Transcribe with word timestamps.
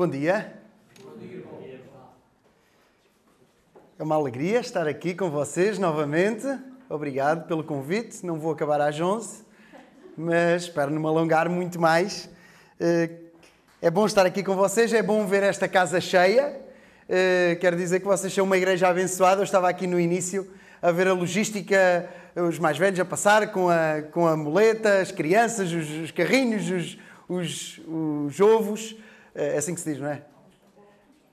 Bom 0.00 0.08
dia. 0.08 0.50
É 3.98 4.02
uma 4.02 4.14
alegria 4.14 4.60
estar 4.60 4.88
aqui 4.88 5.14
com 5.14 5.28
vocês 5.28 5.78
novamente. 5.78 6.46
Obrigado 6.88 7.46
pelo 7.46 7.62
convite. 7.62 8.24
Não 8.24 8.40
vou 8.40 8.50
acabar 8.50 8.80
às 8.80 8.98
11, 8.98 9.44
mas 10.16 10.62
espero 10.62 10.90
não 10.90 11.02
me 11.02 11.06
alongar 11.06 11.50
muito 11.50 11.78
mais. 11.78 12.30
Eh, 12.80 13.10
é 13.82 13.90
bom 13.90 14.06
estar 14.06 14.24
aqui 14.24 14.42
com 14.42 14.56
vocês, 14.56 14.90
é 14.94 15.02
bom 15.02 15.26
ver 15.26 15.42
esta 15.42 15.68
casa 15.68 16.00
cheia. 16.00 16.58
Eh, 17.06 17.58
quero 17.60 17.76
dizer 17.76 18.00
que 18.00 18.06
vocês 18.06 18.32
são 18.32 18.46
uma 18.46 18.56
igreja 18.56 18.88
abençoada. 18.88 19.42
Eu 19.42 19.44
estava 19.44 19.68
aqui 19.68 19.86
no 19.86 20.00
início 20.00 20.50
a 20.80 20.90
ver 20.90 21.08
a 21.08 21.12
logística, 21.12 22.08
os 22.34 22.58
mais 22.58 22.78
velhos 22.78 22.98
a 22.98 23.04
passar 23.04 23.52
com 23.52 23.68
a, 23.68 24.00
com 24.12 24.26
a 24.26 24.34
muleta, 24.34 25.00
as 25.00 25.12
crianças, 25.12 25.70
os, 25.70 25.90
os 25.90 26.10
carrinhos, 26.10 26.70
os, 26.70 26.98
os, 27.28 27.80
os 27.86 28.40
ovos. 28.40 28.96
É 29.34 29.56
assim 29.56 29.74
que 29.74 29.80
se 29.80 29.90
diz, 29.90 30.00
não 30.00 30.08
é? 30.08 30.22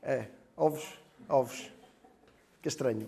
É, 0.04 0.26
ovos, 0.56 0.84
ovos. 1.28 1.72
Que 2.62 2.68
estranho. 2.68 3.08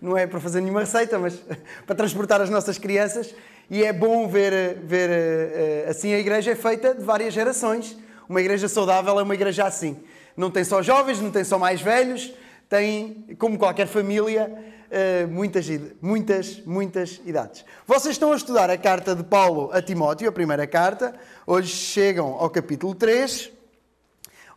Não 0.00 0.18
é 0.18 0.26
para 0.26 0.40
fazer 0.40 0.60
nenhuma 0.60 0.80
receita, 0.80 1.18
mas 1.18 1.40
para 1.86 1.94
transportar 1.94 2.40
as 2.40 2.50
nossas 2.50 2.78
crianças. 2.78 3.34
E 3.70 3.84
é 3.84 3.92
bom 3.92 4.26
ver, 4.26 4.78
ver 4.84 5.10
eh, 5.10 5.86
assim 5.88 6.12
a 6.12 6.18
igreja 6.18 6.50
é 6.50 6.54
feita 6.54 6.94
de 6.94 7.02
várias 7.02 7.32
gerações. 7.32 7.96
Uma 8.28 8.40
igreja 8.40 8.68
saudável 8.68 9.18
é 9.20 9.22
uma 9.22 9.34
igreja 9.34 9.64
assim. 9.64 9.96
Não 10.36 10.50
tem 10.50 10.64
só 10.64 10.82
jovens, 10.82 11.20
não 11.20 11.30
tem 11.30 11.44
só 11.44 11.58
mais 11.58 11.80
velhos, 11.80 12.32
tem, 12.68 13.24
como 13.38 13.56
qualquer 13.58 13.86
família, 13.86 14.52
eh, 14.90 15.26
muitas, 15.26 15.66
muitas, 16.00 16.60
muitas 16.66 17.20
idades. 17.24 17.64
Vocês 17.86 18.14
estão 18.14 18.32
a 18.32 18.36
estudar 18.36 18.70
a 18.70 18.76
carta 18.76 19.14
de 19.14 19.22
Paulo 19.22 19.70
a 19.72 19.80
Timóteo, 19.80 20.28
a 20.28 20.32
primeira 20.32 20.66
carta. 20.66 21.14
Hoje 21.46 21.68
chegam 21.68 22.34
ao 22.38 22.50
capítulo 22.50 22.94
3 22.94 23.61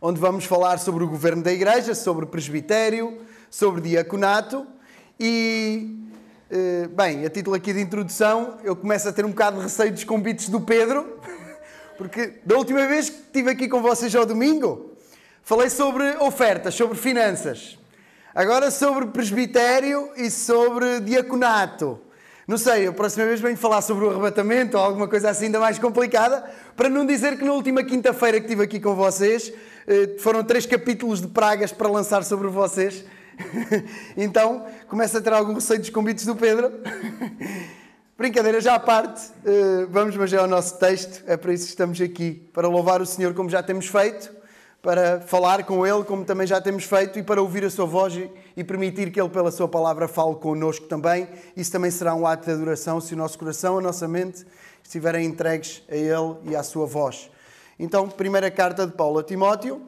onde 0.00 0.20
vamos 0.20 0.44
falar 0.44 0.78
sobre 0.78 1.04
o 1.04 1.08
governo 1.08 1.42
da 1.42 1.52
igreja, 1.52 1.94
sobre 1.94 2.26
presbitério, 2.26 3.18
sobre 3.50 3.80
diaconato 3.80 4.66
e, 5.18 5.96
eh, 6.50 6.88
bem, 6.88 7.24
a 7.24 7.30
título 7.30 7.56
aqui 7.56 7.72
de 7.72 7.80
introdução, 7.80 8.58
eu 8.62 8.76
começo 8.76 9.08
a 9.08 9.12
ter 9.12 9.24
um 9.24 9.30
bocado 9.30 9.56
de 9.56 9.62
receio 9.62 9.92
dos 9.92 10.04
convites 10.04 10.48
do 10.48 10.60
Pedro, 10.60 11.18
porque 11.96 12.34
da 12.44 12.56
última 12.56 12.86
vez 12.86 13.08
que 13.08 13.16
estive 13.16 13.50
aqui 13.50 13.68
com 13.68 13.80
vocês 13.80 14.14
ao 14.14 14.26
domingo, 14.26 14.92
falei 15.42 15.70
sobre 15.70 16.04
ofertas, 16.18 16.74
sobre 16.74 16.98
finanças. 16.98 17.78
Agora 18.34 18.70
sobre 18.70 19.06
presbitério 19.06 20.10
e 20.16 20.30
sobre 20.30 21.00
diaconato. 21.00 21.98
Não 22.46 22.58
sei, 22.58 22.86
a 22.86 22.92
próxima 22.92 23.24
vez 23.24 23.40
venho 23.40 23.56
falar 23.56 23.80
sobre 23.80 24.04
o 24.04 24.10
arrebatamento 24.10 24.76
ou 24.76 24.84
alguma 24.84 25.08
coisa 25.08 25.30
assim 25.30 25.46
ainda 25.46 25.58
mais 25.58 25.78
complicada, 25.78 26.44
para 26.76 26.88
não 26.88 27.06
dizer 27.06 27.38
que 27.38 27.44
na 27.44 27.52
última 27.52 27.82
quinta-feira 27.82 28.38
que 28.38 28.44
estive 28.44 28.62
aqui 28.62 28.78
com 28.78 28.94
vocês, 28.94 29.52
foram 30.18 30.42
três 30.42 30.66
capítulos 30.66 31.20
de 31.20 31.28
pragas 31.28 31.72
para 31.72 31.88
lançar 31.88 32.24
sobre 32.24 32.48
vocês. 32.48 33.04
então, 34.16 34.66
começa 34.88 35.18
a 35.18 35.20
ter 35.20 35.32
algum 35.32 35.54
receio 35.54 35.80
dos 35.80 35.90
convites 35.90 36.24
do 36.24 36.34
Pedro. 36.34 36.72
Brincadeira 38.16 38.62
já 38.62 38.76
à 38.76 38.80
parte, 38.80 39.30
eh, 39.44 39.86
vamos 39.90 40.16
mas 40.16 40.32
é 40.32 40.38
ao 40.38 40.46
nosso 40.46 40.78
texto, 40.78 41.22
é 41.26 41.36
para 41.36 41.52
isso 41.52 41.64
que 41.64 41.70
estamos 41.72 42.00
aqui, 42.00 42.48
para 42.50 42.66
louvar 42.66 43.02
o 43.02 43.06
Senhor 43.06 43.34
como 43.34 43.50
já 43.50 43.62
temos 43.62 43.88
feito, 43.88 44.34
para 44.80 45.20
falar 45.20 45.64
com 45.64 45.86
Ele 45.86 46.02
como 46.02 46.24
também 46.24 46.46
já 46.46 46.58
temos 46.58 46.84
feito 46.84 47.18
e 47.18 47.22
para 47.22 47.42
ouvir 47.42 47.62
a 47.62 47.68
Sua 47.68 47.84
voz 47.84 48.14
e 48.56 48.64
permitir 48.64 49.10
que 49.10 49.20
Ele, 49.20 49.28
pela 49.28 49.50
Sua 49.50 49.68
palavra, 49.68 50.08
fale 50.08 50.34
connosco 50.36 50.86
também. 50.86 51.28
Isso 51.54 51.70
também 51.70 51.90
será 51.90 52.14
um 52.14 52.26
ato 52.26 52.46
de 52.46 52.52
adoração 52.52 53.02
se 53.02 53.12
o 53.12 53.16
nosso 53.18 53.38
coração, 53.38 53.76
a 53.76 53.82
nossa 53.82 54.08
mente 54.08 54.46
estiverem 54.82 55.26
entregues 55.26 55.82
a 55.86 55.94
Ele 55.94 56.36
e 56.44 56.56
à 56.56 56.62
Sua 56.62 56.86
voz. 56.86 57.28
Então, 57.78 58.08
primeira 58.08 58.50
carta 58.50 58.86
de 58.86 58.94
Paulo 58.94 59.18
a 59.18 59.22
Timóteo, 59.22 59.86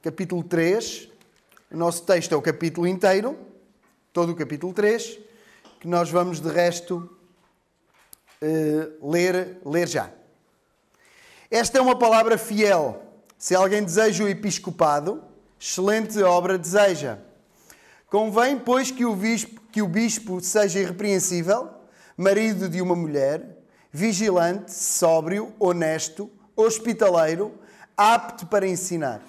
capítulo 0.00 0.44
3. 0.44 1.08
O 1.72 1.76
nosso 1.76 2.04
texto 2.04 2.32
é 2.32 2.36
o 2.36 2.40
capítulo 2.40 2.86
inteiro, 2.86 3.36
todo 4.12 4.30
o 4.30 4.36
capítulo 4.36 4.72
3, 4.72 5.18
que 5.80 5.88
nós 5.88 6.10
vamos 6.10 6.38
de 6.38 6.48
resto 6.48 7.10
uh, 8.40 9.10
ler, 9.10 9.58
ler 9.66 9.88
já. 9.88 10.12
Esta 11.50 11.78
é 11.78 11.80
uma 11.80 11.98
palavra 11.98 12.38
fiel. 12.38 13.02
Se 13.36 13.56
alguém 13.56 13.82
deseja 13.82 14.22
o 14.22 14.28
episcopado, 14.28 15.24
excelente 15.58 16.22
obra 16.22 16.56
deseja. 16.56 17.18
Convém, 18.06 18.56
pois, 18.56 18.92
que 18.92 19.04
o 19.04 19.16
bispo, 19.16 19.60
que 19.72 19.82
o 19.82 19.88
bispo 19.88 20.40
seja 20.40 20.78
irrepreensível, 20.78 21.68
marido 22.16 22.68
de 22.68 22.80
uma 22.80 22.94
mulher 22.94 23.57
vigilante, 23.92 24.72
sóbrio, 24.72 25.52
honesto, 25.58 26.30
hospitaleiro, 26.54 27.54
apto 27.96 28.46
para 28.46 28.66
ensinar, 28.66 29.22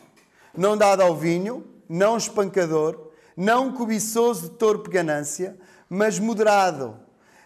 não 0.56 0.78
dado 0.78 1.02
ao 1.02 1.16
vinho, 1.16 1.66
não 1.88 2.18
espancador, 2.18 3.12
não 3.36 3.72
cobiçoso 3.72 4.50
de 4.50 4.56
torpe 4.56 4.90
ganância, 4.90 5.58
mas 5.90 6.20
moderado, 6.20 7.00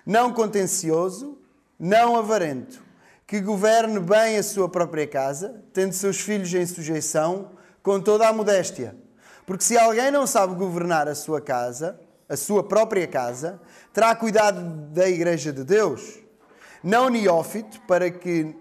não 0.06 0.34
contencioso, 0.34 1.38
não 1.80 2.16
avarento, 2.16 2.84
que 3.28 3.40
governe 3.40 4.00
bem 4.00 4.38
a 4.38 4.44
sua 4.44 4.68
própria 4.68 5.08
casa, 5.08 5.64
tendo 5.72 5.94
seus 5.94 6.20
filhos 6.20 6.54
em 6.54 6.66
sujeição, 6.66 7.52
com 7.82 8.00
toda 8.00 8.28
a 8.28 8.34
modéstia. 8.34 8.96
Porque 9.46 9.64
se 9.64 9.78
alguém 9.78 10.10
não 10.10 10.26
sabe 10.26 10.56
governar 10.56 11.08
a 11.08 11.16
sua 11.16 11.42
casa, 11.42 12.00
a 12.28 12.36
sua 12.36 12.64
própria 12.64 13.08
casa, 13.08 13.62
terá 13.94 14.16
cuidado 14.16 14.62
da 14.92 15.08
igreja 15.08 15.52
de 15.52 15.64
Deus 15.64 16.23
não 16.84 17.08
neófito, 17.08 17.80
para 17.88 18.12
que, 18.12 18.54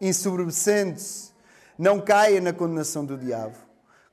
ensoberbecendo-se, 0.00 1.32
não 1.76 2.00
caia 2.00 2.40
na 2.40 2.52
condenação 2.52 3.04
do 3.04 3.18
diabo. 3.18 3.56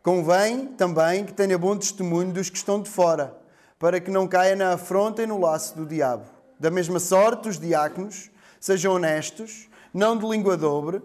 Convém 0.02 0.68
também 0.68 1.24
que 1.24 1.34
tenha 1.34 1.58
bom 1.58 1.78
testemunho 1.78 2.34
dos 2.34 2.50
que 2.50 2.58
estão 2.58 2.82
de 2.82 2.90
fora, 2.90 3.38
para 3.78 4.00
que 4.00 4.10
não 4.10 4.28
caia 4.28 4.56
na 4.56 4.74
afronta 4.74 5.22
e 5.22 5.28
no 5.28 5.40
laço 5.40 5.76
do 5.76 5.86
diabo. 5.86 6.26
Da 6.60 6.72
mesma 6.72 7.00
sorte, 7.00 7.48
os 7.48 7.60
diáconos 7.60 8.32
sejam 8.60 8.96
honestos, 8.96 9.70
não 9.94 10.18
de 10.18 10.26
língua 10.26 10.58
dobre, 10.58 11.02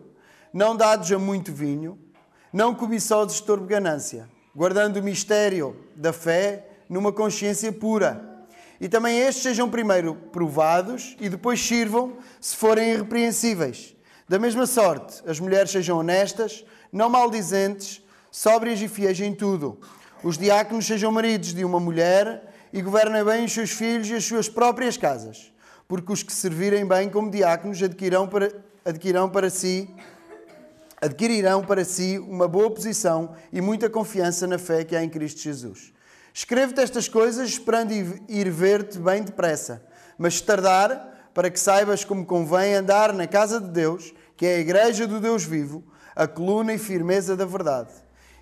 não 0.53 0.75
dados 0.75 1.13
a 1.13 1.19
muito 1.19 1.53
vinho, 1.53 1.99
não 2.53 2.75
cobiçosos 2.75 3.37
de 3.37 3.43
torpe 3.43 3.67
ganância, 3.67 4.29
guardando 4.57 4.97
o 4.97 5.03
mistério 5.03 5.77
da 5.95 6.13
fé 6.13 6.67
numa 6.89 7.13
consciência 7.13 7.71
pura 7.71 8.28
e 8.81 8.89
também 8.89 9.21
estes 9.21 9.43
sejam 9.43 9.69
primeiro 9.69 10.15
provados 10.15 11.17
e 11.21 11.29
depois 11.29 11.61
sirvam 11.61 12.17
se 12.41 12.57
forem 12.57 12.93
irrepreensíveis. 12.93 13.97
Da 14.29 14.39
mesma 14.39 14.67
sorte, 14.67 15.23
as 15.27 15.41
mulheres 15.41 15.71
sejam 15.71 15.99
honestas, 15.99 16.65
não 16.93 17.09
maldizentes, 17.09 18.03
sóbrias 18.31 18.81
e 18.81 18.89
fiéis 18.89 19.19
em 19.21 19.35
tudo. 19.35 19.81
Os 20.23 20.37
diáconos 20.37 20.87
sejam 20.87 21.11
maridos 21.11 21.55
de 21.55 21.65
uma 21.65 21.81
mulher 21.81 22.55
e 22.73 22.83
governem 22.83 23.25
bem 23.25 23.45
os 23.45 23.53
seus 23.53 23.71
filhos 23.71 24.09
e 24.11 24.15
as 24.15 24.25
suas 24.25 24.49
próprias 24.49 24.97
casas, 24.97 25.53
porque 25.87 26.13
os 26.13 26.23
que 26.23 26.33
servirem 26.33 26.87
bem 26.87 27.09
como 27.09 27.31
diáconos 27.31 27.83
adquirirão 27.83 28.29
para, 28.29 28.53
para 29.33 29.51
si 29.51 29.89
adquirirão 31.01 31.65
para 31.65 31.85
si 31.85 32.19
uma 32.19 32.49
boa 32.49 32.71
posição 32.71 33.35
e 33.53 33.61
muita 33.61 33.89
confiança 33.89 34.47
na 34.47 34.59
fé 34.59 34.85
que 34.85 34.97
há 34.97 35.03
em 35.03 35.09
Cristo 35.09 35.41
Jesus. 35.41 35.93
Escrevo-te 36.33 36.81
estas 36.81 37.09
coisas 37.09 37.49
esperando 37.49 37.93
ir 37.93 38.51
ver-te 38.51 38.99
bem 38.99 39.23
depressa, 39.23 39.85
mas 40.17 40.41
tardar, 40.41 41.31
para 41.35 41.51
que 41.51 41.61
saibas 41.61 42.05
como 42.05 42.27
convém 42.27 42.75
andar 42.75 43.13
na 43.13 43.27
casa 43.27 43.61
de 43.61 43.69
Deus, 43.69 44.13
que 44.37 44.47
é 44.47 44.57
a 44.57 44.61
igreja 44.61 45.07
do 45.07 45.21
Deus 45.21 45.45
vivo, 45.45 45.85
a 46.15 46.27
coluna 46.27 46.75
e 46.75 46.79
firmeza 46.79 47.37
da 47.37 47.45
verdade. 47.45 47.93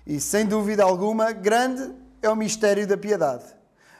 E 0.05 0.19
sem 0.19 0.45
dúvida 0.45 0.83
alguma, 0.83 1.31
grande 1.31 1.93
é 2.21 2.29
o 2.29 2.35
mistério 2.35 2.87
da 2.87 2.97
piedade. 2.97 3.45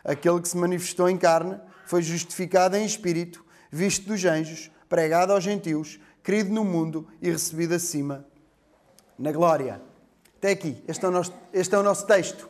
Aquele 0.03 0.41
que 0.41 0.47
se 0.47 0.57
manifestou 0.57 1.09
em 1.09 1.17
carne 1.17 1.59
foi 1.85 2.01
justificado 2.01 2.75
em 2.75 2.85
espírito, 2.85 3.45
visto 3.71 4.07
dos 4.07 4.23
anjos, 4.25 4.71
pregado 4.87 5.33
aos 5.33 5.43
gentios, 5.43 5.99
querido 6.23 6.51
no 6.51 6.63
mundo 6.63 7.07
e 7.21 7.29
recebido 7.29 7.73
acima 7.73 8.25
na 9.17 9.31
glória. 9.31 9.81
Até 10.37 10.51
aqui, 10.51 10.83
este 10.87 11.03
é 11.05 11.07
o 11.07 11.11
nosso, 11.11 11.33
este 11.51 11.75
é 11.75 11.77
o 11.77 11.83
nosso 11.83 12.05
texto. 12.05 12.49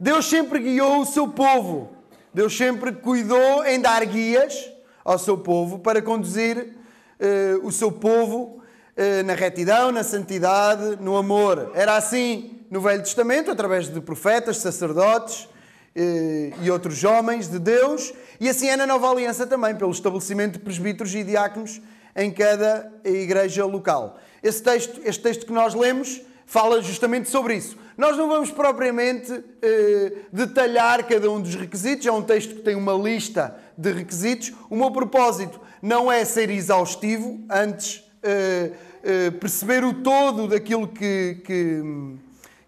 Deus 0.00 0.30
sempre 0.30 0.58
guiou 0.60 1.02
o 1.02 1.04
seu 1.04 1.28
povo. 1.28 1.90
Deus 2.32 2.56
sempre 2.56 2.90
cuidou 2.90 3.66
em 3.66 3.78
dar 3.78 4.02
guias 4.06 4.70
ao 5.04 5.18
seu 5.18 5.36
povo 5.36 5.78
para 5.78 6.00
conduzir 6.00 6.56
uh, 6.56 7.66
o 7.66 7.70
seu 7.70 7.92
povo 7.92 8.62
uh, 8.96 9.22
na 9.26 9.34
retidão, 9.34 9.92
na 9.92 10.02
santidade, 10.02 10.96
no 11.02 11.18
amor. 11.18 11.72
Era 11.74 11.98
assim 11.98 12.62
no 12.70 12.80
Velho 12.80 13.02
Testamento, 13.02 13.50
através 13.50 13.92
de 13.92 14.00
profetas, 14.00 14.56
sacerdotes 14.56 15.44
uh, 15.44 16.62
e 16.62 16.70
outros 16.70 17.04
homens 17.04 17.46
de 17.46 17.58
Deus, 17.58 18.10
e 18.40 18.48
assim 18.48 18.68
é 18.68 18.76
na 18.76 18.86
Nova 18.86 19.10
Aliança 19.10 19.46
também, 19.46 19.76
pelo 19.76 19.90
estabelecimento 19.90 20.54
de 20.54 20.60
presbíteros 20.60 21.14
e 21.14 21.22
diáconos 21.22 21.78
em 22.16 22.30
cada 22.30 22.90
igreja 23.04 23.66
local. 23.66 24.18
Esse 24.42 24.62
texto, 24.62 24.98
este 25.04 25.22
texto 25.22 25.44
que 25.44 25.52
nós 25.52 25.74
lemos 25.74 26.22
fala 26.50 26.82
justamente 26.82 27.28
sobre 27.28 27.54
isso. 27.54 27.78
Nós 27.96 28.16
não 28.16 28.28
vamos 28.28 28.50
propriamente 28.50 29.32
eh, 29.62 30.12
detalhar 30.32 31.06
cada 31.06 31.30
um 31.30 31.40
dos 31.40 31.54
requisitos, 31.54 32.04
é 32.04 32.10
um 32.10 32.22
texto 32.22 32.56
que 32.56 32.62
tem 32.62 32.74
uma 32.74 32.92
lista 32.92 33.56
de 33.78 33.92
requisitos. 33.92 34.52
O 34.68 34.74
meu 34.74 34.90
propósito 34.90 35.60
não 35.80 36.10
é 36.10 36.24
ser 36.24 36.50
exaustivo, 36.50 37.38
antes 37.48 38.02
eh, 38.20 38.72
eh, 39.04 39.30
perceber 39.30 39.84
o 39.84 39.94
todo 39.94 40.48
daquilo 40.48 40.88
que, 40.88 41.40
que, 41.44 41.82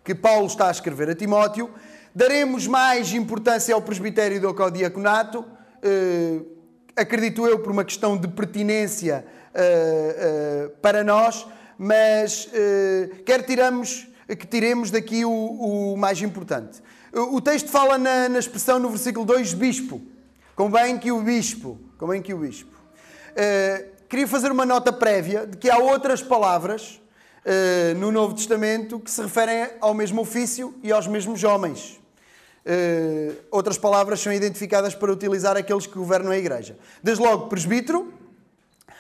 que 0.05 0.15
Paulo 0.15 0.47
está 0.47 0.69
a 0.69 0.71
escrever 0.71 1.11
a 1.11 1.15
Timóteo. 1.17 1.69
Daremos 2.15 2.69
mais 2.69 3.13
importância 3.13 3.75
ao 3.75 3.83
presbitério 3.83 4.41
do 4.41 4.55
que 4.55 4.63
ao 4.63 4.71
diaconato, 4.71 5.45
eh, 5.83 6.39
acredito 6.95 7.49
eu, 7.49 7.59
por 7.59 7.73
uma 7.73 7.85
questão 7.85 8.17
de 8.17 8.29
pertinência 8.29 9.25
para 10.81 11.05
nós, 11.05 11.47
mas 11.85 12.49
quer 13.27 13.43
tiramos, 13.43 14.07
que 14.29 14.47
tiremos 14.47 14.91
daqui 14.91 15.25
o, 15.25 15.31
o 15.31 15.97
mais 15.97 16.23
importante. 16.23 16.81
O 17.13 17.41
texto 17.41 17.69
fala 17.69 17.99
na, 17.99 18.29
na, 18.29 18.39
expressão 18.39 18.79
no 18.79 18.89
versículo 18.89 19.27
2, 19.27 19.53
bispo. 19.55 20.01
Convém 20.55 20.99
que 20.99 21.11
o 21.11 21.21
bispo, 21.21 21.79
convém 21.99 22.23
que 22.23 22.33
o 22.33 22.39
bispo. 22.39 22.71
Uh, 23.33 23.85
queria 24.09 24.29
fazer 24.29 24.53
uma 24.53 24.65
nota 24.65 24.93
prévia 24.93 25.47
de 25.47 25.57
que 25.57 25.71
há 25.71 25.79
outras 25.79 26.23
palavras 26.23 27.01
uh, 27.45 27.99
no 27.99 28.13
Novo 28.13 28.35
Testamento 28.35 29.01
que 29.01 29.11
se 29.11 29.21
referem 29.21 29.71
ao 29.81 29.93
mesmo 29.93 30.23
ofício 30.23 30.75
e 30.83 30.93
aos 30.93 31.07
mesmos 31.07 31.43
homens. 31.43 32.01
Uh, 32.65 33.35
outras 33.51 33.77
palavras 33.77 34.21
são 34.21 34.33
identificadas 34.33 34.95
para 34.95 35.13
utilizar 35.13 35.57
aqueles 35.57 35.87
que 35.87 35.99
governam 35.99 36.31
a 36.31 36.39
igreja. 36.39 36.79
Desde 37.03 37.23
logo, 37.23 37.49
presbítero, 37.49 38.13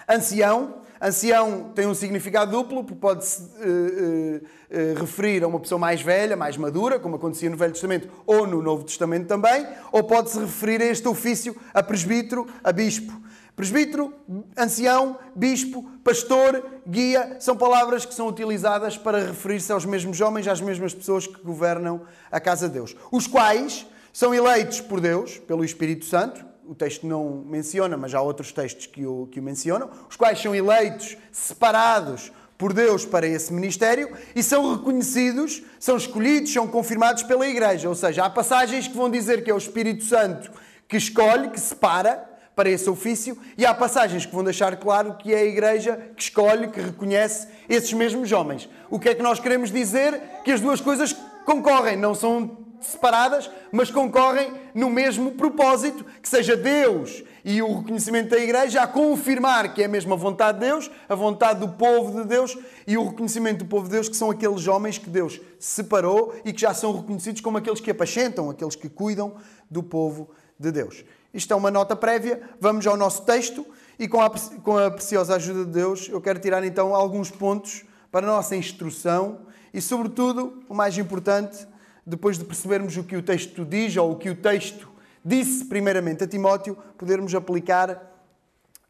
ancião, 0.08 0.81
Ancião 1.04 1.72
tem 1.74 1.84
um 1.88 1.94
significado 1.94 2.52
duplo, 2.52 2.84
porque 2.84 3.00
pode-se 3.00 3.42
uh, 3.42 3.46
uh, 3.46 4.36
uh, 4.36 5.00
referir 5.00 5.42
a 5.42 5.48
uma 5.48 5.58
pessoa 5.58 5.76
mais 5.76 6.00
velha, 6.00 6.36
mais 6.36 6.56
madura, 6.56 7.00
como 7.00 7.16
acontecia 7.16 7.50
no 7.50 7.56
Velho 7.56 7.72
Testamento 7.72 8.08
ou 8.24 8.46
no 8.46 8.62
Novo 8.62 8.84
Testamento 8.84 9.26
também, 9.26 9.66
ou 9.90 10.04
pode-se 10.04 10.38
referir 10.38 10.80
a 10.80 10.84
este 10.84 11.08
ofício 11.08 11.56
a 11.74 11.82
presbítero, 11.82 12.46
a 12.62 12.70
bispo. 12.70 13.12
Presbítero, 13.56 14.14
ancião, 14.56 15.18
bispo, 15.34 15.84
pastor, 16.04 16.64
guia, 16.86 17.36
são 17.40 17.56
palavras 17.56 18.06
que 18.06 18.14
são 18.14 18.28
utilizadas 18.28 18.96
para 18.96 19.26
referir-se 19.26 19.72
aos 19.72 19.84
mesmos 19.84 20.20
homens, 20.20 20.46
às 20.46 20.60
mesmas 20.60 20.94
pessoas 20.94 21.26
que 21.26 21.42
governam 21.42 22.02
a 22.30 22.38
casa 22.38 22.68
de 22.68 22.74
Deus, 22.74 22.96
os 23.10 23.26
quais 23.26 23.86
são 24.12 24.32
eleitos 24.32 24.80
por 24.80 25.00
Deus, 25.00 25.36
pelo 25.36 25.64
Espírito 25.64 26.04
Santo, 26.04 26.51
o 26.66 26.74
texto 26.74 27.06
não 27.06 27.44
menciona, 27.46 27.96
mas 27.96 28.14
há 28.14 28.20
outros 28.20 28.52
textos 28.52 28.86
que 28.86 29.04
o, 29.06 29.26
que 29.30 29.40
o 29.40 29.42
mencionam, 29.42 29.90
os 30.08 30.16
quais 30.16 30.40
são 30.40 30.54
eleitos, 30.54 31.16
separados 31.30 32.32
por 32.56 32.72
Deus 32.72 33.04
para 33.04 33.26
esse 33.26 33.52
ministério 33.52 34.16
e 34.36 34.42
são 34.42 34.76
reconhecidos, 34.76 35.62
são 35.80 35.96
escolhidos, 35.96 36.52
são 36.52 36.66
confirmados 36.66 37.24
pela 37.24 37.46
Igreja. 37.46 37.88
Ou 37.88 37.94
seja, 37.94 38.24
há 38.24 38.30
passagens 38.30 38.86
que 38.86 38.96
vão 38.96 39.10
dizer 39.10 39.42
que 39.42 39.50
é 39.50 39.54
o 39.54 39.58
Espírito 39.58 40.04
Santo 40.04 40.50
que 40.88 40.96
escolhe, 40.96 41.50
que 41.50 41.58
separa 41.58 42.28
para 42.54 42.68
esse 42.68 42.88
ofício, 42.88 43.36
e 43.56 43.64
há 43.64 43.72
passagens 43.72 44.26
que 44.26 44.34
vão 44.34 44.44
deixar 44.44 44.76
claro 44.76 45.14
que 45.14 45.32
é 45.32 45.38
a 45.38 45.44
Igreja 45.44 46.10
que 46.14 46.22
escolhe, 46.22 46.68
que 46.68 46.80
reconhece 46.80 47.48
esses 47.68 47.92
mesmos 47.94 48.30
homens. 48.30 48.68
O 48.90 48.98
que 48.98 49.08
é 49.08 49.14
que 49.14 49.22
nós 49.22 49.40
queremos 49.40 49.72
dizer? 49.72 50.20
Que 50.44 50.52
as 50.52 50.60
duas 50.60 50.80
coisas 50.80 51.16
concorrem, 51.46 51.96
não 51.96 52.14
são 52.14 52.58
separadas, 52.86 53.50
mas 53.70 53.90
concorrem 53.90 54.52
no 54.74 54.90
mesmo 54.90 55.32
propósito, 55.32 56.04
que 56.20 56.28
seja 56.28 56.56
Deus 56.56 57.22
e 57.44 57.60
o 57.60 57.78
reconhecimento 57.78 58.30
da 58.30 58.38
Igreja 58.38 58.82
a 58.82 58.86
confirmar 58.86 59.74
que 59.74 59.82
é 59.82 59.88
mesmo 59.88 60.14
a 60.14 60.16
vontade 60.16 60.58
de 60.58 60.66
Deus, 60.66 60.90
a 61.08 61.14
vontade 61.14 61.60
do 61.60 61.68
povo 61.68 62.22
de 62.22 62.28
Deus 62.28 62.56
e 62.86 62.96
o 62.96 63.08
reconhecimento 63.08 63.58
do 63.58 63.64
povo 63.66 63.84
de 63.84 63.92
Deus, 63.92 64.08
que 64.08 64.16
são 64.16 64.30
aqueles 64.30 64.66
homens 64.68 64.98
que 64.98 65.10
Deus 65.10 65.40
separou 65.58 66.34
e 66.44 66.52
que 66.52 66.60
já 66.60 66.72
são 66.72 66.96
reconhecidos 66.96 67.40
como 67.40 67.58
aqueles 67.58 67.80
que 67.80 67.90
apacentam, 67.90 68.48
aqueles 68.48 68.76
que 68.76 68.88
cuidam 68.88 69.34
do 69.70 69.82
povo 69.82 70.30
de 70.58 70.70
Deus. 70.70 71.04
Isto 71.34 71.52
é 71.52 71.56
uma 71.56 71.70
nota 71.70 71.96
prévia, 71.96 72.42
vamos 72.60 72.86
ao 72.86 72.96
nosso 72.96 73.22
texto 73.22 73.66
e 73.98 74.06
com 74.06 74.20
a, 74.20 74.30
com 74.62 74.78
a 74.78 74.90
preciosa 74.90 75.36
ajuda 75.36 75.64
de 75.64 75.72
Deus 75.72 76.08
eu 76.08 76.20
quero 76.20 76.38
tirar 76.38 76.64
então 76.64 76.94
alguns 76.94 77.30
pontos 77.30 77.84
para 78.10 78.26
a 78.26 78.30
nossa 78.30 78.54
instrução 78.54 79.40
e, 79.72 79.80
sobretudo, 79.80 80.62
o 80.68 80.74
mais 80.74 80.98
importante, 80.98 81.66
depois 82.04 82.38
de 82.38 82.44
percebermos 82.44 82.96
o 82.96 83.04
que 83.04 83.16
o 83.16 83.22
texto 83.22 83.64
diz 83.64 83.96
ou 83.96 84.12
o 84.12 84.16
que 84.16 84.30
o 84.30 84.34
texto 84.34 84.88
disse 85.24 85.64
primeiramente 85.64 86.24
a 86.24 86.26
Timóteo, 86.26 86.76
podermos 86.98 87.34
aplicar 87.34 88.10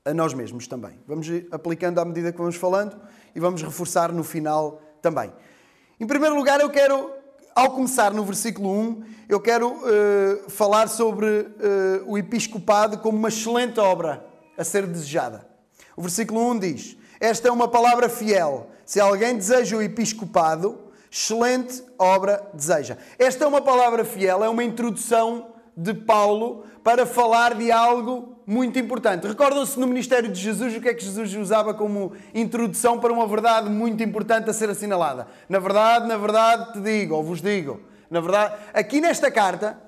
a 0.05 0.15
nós 0.15 0.35
mesmos 0.35 0.67
também. 0.67 0.99
Vamos 1.07 1.27
aplicando 1.51 2.01
à 2.01 2.05
medida 2.05 2.33
que 2.33 2.39
vamos 2.39 2.57
falando 2.57 2.97
e 3.35 3.41
vamos 3.41 3.63
reforçar 3.63 4.13
no 4.13 4.25
final 4.25 4.81
também. 5.01 5.33
Em 6.01 6.07
primeiro 6.07 6.35
lugar, 6.35 6.61
eu 6.61 6.71
quero, 6.71 7.11
ao 7.55 7.71
começar 7.71 8.13
no 8.13 8.25
versículo 8.25 8.71
1, 8.71 9.05
eu 9.29 9.41
quero 9.41 9.69
uh, 9.69 10.51
falar 10.51 10.89
sobre 10.89 11.27
uh, 11.27 11.53
o 12.07 12.19
episcopado 12.19 12.99
como 12.99 13.17
uma 13.17 13.29
excelente 13.29 13.79
obra 13.79 14.25
a 14.59 14.65
ser 14.65 14.87
desejada. 14.87 15.47
O 15.97 16.03
versículo 16.03 16.51
1 16.51 16.59
diz: 16.59 16.97
Esta 17.21 17.49
é 17.49 17.53
uma 17.53 17.69
palavra 17.69 18.09
fiel. 18.09 18.71
Se 18.85 18.99
alguém 18.99 19.37
deseja 19.37 19.77
o 19.77 19.83
episcopado, 19.83 20.81
excelente 21.13 21.85
obra 21.99 22.49
deseja. 22.55 22.97
Esta 23.19 23.45
é 23.45 23.47
uma 23.47 23.61
palavra 23.61 24.03
fiel, 24.03 24.43
é 24.43 24.49
uma 24.49 24.65
introdução 24.65 25.49
de 25.77 25.93
Paulo 25.93 26.65
para 26.83 27.05
falar 27.05 27.55
de 27.55 27.71
algo 27.71 28.39
muito 28.47 28.79
importante. 28.79 29.27
Recordam-se 29.27 29.79
no 29.79 29.87
ministério 29.87 30.31
de 30.31 30.41
Jesus 30.41 30.75
o 30.75 30.81
que 30.81 30.89
é 30.89 30.95
que 30.95 31.05
Jesus 31.05 31.35
usava 31.35 31.75
como 31.75 32.15
introdução 32.35 32.99
para 32.99 33.13
uma 33.13 33.27
verdade 33.27 33.69
muito 33.69 34.03
importante 34.03 34.49
a 34.49 34.55
ser 34.55 34.71
assinalada? 34.71 35.29
Na 35.51 35.59
verdade, 35.59 36.09
na 36.09 36.17
verdade 36.17 36.73
te 36.73 36.81
digo, 36.81 37.15
ou 37.15 37.23
vos 37.23 37.43
digo. 37.43 37.81
Na 38.11 38.21
verdade, 38.21 38.55
aqui 38.73 39.01
nesta 39.01 39.31
carta, 39.31 39.79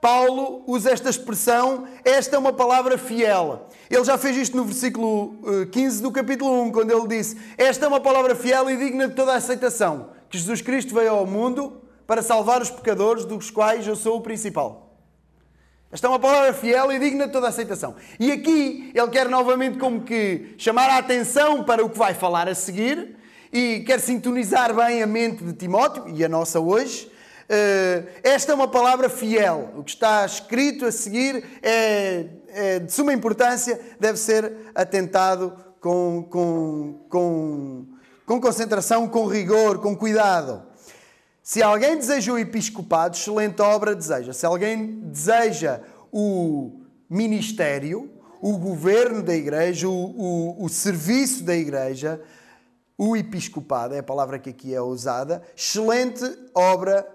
Paulo 0.00 0.64
usa 0.66 0.90
esta 0.90 1.08
expressão, 1.08 1.86
esta 2.04 2.34
é 2.34 2.38
uma 2.38 2.52
palavra 2.52 2.98
fiel. 2.98 3.68
Ele 3.88 4.04
já 4.04 4.18
fez 4.18 4.36
isto 4.36 4.56
no 4.56 4.64
versículo 4.64 5.36
15 5.70 5.98
eh, 5.98 6.02
do 6.02 6.10
capítulo 6.10 6.60
1, 6.64 6.72
quando 6.72 6.90
ele 6.90 7.06
disse: 7.06 7.36
Esta 7.56 7.86
é 7.86 7.88
uma 7.88 8.00
palavra 8.00 8.34
fiel 8.34 8.68
e 8.68 8.76
digna 8.76 9.06
de 9.06 9.14
toda 9.14 9.32
a 9.32 9.36
aceitação 9.36 10.10
que 10.32 10.38
Jesus 10.38 10.62
Cristo 10.62 10.94
veio 10.94 11.10
ao 11.10 11.26
mundo 11.26 11.82
para 12.06 12.22
salvar 12.22 12.62
os 12.62 12.70
pecadores, 12.70 13.26
dos 13.26 13.50
quais 13.50 13.86
eu 13.86 13.94
sou 13.94 14.16
o 14.16 14.20
principal. 14.22 14.96
Esta 15.92 16.06
é 16.06 16.10
uma 16.10 16.18
palavra 16.18 16.54
fiel 16.54 16.90
e 16.90 16.98
digna 16.98 17.26
de 17.26 17.32
toda 17.34 17.48
aceitação. 17.48 17.94
E 18.18 18.32
aqui 18.32 18.90
ele 18.94 19.08
quer 19.08 19.28
novamente 19.28 19.76
como 19.76 20.00
que 20.00 20.54
chamar 20.56 20.88
a 20.88 20.96
atenção 20.96 21.62
para 21.62 21.84
o 21.84 21.90
que 21.90 21.98
vai 21.98 22.14
falar 22.14 22.48
a 22.48 22.54
seguir 22.54 23.14
e 23.52 23.80
quer 23.80 24.00
sintonizar 24.00 24.74
bem 24.74 25.02
a 25.02 25.06
mente 25.06 25.44
de 25.44 25.52
Timóteo 25.52 26.08
e 26.08 26.24
a 26.24 26.28
nossa 26.30 26.58
hoje. 26.58 27.12
Eh, 27.46 28.04
esta 28.22 28.52
é 28.52 28.54
uma 28.54 28.68
palavra 28.68 29.10
fiel. 29.10 29.74
O 29.76 29.84
que 29.84 29.90
está 29.90 30.24
escrito 30.24 30.86
a 30.86 30.90
seguir 30.90 31.44
é, 31.62 32.24
é 32.48 32.78
de 32.78 32.90
suma 32.90 33.12
importância, 33.12 33.78
deve 34.00 34.16
ser 34.16 34.50
atentado 34.74 35.52
com, 35.78 36.26
com, 36.30 37.06
com 37.10 37.91
com 38.26 38.40
concentração, 38.40 39.08
com 39.08 39.26
rigor, 39.26 39.78
com 39.78 39.96
cuidado. 39.96 40.62
Se 41.42 41.62
alguém 41.62 41.96
deseja 41.96 42.32
o 42.32 42.38
episcopado, 42.38 43.16
excelente 43.16 43.60
obra 43.60 43.94
deseja. 43.94 44.32
Se 44.32 44.46
alguém 44.46 45.00
deseja 45.00 45.80
o 46.12 46.82
ministério, 47.10 48.10
o 48.40 48.56
governo 48.56 49.22
da 49.22 49.34
igreja, 49.34 49.88
o, 49.88 49.92
o, 49.92 50.64
o 50.64 50.68
serviço 50.68 51.42
da 51.42 51.54
igreja, 51.56 52.20
o 52.96 53.16
episcopado, 53.16 53.94
é 53.94 53.98
a 53.98 54.02
palavra 54.02 54.38
que 54.38 54.50
aqui 54.50 54.74
é 54.74 54.80
usada, 54.80 55.42
excelente 55.56 56.24
obra 56.54 57.06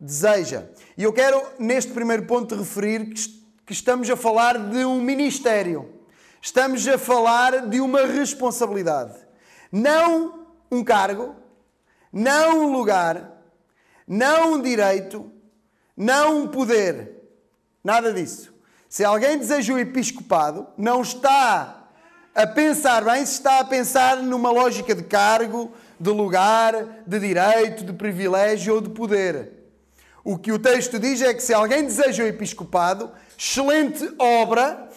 deseja. 0.00 0.64
E 0.96 1.04
eu 1.04 1.12
quero, 1.12 1.40
neste 1.58 1.92
primeiro 1.92 2.24
ponto, 2.24 2.56
referir 2.56 3.12
que 3.64 3.72
estamos 3.72 4.10
a 4.10 4.16
falar 4.16 4.58
de 4.58 4.84
um 4.84 5.00
ministério. 5.00 5.92
Estamos 6.42 6.86
a 6.86 6.98
falar 6.98 7.66
de 7.66 7.80
uma 7.80 8.06
responsabilidade. 8.06 9.14
Não 9.72 10.45
um 10.70 10.82
cargo, 10.82 11.34
não 12.12 12.66
um 12.66 12.72
lugar, 12.72 13.42
não 14.06 14.54
um 14.54 14.62
direito, 14.62 15.30
não 15.96 16.42
um 16.42 16.48
poder. 16.48 17.16
Nada 17.82 18.12
disso. 18.12 18.54
Se 18.88 19.04
alguém 19.04 19.38
deseja 19.38 19.74
o 19.74 19.78
episcopado, 19.78 20.66
não 20.76 21.02
está 21.02 21.88
a 22.34 22.46
pensar 22.46 23.04
bem, 23.04 23.24
se 23.24 23.32
está 23.32 23.60
a 23.60 23.64
pensar 23.64 24.18
numa 24.18 24.50
lógica 24.50 24.94
de 24.94 25.02
cargo, 25.02 25.72
de 25.98 26.10
lugar, 26.10 27.02
de 27.06 27.18
direito, 27.18 27.84
de 27.84 27.92
privilégio 27.92 28.74
ou 28.74 28.80
de 28.80 28.90
poder. 28.90 29.52
O 30.22 30.36
que 30.36 30.52
o 30.52 30.58
texto 30.58 30.98
diz 30.98 31.22
é 31.22 31.32
que 31.32 31.42
se 31.42 31.54
alguém 31.54 31.84
deseja 31.84 32.24
o 32.24 32.26
episcopado, 32.26 33.10
excelente 33.38 34.12
obra, 34.18 34.88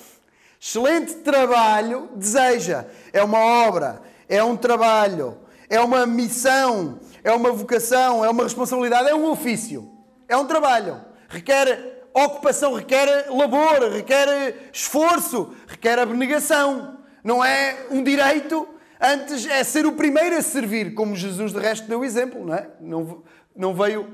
excelente 0.59 1.15
trabalho 1.15 2.09
deseja. 2.15 2.85
É 3.13 3.23
uma 3.23 3.39
obra, 3.39 4.01
é 4.27 4.43
um 4.43 4.57
trabalho, 4.57 5.37
é 5.69 5.79
uma 5.79 6.05
missão, 6.05 6.99
é 7.23 7.31
uma 7.31 7.51
vocação, 7.51 8.25
é 8.25 8.29
uma 8.29 8.43
responsabilidade, 8.43 9.07
é 9.07 9.15
um 9.15 9.29
ofício, 9.29 9.91
é 10.27 10.35
um 10.35 10.45
trabalho. 10.45 10.99
Requer 11.29 12.07
ocupação, 12.13 12.73
requer 12.73 13.29
labor, 13.29 13.91
requer 13.91 14.69
esforço, 14.73 15.53
requer 15.67 15.99
abnegação. 15.99 16.97
Não 17.23 17.45
é 17.45 17.85
um 17.91 18.03
direito, 18.03 18.67
antes 18.99 19.45
é 19.45 19.63
ser 19.63 19.85
o 19.85 19.91
primeiro 19.91 20.35
a 20.35 20.41
servir, 20.41 20.93
como 20.95 21.15
Jesus 21.15 21.53
de 21.53 21.59
resto 21.59 21.87
deu 21.87 22.03
exemplo, 22.03 22.45
não 22.45 22.53
é? 22.55 22.67
Não, 22.81 23.23
não 23.55 23.73
veio 23.73 24.07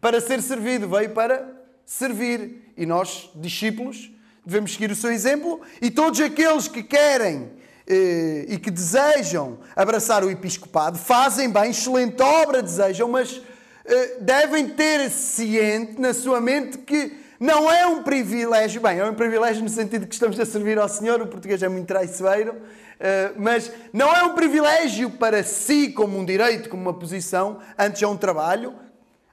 para 0.00 0.20
ser 0.20 0.42
servido, 0.42 0.88
veio 0.88 1.10
para 1.10 1.48
servir. 1.84 2.72
E 2.76 2.84
nós, 2.84 3.30
discípulos, 3.36 4.10
devemos 4.44 4.72
seguir 4.72 4.90
o 4.90 4.96
seu 4.96 5.12
exemplo 5.12 5.60
e 5.80 5.90
todos 5.90 6.20
aqueles 6.20 6.66
que 6.68 6.82
querem 6.82 7.52
eh, 7.90 8.44
e 8.48 8.58
que 8.58 8.70
desejam 8.70 9.60
abraçar 9.74 10.22
o 10.22 10.28
episcopado, 10.30 10.98
fazem 10.98 11.48
bem, 11.48 11.70
excelente 11.70 12.20
obra 12.20 12.60
desejam, 12.60 13.08
mas 13.08 13.40
eh, 13.86 14.18
devem 14.20 14.68
ter 14.68 15.08
ciente 15.08 15.98
na 15.98 16.12
sua 16.12 16.38
mente 16.38 16.76
que 16.76 17.18
não 17.40 17.72
é 17.72 17.86
um 17.86 18.02
privilégio, 18.02 18.82
bem, 18.82 18.98
é 18.98 19.06
um 19.06 19.14
privilégio 19.14 19.62
no 19.62 19.70
sentido 19.70 20.06
que 20.06 20.12
estamos 20.12 20.38
a 20.38 20.44
servir 20.44 20.78
ao 20.78 20.86
Senhor, 20.86 21.22
o 21.22 21.28
português 21.28 21.62
é 21.62 21.68
muito 21.70 21.86
traiçoeiro, 21.86 22.56
eh, 23.00 23.32
mas 23.38 23.72
não 23.90 24.14
é 24.14 24.22
um 24.22 24.34
privilégio 24.34 25.08
para 25.08 25.42
si 25.42 25.90
como 25.90 26.18
um 26.18 26.26
direito, 26.26 26.68
como 26.68 26.82
uma 26.82 26.92
posição, 26.92 27.58
antes 27.78 28.02
é 28.02 28.06
um 28.06 28.18
trabalho 28.18 28.74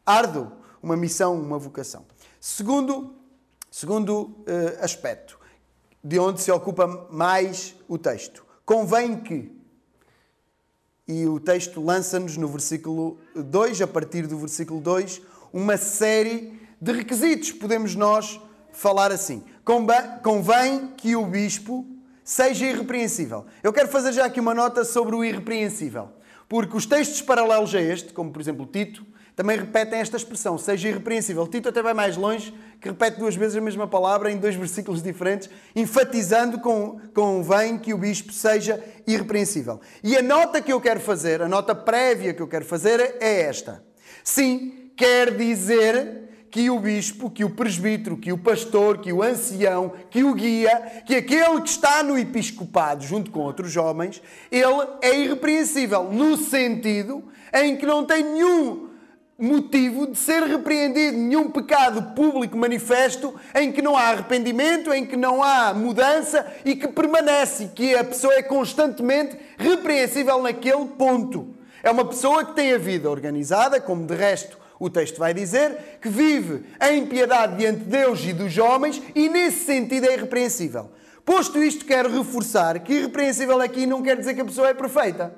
árduo, 0.06 0.50
uma 0.82 0.96
missão, 0.96 1.38
uma 1.38 1.60
vocação. 1.60 2.06
Segundo, 2.40 3.14
segundo 3.70 4.46
aspecto, 4.80 5.38
de 6.02 6.18
onde 6.20 6.40
se 6.40 6.52
ocupa 6.52 7.08
mais 7.12 7.76
o 7.90 7.98
texto. 7.98 8.45
Convém 8.66 9.18
que. 9.18 9.52
E 11.08 11.28
o 11.28 11.40
texto 11.40 11.80
lança-nos 11.80 12.36
no 12.36 12.48
versículo 12.48 13.20
2, 13.36 13.82
a 13.82 13.88
partir 13.88 14.26
do 14.26 14.40
versículo 14.40 14.82
2, 14.82 15.22
uma 15.54 15.78
série 15.78 16.60
de 16.82 16.92
requisitos, 16.92 17.52
podemos 17.52 17.94
nós 17.94 18.40
falar 18.72 19.12
assim. 19.12 19.44
Convém 20.24 20.88
que 20.98 21.16
o 21.16 21.26
bispo 21.26 21.86
seja 22.24 22.66
irrepreensível. 22.66 23.46
Eu 23.62 23.72
quero 23.72 23.88
fazer 23.88 24.14
já 24.14 24.26
aqui 24.26 24.40
uma 24.40 24.56
nota 24.56 24.84
sobre 24.84 25.16
o 25.16 25.24
irrepreensível, 25.24 26.10
porque 26.50 26.76
os 26.76 26.88
textos 26.88 27.22
paralelos 27.22 27.74
a 27.76 27.82
este, 27.82 28.14
como 28.14 28.32
por 28.32 28.42
exemplo 28.42 28.66
Tito, 28.66 29.06
também 29.36 29.58
repetem 29.58 30.00
esta 30.00 30.15
expressão, 30.15 30.58
seja 30.58 30.88
irrepreensível. 30.88 31.46
Tito 31.46 31.68
até 31.68 31.82
vai 31.82 31.94
mais 31.94 32.15
longe, 32.15 32.54
que 32.80 32.88
repete 32.88 33.20
duas 33.20 33.36
vezes 33.36 33.58
a 33.58 33.62
mesma 33.62 33.86
palavra 33.86 34.32
em 34.32 34.38
dois 34.38 34.56
versículos 34.56 35.04
diferentes, 35.04 35.50
enfatizando 35.75 36.60
com, 36.60 37.00
convém 37.13 37.77
que 37.77 37.94
o 37.94 37.98
bispo 37.98 38.32
seja 38.32 38.82
irrepreensível. 39.06 39.82
E 40.01 40.15
a 40.15 40.22
nota 40.22 40.62
que 40.62 40.72
eu 40.72 40.80
quero 40.80 41.01
fazer, 41.01 41.42
a 41.42 41.50
nota 41.50 41.75
prévia 41.75 42.34
que 42.34 42.42
eu 42.42 42.48
quero 42.48 42.63
fazer 42.63 43.18
é 43.20 43.42
esta. 43.42 43.84
Sim, 44.24 44.92
quer 44.96 45.36
dizer 45.36 46.24
que 46.50 46.70
o 46.70 46.80
bispo, 46.80 47.30
que 47.30 47.44
o 47.44 47.50
presbítero, 47.50 48.15
que 48.15 48.32
o 48.32 48.38
pastor, 48.38 49.00
que 49.00 49.12
o 49.12 49.22
ancião, 49.22 49.92
que 50.10 50.24
o 50.24 50.34
guia, 50.34 51.04
que 51.06 51.13
aquele 51.13 51.60
que 51.60 51.68
está 51.68 52.01
no 52.01 52.18
episcopado 52.18 53.04
junto 53.04 53.30
com 53.30 53.42
outros 53.42 53.75
homens, 53.75 54.22
ele 54.50 54.88
é 55.01 55.20
irrepreensível 55.20 56.06
no 56.06 56.38
sentido 56.38 57.22
em 57.54 57.75
que 57.75 57.86
não 57.86 58.06
tem 58.06 58.24
nenhum 58.24 58.85
motivo 59.38 60.08
de 60.08 60.18
ser 60.18 60.44
repreendido, 60.44 61.18
nenhum 61.18 61.50
pecado 61.50 62.13
público 62.15 62.58
manifesto 62.58 63.36
em 63.54 63.72
que 63.72 63.82
não 63.82 63.98
há 63.98 64.10
arrependimento, 64.10 64.94
em 64.94 65.06
que 65.06 65.18
não 65.18 65.44
há 65.44 65.74
mudança 65.74 66.46
e 66.63 66.75
que 66.75 66.88
permanece, 66.88 67.72
que 67.75 67.96
a 67.96 68.04
pessoa 68.04 68.34
é 68.34 68.42
constantemente 68.42 69.38
repreensível 69.58 70.42
naquele 70.42 70.86
ponto. 70.86 71.54
É 71.84 71.92
uma 71.92 72.06
pessoa 72.06 72.46
que 72.46 72.56
tem 72.56 72.74
a 72.74 72.77
vida 72.77 73.10
organizada, 73.10 73.80
como 73.82 74.08
de 74.08 74.15
resto 74.15 74.58
o 74.80 74.89
texto 74.89 75.18
vai 75.18 75.34
dizer, 75.34 76.00
que 76.01 76.10
vive 76.10 76.65
em 76.82 77.06
piedade 77.06 77.58
diante 77.58 77.80
de 77.80 77.89
Deus 77.89 78.25
e 78.25 78.34
dos 78.34 78.58
homens 78.58 79.01
e 79.13 79.30
nesse 79.30 79.65
sentido 79.65 80.06
é 80.06 80.13
irrepreensível. 80.13 80.92
Posto 81.24 81.62
isto, 81.63 81.86
quero 81.86 82.10
reforçar 82.10 82.80
que 82.80 82.94
irrepreensível 82.94 83.60
aqui 83.62 83.86
não 83.86 84.01
quer 84.04 84.18
dizer 84.18 84.34
que 84.34 84.42
a 84.42 84.46
pessoa 84.46 84.70
é 84.70 84.74
perfeita. 84.74 85.34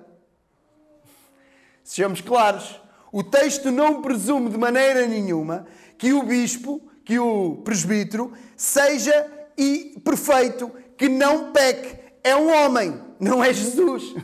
Sejamos 1.84 2.22
claros. 2.22 2.82
O 3.12 3.24
texto 3.24 3.72
não 3.72 4.02
presume 4.02 4.50
de 4.50 4.58
maneira 4.58 5.08
nenhuma 5.08 5.66
que 5.98 6.14
o 6.14 6.24
bispo, 6.24 6.82
que 7.04 7.18
o 7.18 7.58
presbítero, 7.64 8.34
seja 8.56 9.26
e 9.58 10.00
perfeito, 10.04 10.72
que 10.98 11.08
não 11.10 11.52
peque. 11.52 11.98
É 12.24 12.36
um 12.36 12.52
homem, 12.52 13.02
não 13.20 13.44
é 13.44 13.54
Jesus. 13.54 14.16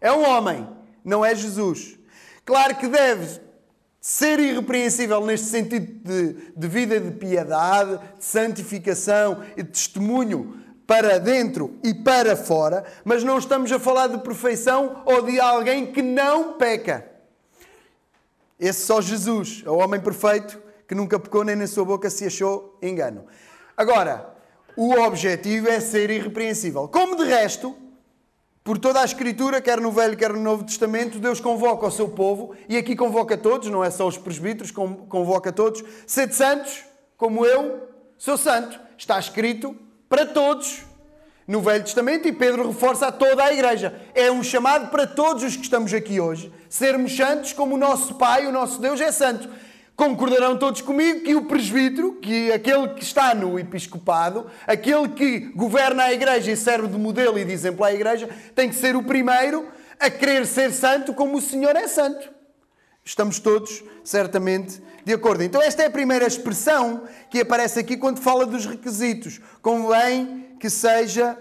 É 0.00 0.10
um 0.10 0.26
homem, 0.26 0.66
não 1.04 1.22
é 1.22 1.34
Jesus. 1.34 1.98
Claro 2.44 2.74
que 2.76 2.88
deve 2.88 3.40
ser 4.00 4.40
irrepreensível 4.40 5.24
neste 5.26 5.46
sentido 5.46 5.86
de, 6.02 6.52
de 6.56 6.68
vida 6.68 6.98
de 6.98 7.10
piedade, 7.10 8.00
de 8.18 8.24
santificação 8.24 9.42
e 9.56 9.62
de 9.62 9.68
testemunho 9.68 10.58
para 10.86 11.20
dentro 11.20 11.78
e 11.84 11.92
para 11.92 12.34
fora, 12.34 12.84
mas 13.04 13.22
não 13.22 13.38
estamos 13.38 13.70
a 13.70 13.78
falar 13.78 14.08
de 14.08 14.18
perfeição 14.18 15.02
ou 15.04 15.22
de 15.22 15.38
alguém 15.38 15.92
que 15.92 16.02
não 16.02 16.54
peca. 16.54 17.09
Esse 18.60 18.84
só 18.84 19.00
Jesus, 19.00 19.62
é 19.64 19.70
o 19.70 19.78
homem 19.78 19.98
perfeito 19.98 20.60
que 20.86 20.94
nunca 20.94 21.18
pecou 21.18 21.42
nem 21.42 21.56
na 21.56 21.66
sua 21.66 21.84
boca 21.84 22.10
se 22.10 22.26
achou 22.26 22.76
engano. 22.82 23.24
Agora, 23.74 24.34
o 24.76 24.92
objetivo 24.92 25.68
é 25.68 25.80
ser 25.80 26.10
irrepreensível. 26.10 26.86
Como 26.86 27.16
de 27.16 27.24
resto, 27.24 27.74
por 28.62 28.76
toda 28.76 29.00
a 29.00 29.04
Escritura, 29.04 29.62
quer 29.62 29.80
no 29.80 29.90
Velho, 29.90 30.16
quer 30.16 30.32
no 30.32 30.40
Novo 30.40 30.64
Testamento, 30.64 31.18
Deus 31.18 31.40
convoca 31.40 31.86
o 31.86 31.90
seu 31.90 32.08
povo, 32.08 32.54
e 32.68 32.76
aqui 32.76 32.94
convoca 32.94 33.38
todos, 33.38 33.70
não 33.70 33.82
é 33.82 33.90
só 33.90 34.06
os 34.06 34.18
presbíteros, 34.18 34.70
convoca 34.70 35.50
todos, 35.50 35.82
sede 36.06 36.34
santos, 36.34 36.84
como 37.16 37.46
eu 37.46 37.88
sou 38.18 38.36
santo. 38.36 38.78
Está 38.98 39.18
escrito 39.18 39.74
para 40.08 40.26
todos 40.26 40.89
no 41.50 41.60
Velho 41.60 41.82
Testamento 41.82 42.28
e 42.28 42.32
Pedro 42.32 42.68
reforça 42.68 43.08
a 43.08 43.12
toda 43.12 43.42
a 43.42 43.52
igreja. 43.52 43.92
É 44.14 44.30
um 44.30 44.40
chamado 44.40 44.88
para 44.88 45.04
todos 45.04 45.42
os 45.42 45.56
que 45.56 45.62
estamos 45.62 45.92
aqui 45.92 46.20
hoje, 46.20 46.52
sermos 46.68 47.16
santos 47.16 47.52
como 47.52 47.74
o 47.74 47.78
nosso 47.78 48.14
Pai, 48.14 48.46
o 48.46 48.52
nosso 48.52 48.80
Deus 48.80 49.00
é 49.00 49.10
santo. 49.10 49.50
Concordarão 49.96 50.56
todos 50.56 50.80
comigo 50.80 51.24
que 51.24 51.34
o 51.34 51.46
presbítero, 51.46 52.12
que 52.22 52.52
aquele 52.52 52.90
que 52.90 53.02
está 53.02 53.34
no 53.34 53.58
episcopado, 53.58 54.46
aquele 54.64 55.08
que 55.08 55.40
governa 55.56 56.04
a 56.04 56.12
igreja 56.12 56.52
e 56.52 56.56
serve 56.56 56.86
de 56.86 56.96
modelo 56.96 57.36
e 57.36 57.44
de 57.44 57.52
exemplo 57.52 57.84
à 57.84 57.92
igreja, 57.92 58.28
tem 58.54 58.68
que 58.68 58.76
ser 58.76 58.94
o 58.94 59.02
primeiro 59.02 59.66
a 59.98 60.08
querer 60.08 60.46
ser 60.46 60.70
santo 60.70 61.12
como 61.12 61.38
o 61.38 61.40
Senhor 61.40 61.74
é 61.74 61.88
santo. 61.88 62.39
Estamos 63.04 63.38
todos, 63.38 63.82
certamente, 64.04 64.82
de 65.04 65.12
acordo. 65.12 65.42
Então, 65.42 65.62
esta 65.62 65.82
é 65.82 65.86
a 65.86 65.90
primeira 65.90 66.26
expressão 66.26 67.04
que 67.30 67.40
aparece 67.40 67.80
aqui 67.80 67.96
quando 67.96 68.20
fala 68.20 68.46
dos 68.46 68.66
requisitos. 68.66 69.40
Convém 69.62 70.56
que 70.60 70.68
seja 70.68 71.38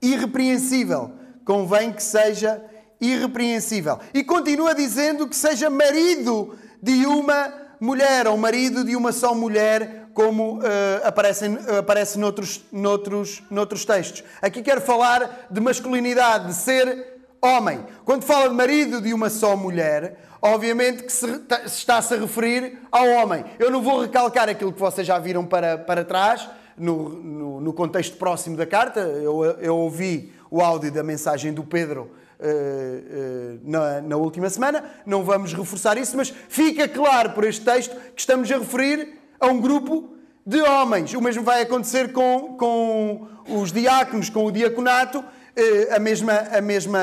irrepreensível. 0.00 1.12
Convém 1.44 1.92
que 1.92 2.02
seja 2.02 2.62
irrepreensível. 3.00 3.98
E 4.12 4.22
continua 4.22 4.74
dizendo 4.74 5.26
que 5.26 5.36
seja 5.36 5.70
marido 5.70 6.56
de 6.82 7.06
uma 7.06 7.52
mulher, 7.80 8.26
ou 8.26 8.36
marido 8.36 8.84
de 8.84 8.96
uma 8.96 9.12
só 9.12 9.34
mulher, 9.34 10.08
como 10.12 10.58
uh, 10.58 10.62
aparece, 11.04 11.46
uh, 11.46 11.78
aparece 11.78 12.18
noutros, 12.18 12.64
noutros, 12.72 13.42
noutros 13.50 13.84
textos. 13.84 14.24
Aqui 14.42 14.62
quero 14.62 14.80
falar 14.80 15.46
de 15.50 15.60
masculinidade, 15.60 16.48
de 16.48 16.54
ser 16.54 17.17
homem. 17.40 17.84
Quando 18.04 18.24
fala 18.24 18.48
de 18.48 18.54
marido 18.54 19.00
de 19.00 19.12
uma 19.14 19.30
só 19.30 19.56
mulher, 19.56 20.18
obviamente 20.42 21.02
que 21.02 21.12
se, 21.12 21.26
está-se 21.64 22.14
a 22.14 22.18
referir 22.18 22.78
ao 22.90 23.06
homem. 23.08 23.44
Eu 23.58 23.70
não 23.70 23.82
vou 23.82 24.00
recalcar 24.00 24.48
aquilo 24.48 24.72
que 24.72 24.80
vocês 24.80 25.06
já 25.06 25.18
viram 25.18 25.44
para, 25.44 25.78
para 25.78 26.04
trás, 26.04 26.48
no, 26.78 27.08
no, 27.08 27.60
no 27.60 27.72
contexto 27.72 28.16
próximo 28.16 28.56
da 28.56 28.66
carta. 28.66 29.00
Eu, 29.00 29.44
eu, 29.44 29.76
ouvi 29.76 30.32
o 30.50 30.60
áudio 30.60 30.92
da 30.92 31.02
mensagem 31.02 31.52
do 31.52 31.64
Pedro 31.64 32.10
uh, 32.38 32.44
uh, 32.44 33.60
na, 33.64 34.00
na, 34.00 34.16
última 34.16 34.48
semana. 34.48 34.84
Não 35.04 35.24
vamos 35.24 35.52
reforçar 35.52 35.98
isso, 35.98 36.16
mas 36.16 36.32
fica 36.48 36.88
claro 36.88 37.30
por 37.30 37.44
este 37.44 37.64
texto 37.64 37.94
que 38.14 38.20
estamos 38.20 38.50
a 38.50 38.58
referir 38.58 39.18
a 39.40 39.46
um 39.46 39.60
grupo 39.60 40.14
de 40.46 40.62
homens. 40.62 41.12
O 41.14 41.20
mesmo 41.20 41.42
vai 41.42 41.62
acontecer 41.62 42.12
com, 42.12 42.56
com 42.56 43.26
os 43.48 43.72
diáconos, 43.72 44.30
com 44.30 44.44
o 44.44 44.52
diaconato. 44.52 45.24
Uh, 45.58 45.94
a 45.94 45.98
mesma, 45.98 46.32
a 46.52 46.60
mesma, 46.60 47.00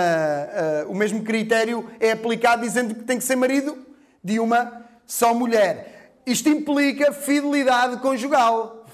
o 0.87 0.95
mesmo 0.95 1.23
critério 1.23 1.89
é 1.99 2.11
aplicado 2.11 2.61
dizendo 2.61 2.95
que 2.95 3.03
tem 3.03 3.17
que 3.17 3.23
ser 3.25 3.35
marido 3.35 3.77
de 4.23 4.39
uma 4.39 4.85
só 5.05 5.33
mulher. 5.33 6.13
Isto 6.25 6.47
implica 6.47 7.11
fidelidade 7.11 7.97
conjugal 7.97 8.85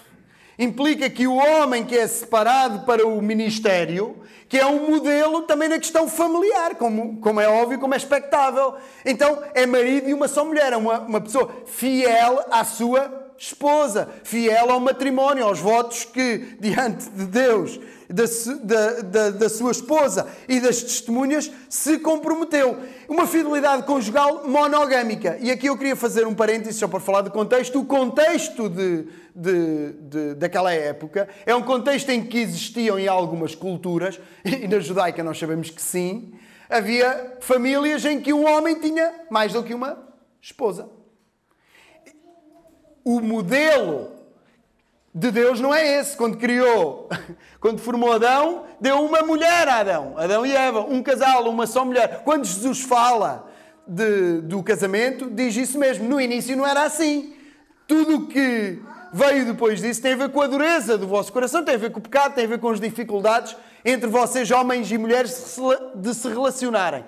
implica 0.64 1.10
que 1.10 1.26
o 1.26 1.36
homem 1.36 1.84
que 1.84 1.98
é 1.98 2.06
separado 2.06 2.86
para 2.86 3.06
o 3.08 3.20
ministério, 3.20 4.18
que 4.48 4.60
é 4.60 4.66
um 4.66 4.92
modelo 4.92 5.42
também 5.44 5.68
na 5.68 5.80
questão 5.80 6.08
familiar, 6.08 6.76
como, 6.76 7.18
como 7.20 7.40
é 7.40 7.48
óbvio, 7.48 7.80
como 7.80 7.96
é 7.96 7.98
expectável. 7.98 8.76
Então, 9.04 9.42
é 9.56 9.66
marido 9.66 10.06
de 10.06 10.14
uma 10.14 10.28
só 10.28 10.46
mulher, 10.46 10.74
é 10.74 10.78
uma, 10.78 11.00
uma 11.00 11.20
pessoa 11.20 11.52
fiel 11.66 12.46
à 12.52 12.64
sua 12.64 13.21
esposa, 13.42 14.08
fiel 14.24 14.70
ao 14.70 14.80
matrimónio, 14.80 15.44
aos 15.44 15.58
votos 15.58 16.06
que, 16.06 16.56
diante 16.60 17.10
de 17.10 17.26
Deus, 17.26 17.80
da, 18.08 18.24
da, 18.64 19.02
da, 19.02 19.30
da, 19.32 19.50
sua 19.50 19.72
esposa 19.72 20.28
e 20.48 20.60
das 20.60 20.84
testemunhas, 20.84 21.52
se 21.68 21.98
comprometeu. 21.98 22.78
Uma 23.10 23.26
fidelidade 23.26 23.82
conjugal 23.82 24.48
monogâmica. 24.48 25.40
E 25.42 25.50
aqui 25.50 25.66
eu 25.66 25.76
queria 25.76 25.96
fazer 25.96 26.28
um 26.28 26.36
parênteses 26.36 26.76
só 26.76 26.88
para 26.88 27.00
falar 27.00 27.22
do 27.22 27.32
contexto. 27.32 27.80
O 27.80 27.86
contexto 27.86 28.70
de, 28.70 29.08
de, 29.36 29.94
de, 29.94 30.34
daquela 30.36 30.72
época 30.72 31.28
é 31.44 31.56
um 31.56 31.64
contexto 31.64 32.10
em 32.10 32.24
que 32.24 32.38
existiam 32.38 33.00
em 33.00 33.08
algumas 33.08 33.56
culturas, 33.56 34.20
e 34.46 34.68
na 34.68 34.80
judaica 34.80 35.24
nós 35.24 35.40
sabemos 35.40 35.72
que 35.72 35.82
sim, 35.82 36.32
havia 36.70 37.38
famílias 37.40 38.06
em 38.06 38.22
que 38.22 38.32
um 38.32 38.46
homem 38.46 38.80
tinha 38.80 39.12
mais 39.32 39.52
do 39.52 39.64
que 39.64 39.74
uma 39.74 39.98
esposa. 40.40 41.01
O 43.04 43.20
modelo 43.20 44.12
de 45.14 45.32
Deus 45.32 45.60
não 45.60 45.74
é 45.74 46.00
esse. 46.00 46.16
Quando 46.16 46.38
criou, 46.38 47.10
quando 47.60 47.80
formou 47.80 48.14
Adão, 48.14 48.66
deu 48.80 49.04
uma 49.04 49.22
mulher 49.22 49.68
a 49.68 49.80
Adão, 49.80 50.14
Adão 50.18 50.46
e 50.46 50.56
Eva, 50.56 50.82
um 50.82 51.04
casal, 51.04 51.48
uma 51.50 51.68
só 51.68 51.84
mulher. 51.84 52.22
Quando 52.24 52.46
Jesus 52.46 52.82
fala 52.82 53.52
de, 53.88 54.42
do 54.42 54.64
casamento, 54.64 55.30
diz 55.30 55.56
isso 55.56 55.78
mesmo. 55.78 56.08
No 56.08 56.20
início 56.20 56.56
não 56.56 56.66
era 56.66 56.84
assim. 56.84 57.34
Tudo 57.88 58.18
o 58.18 58.28
que 58.28 58.80
veio 59.12 59.46
depois 59.46 59.82
disso 59.82 60.02
tem 60.02 60.14
a 60.14 60.18
ver 60.18 60.30
com 60.30 60.42
a 60.42 60.48
dureza 60.48 60.98
do 60.98 61.08
vosso 61.08 61.34
coração, 61.34 61.66
tem 61.66 61.76
a 61.76 61.78
ver 61.78 61.92
com 61.92 62.00
o 62.00 62.02
pecado, 62.02 62.34
tem 62.34 62.46
a 62.46 62.48
ver 62.48 62.60
com 62.60 62.70
as 62.70 62.80
dificuldades 62.80 63.56
entre 63.84 64.08
vocês, 64.08 64.50
homens 64.52 64.90
e 64.92 64.98
mulheres, 64.98 65.58
de 65.96 66.14
se 66.14 66.28
relacionarem. 66.28 67.04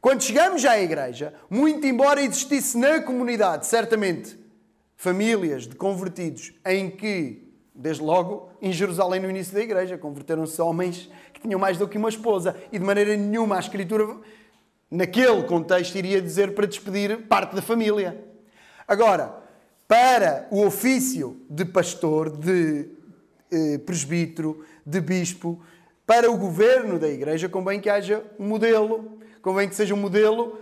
Quando 0.00 0.22
chegamos 0.22 0.64
à 0.64 0.80
igreja, 0.80 1.34
muito 1.50 1.86
embora 1.86 2.22
existisse 2.22 2.78
na 2.78 3.00
comunidade, 3.00 3.66
certamente, 3.66 4.38
famílias 5.02 5.66
de 5.66 5.74
convertidos 5.74 6.52
em 6.64 6.88
que, 6.88 7.42
desde 7.74 8.04
logo, 8.04 8.52
em 8.62 8.72
Jerusalém, 8.72 9.18
no 9.18 9.28
início 9.28 9.52
da 9.52 9.60
igreja, 9.60 9.98
converteram-se 9.98 10.62
homens 10.62 11.10
que 11.34 11.40
tinham 11.40 11.58
mais 11.58 11.76
do 11.76 11.88
que 11.88 11.98
uma 11.98 12.08
esposa 12.08 12.54
e 12.70 12.78
de 12.78 12.84
maneira 12.84 13.16
nenhuma 13.16 13.56
a 13.56 13.58
Escritura, 13.58 14.16
naquele 14.88 15.42
contexto, 15.42 15.96
iria 15.96 16.22
dizer 16.22 16.54
para 16.54 16.68
despedir 16.68 17.26
parte 17.26 17.56
da 17.56 17.60
família. 17.60 18.16
Agora, 18.86 19.34
para 19.88 20.46
o 20.52 20.64
ofício 20.64 21.36
de 21.50 21.64
pastor, 21.64 22.30
de 22.30 22.86
eh, 23.50 23.78
presbítero, 23.78 24.64
de 24.86 25.00
bispo, 25.00 25.60
para 26.06 26.30
o 26.30 26.36
governo 26.36 26.96
da 26.96 27.08
igreja, 27.08 27.48
convém 27.48 27.80
que 27.80 27.90
haja 27.90 28.22
um 28.38 28.46
modelo, 28.46 29.18
convém 29.42 29.68
que 29.68 29.74
seja 29.74 29.94
um 29.94 30.00
modelo 30.00 30.60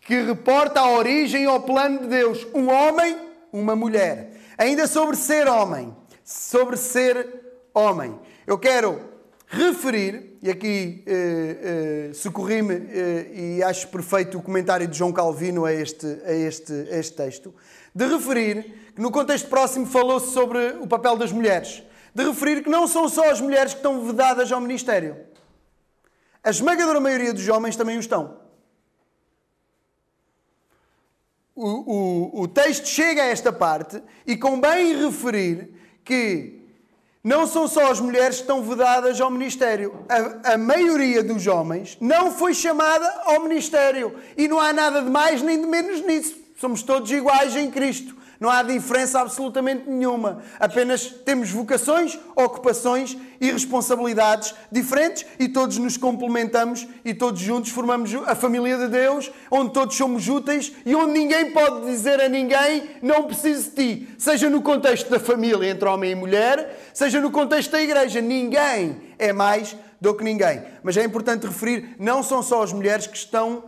que 0.00 0.22
reporta 0.22 0.78
a 0.78 0.90
origem 0.92 1.46
ao 1.46 1.60
plano 1.62 2.02
de 2.02 2.06
Deus. 2.06 2.46
Um 2.54 2.70
homem 2.70 3.31
uma 3.52 3.76
mulher. 3.76 4.32
Ainda 4.56 4.86
sobre 4.86 5.16
ser 5.16 5.46
homem, 5.46 5.94
sobre 6.24 6.76
ser 6.76 7.28
homem. 7.74 8.18
Eu 8.46 8.58
quero 8.58 9.12
referir, 9.46 10.38
e 10.42 10.50
aqui 10.50 11.04
uh, 11.06 12.10
uh, 12.10 12.14
socorri-me 12.14 12.74
uh, 12.74 13.34
e 13.34 13.62
acho 13.62 13.88
perfeito 13.88 14.38
o 14.38 14.42
comentário 14.42 14.88
de 14.88 14.96
João 14.96 15.12
Calvino 15.12 15.66
a 15.66 15.72
este, 15.72 16.06
a 16.24 16.32
este, 16.32 16.72
a 16.72 16.98
este 16.98 17.14
texto, 17.14 17.54
de 17.94 18.06
referir 18.06 18.92
que 18.94 19.02
no 19.02 19.10
contexto 19.10 19.48
próximo 19.48 19.84
falou-se 19.84 20.32
sobre 20.32 20.78
o 20.80 20.86
papel 20.86 21.16
das 21.18 21.30
mulheres, 21.30 21.82
de 22.14 22.24
referir 22.24 22.62
que 22.62 22.70
não 22.70 22.88
são 22.88 23.08
só 23.08 23.30
as 23.30 23.42
mulheres 23.42 23.74
que 23.74 23.80
estão 23.80 24.02
vedadas 24.06 24.50
ao 24.50 24.60
ministério. 24.60 25.16
A 26.42 26.48
esmagadora 26.48 26.98
maioria 26.98 27.32
dos 27.32 27.46
homens 27.48 27.76
também 27.76 27.98
o 27.98 28.00
estão. 28.00 28.41
O, 31.62 32.32
o, 32.34 32.42
o 32.42 32.48
texto 32.48 32.86
chega 32.86 33.22
a 33.22 33.26
esta 33.26 33.52
parte 33.52 34.02
e 34.26 34.36
convém 34.36 34.96
referir 35.04 35.70
que 36.04 36.60
não 37.22 37.46
são 37.46 37.68
só 37.68 37.90
as 37.90 38.00
mulheres 38.00 38.36
que 38.36 38.42
estão 38.42 38.62
vedadas 38.62 39.20
ao 39.20 39.30
ministério. 39.30 40.04
A, 40.08 40.54
a, 40.54 40.58
maioria 40.58 41.22
dos 41.22 41.46
homens 41.46 41.96
não 42.00 42.32
foi 42.32 42.52
chamada 42.52 43.06
ao 43.24 43.40
ministério. 43.40 44.16
E 44.36 44.48
não 44.48 44.60
há 44.60 44.72
nada 44.72 45.02
de 45.02 45.08
mais 45.08 45.40
nem 45.40 45.60
de 45.60 45.66
menos 45.66 46.00
nisso. 46.04 46.34
Somos 46.60 46.82
todos 46.82 47.10
iguais 47.12 47.54
em 47.54 47.70
Cristo. 47.70 48.16
Não 48.42 48.50
há 48.50 48.60
diferença 48.64 49.20
absolutamente 49.20 49.88
nenhuma. 49.88 50.42
Apenas 50.58 51.06
temos 51.06 51.48
vocações, 51.48 52.18
ocupações 52.34 53.16
e 53.40 53.52
responsabilidades 53.52 54.52
diferentes 54.68 55.24
e 55.38 55.48
todos 55.48 55.78
nos 55.78 55.96
complementamos 55.96 56.88
e 57.04 57.14
todos 57.14 57.40
juntos 57.40 57.70
formamos 57.70 58.12
a 58.26 58.34
família 58.34 58.76
de 58.78 58.88
Deus, 58.88 59.30
onde 59.48 59.72
todos 59.72 59.96
somos 59.96 60.28
úteis 60.28 60.72
e 60.84 60.92
onde 60.92 61.12
ninguém 61.12 61.52
pode 61.52 61.86
dizer 61.86 62.20
a 62.20 62.28
ninguém 62.28 62.90
não 63.00 63.28
preciso 63.28 63.70
de 63.70 63.76
ti. 63.76 64.08
Seja 64.18 64.50
no 64.50 64.60
contexto 64.60 65.08
da 65.08 65.20
família 65.20 65.70
entre 65.70 65.88
homem 65.88 66.10
e 66.10 66.16
mulher, 66.16 66.90
seja 66.92 67.20
no 67.20 67.30
contexto 67.30 67.70
da 67.70 67.80
igreja. 67.80 68.20
Ninguém 68.20 69.00
é 69.20 69.32
mais 69.32 69.76
do 70.00 70.12
que 70.16 70.24
ninguém. 70.24 70.64
Mas 70.82 70.96
é 70.96 71.04
importante 71.04 71.46
referir, 71.46 71.94
não 71.96 72.24
são 72.24 72.42
só 72.42 72.60
as 72.60 72.72
mulheres 72.72 73.06
que 73.06 73.16
estão 73.16 73.62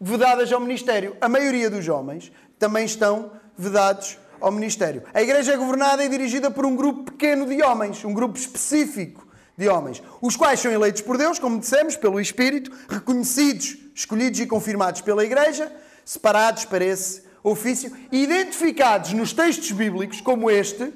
vedadas 0.00 0.52
ao 0.52 0.60
ministério. 0.60 1.16
A 1.20 1.28
maioria 1.28 1.68
dos 1.68 1.88
homens 1.88 2.30
também 2.56 2.84
estão 2.84 3.41
vedados 3.56 4.18
ao 4.40 4.50
ministério. 4.50 5.04
A 5.14 5.22
igreja 5.22 5.52
é 5.52 5.56
governada 5.56 6.04
e 6.04 6.08
dirigida 6.08 6.50
por 6.50 6.66
um 6.66 6.74
grupo 6.74 7.12
pequeno 7.12 7.46
de 7.46 7.62
homens, 7.62 8.04
um 8.04 8.12
grupo 8.12 8.38
específico 8.38 9.26
de 9.56 9.68
homens, 9.68 10.02
os 10.20 10.36
quais 10.36 10.60
são 10.60 10.72
eleitos 10.72 11.02
por 11.02 11.16
Deus, 11.16 11.38
como 11.38 11.60
dissemos, 11.60 11.96
pelo 11.96 12.20
Espírito, 12.20 12.72
reconhecidos, 12.88 13.76
escolhidos 13.94 14.40
e 14.40 14.46
confirmados 14.46 15.00
pela 15.00 15.24
igreja, 15.24 15.72
separados 16.04 16.64
para 16.64 16.84
esse 16.84 17.22
ofício 17.42 17.96
identificados 18.10 19.12
nos 19.12 19.32
textos 19.32 19.70
bíblicos, 19.72 20.20
como 20.20 20.50
este, 20.50 20.92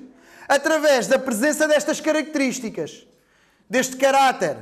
através 0.48 1.06
da 1.06 1.18
presença 1.18 1.66
destas 1.68 2.00
características, 2.00 3.06
deste 3.68 3.96
caráter. 3.96 4.58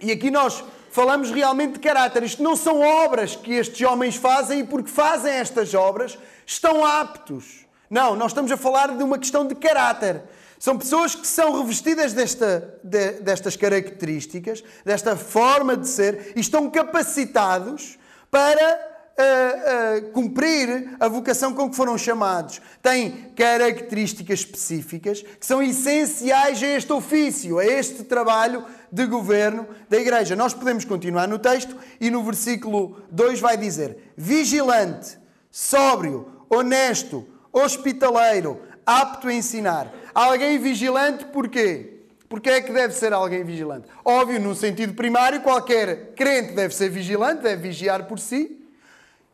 E 0.00 0.10
aqui 0.10 0.30
nós 0.30 0.64
falamos 0.90 1.30
realmente 1.30 1.74
de 1.74 1.78
caráter. 1.78 2.22
Isto 2.22 2.42
não 2.42 2.54
são 2.54 2.80
obras 2.80 3.36
que 3.36 3.52
estes 3.52 3.80
homens 3.86 4.16
fazem 4.16 4.60
e 4.60 4.64
porque 4.64 4.90
fazem 4.90 5.32
estas 5.32 5.74
obras 5.74 6.18
estão 6.44 6.84
aptos. 6.84 7.66
Não, 7.88 8.14
nós 8.14 8.32
estamos 8.32 8.52
a 8.52 8.56
falar 8.56 8.96
de 8.96 9.02
uma 9.02 9.18
questão 9.18 9.46
de 9.46 9.54
caráter. 9.54 10.22
São 10.58 10.76
pessoas 10.76 11.14
que 11.14 11.26
são 11.26 11.62
revestidas 11.62 12.12
desta, 12.12 12.78
de, 12.84 13.12
destas 13.22 13.56
características, 13.56 14.62
desta 14.84 15.16
forma 15.16 15.76
de 15.76 15.88
ser, 15.88 16.32
e 16.36 16.40
estão 16.40 16.68
capacitados 16.68 17.98
para 18.30 18.90
uh, 19.20 20.06
uh, 20.06 20.10
cumprir 20.10 20.96
a 21.00 21.08
vocação 21.08 21.54
com 21.54 21.70
que 21.70 21.76
foram 21.76 21.96
chamados. 21.96 22.60
Têm 22.82 23.32
características 23.34 24.40
específicas 24.40 25.22
que 25.22 25.46
são 25.46 25.62
essenciais 25.62 26.62
a 26.62 26.66
este 26.66 26.92
ofício, 26.92 27.58
a 27.58 27.64
este 27.64 28.04
trabalho 28.04 28.64
de 28.92 29.06
governo 29.06 29.66
da 29.88 29.98
igreja. 29.98 30.34
Nós 30.36 30.54
podemos 30.54 30.84
continuar 30.84 31.28
no 31.28 31.38
texto 31.38 31.76
e 32.00 32.10
no 32.10 32.22
versículo 32.22 33.02
2 33.10 33.40
vai 33.40 33.56
dizer: 33.56 34.12
vigilante, 34.16 35.18
sóbrio, 35.50 36.26
honesto, 36.48 37.26
hospitaleiro, 37.52 38.60
apto 38.84 39.28
a 39.28 39.34
ensinar. 39.34 39.92
Alguém 40.14 40.58
vigilante 40.58 41.24
porquê? 41.26 42.00
Porque 42.28 42.48
é 42.48 42.60
que 42.60 42.72
deve 42.72 42.94
ser 42.94 43.12
alguém 43.12 43.42
vigilante? 43.42 43.88
Óbvio, 44.04 44.40
no 44.40 44.54
sentido 44.54 44.94
primário, 44.94 45.40
qualquer 45.40 46.12
crente 46.14 46.52
deve 46.52 46.72
ser 46.72 46.88
vigilante, 46.88 47.42
deve 47.42 47.62
vigiar 47.62 48.06
por 48.06 48.20
si. 48.20 48.56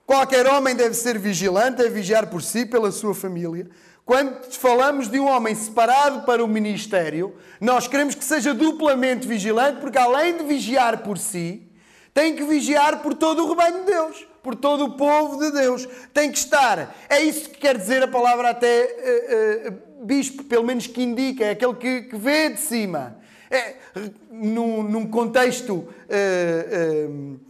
Qualquer 0.07 0.47
homem 0.47 0.75
deve 0.75 0.95
ser 0.95 1.19
vigilante, 1.19 1.79
deve 1.79 1.91
vigiar 1.91 2.29
por 2.29 2.43
si, 2.43 2.65
pela 2.65 2.91
sua 2.91 3.15
família. 3.15 3.69
Quando 4.07 4.53
falamos 4.53 5.09
de 5.09 5.19
um 5.19 5.27
homem 5.27 5.53
separado 5.53 6.23
para 6.23 6.43
o 6.43 6.47
ministério, 6.47 7.35
nós 7.61 7.89
queremos 7.89 8.15
que 8.15 8.25
seja 8.25 8.55
duplamente 8.55 9.27
vigilante, 9.27 9.81
porque 9.81 9.99
além 9.99 10.37
de 10.37 10.45
vigiar 10.45 10.99
por 10.99 11.19
si, 11.19 11.69
tem 12.15 12.37
que 12.37 12.45
vigiar 12.45 13.03
por 13.03 13.15
todo 13.15 13.45
o 13.45 13.49
rebanho 13.49 13.81
de 13.81 13.87
Deus, 13.91 14.25
por 14.45 14.55
todo 14.55 14.85
o 14.85 14.93
povo 14.93 15.39
de 15.39 15.51
Deus. 15.51 15.89
Tem 16.15 16.31
que 16.31 16.39
estar. 16.39 16.95
É 17.11 17.21
isso 17.21 17.51
que 17.51 17.59
quer 17.59 17.77
dizer 17.77 18.01
a 18.05 18.07
palavra 18.07 18.51
até 18.51 19.67
uh, 19.67 19.71
uh, 19.71 20.05
bispo, 20.05 20.45
pelo 20.45 20.63
menos 20.63 20.87
que 20.87 21.03
indica, 21.03 21.45
é 21.45 21.51
aquele 21.51 21.75
que, 21.75 22.03
que 22.03 22.17
vê 22.17 22.51
de 22.51 22.61
cima. 22.61 23.19
É, 23.51 23.75
num, 24.31 24.85
num 24.85 25.07
contexto 25.09 25.75
uh, 25.75 27.41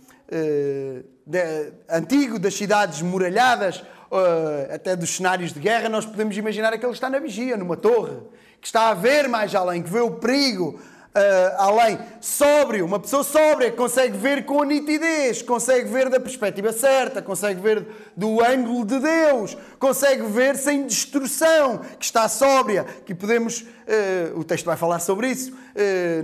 de, 1.27 1.73
antigo 1.91 2.39
das 2.39 2.55
cidades 2.55 3.03
muralhadas, 3.03 3.85
até 4.73 4.95
dos 4.95 5.17
cenários 5.17 5.53
de 5.53 5.61
guerra, 5.61 5.89
nós 5.89 6.07
podemos 6.07 6.37
imaginar 6.37 6.73
aquele 6.73 6.93
que 6.93 6.97
está 6.97 7.11
na 7.11 7.19
vigia, 7.19 7.57
numa 7.57 7.77
torre, 7.77 8.17
que 8.61 8.67
está 8.67 8.91
a 8.91 8.95
ver 8.95 9.29
mais 9.29 9.55
além, 9.55 9.83
que 9.83 9.91
vê 9.91 10.01
o 10.01 10.13
perigo, 10.13 10.81
uh, 11.17 11.55
além. 11.57 11.99
Sóbrio, 12.21 12.85
uma 12.85 13.01
pessoa 13.01 13.25
sóbria 13.25 13.73
consegue 13.73 14.17
ver 14.17 14.45
com 14.45 14.63
nitidez, 14.63 15.41
consegue 15.43 15.89
ver 15.89 16.11
da 16.11 16.21
perspectiva 16.21 16.73
certa, 16.73 17.23
consegue 17.23 17.61
ver 17.61 17.87
do 18.17 18.45
ângulo 18.45 18.85
de 18.85 18.99
Deus, 18.99 19.57
consegue 19.79 20.23
ver 20.25 20.57
sem 20.57 20.87
destruição, 20.87 21.79
que 21.99 22.05
está 22.05 22.29
sóbria, 22.29 22.85
que 23.05 23.15
podemos, 23.15 23.63
uh, 23.63 24.39
o 24.39 24.45
texto 24.45 24.67
vai 24.67 24.77
falar 24.77 25.01
sobre 25.01 25.31
isso, 25.31 25.53
uh, 25.53 25.57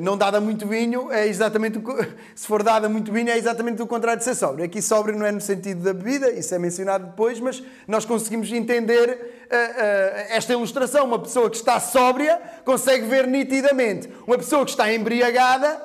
não 0.01 0.17
dada 0.17 0.41
muito 0.41 0.67
vinho, 0.67 1.13
é 1.13 1.27
exatamente 1.27 1.79
o, 1.79 1.83
se 2.35 2.47
for 2.47 2.63
dada 2.63 2.89
muito 2.89 3.13
vinho, 3.13 3.29
é 3.29 3.37
exatamente 3.37 3.83
o 3.83 3.87
contrário 3.87 4.19
de 4.19 4.25
ser 4.25 4.35
sóbrio. 4.35 4.65
Aqui 4.65 4.81
sóbrio 4.81 5.19
não 5.19 5.27
é 5.27 5.33
no 5.33 5.41
sentido 5.41 5.83
da 5.83 5.93
bebida, 5.93 6.31
isso 6.31 6.55
é 6.55 6.59
mencionado 6.59 7.07
depois, 7.07 7.39
mas 7.39 7.63
nós 7.87 8.05
conseguimos 8.05 8.51
entender 8.53 9.47
esta 10.31 10.53
ilustração. 10.53 11.05
Uma 11.05 11.19
pessoa 11.19 11.51
que 11.51 11.57
está 11.57 11.79
sóbria 11.79 12.41
consegue 12.65 13.07
ver 13.07 13.27
nitidamente. 13.27 14.09
Uma 14.27 14.39
pessoa 14.39 14.65
que 14.65 14.71
está 14.71 14.93
embriagada 14.93 15.83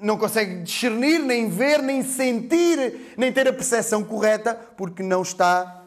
não 0.00 0.16
consegue 0.16 0.62
discernir, 0.62 1.18
nem 1.18 1.48
ver, 1.48 1.82
nem 1.82 2.02
sentir, 2.02 3.14
nem 3.16 3.32
ter 3.32 3.46
a 3.46 3.52
percepção 3.52 4.02
correta, 4.02 4.58
porque 4.76 5.02
não 5.02 5.22
está 5.22 5.82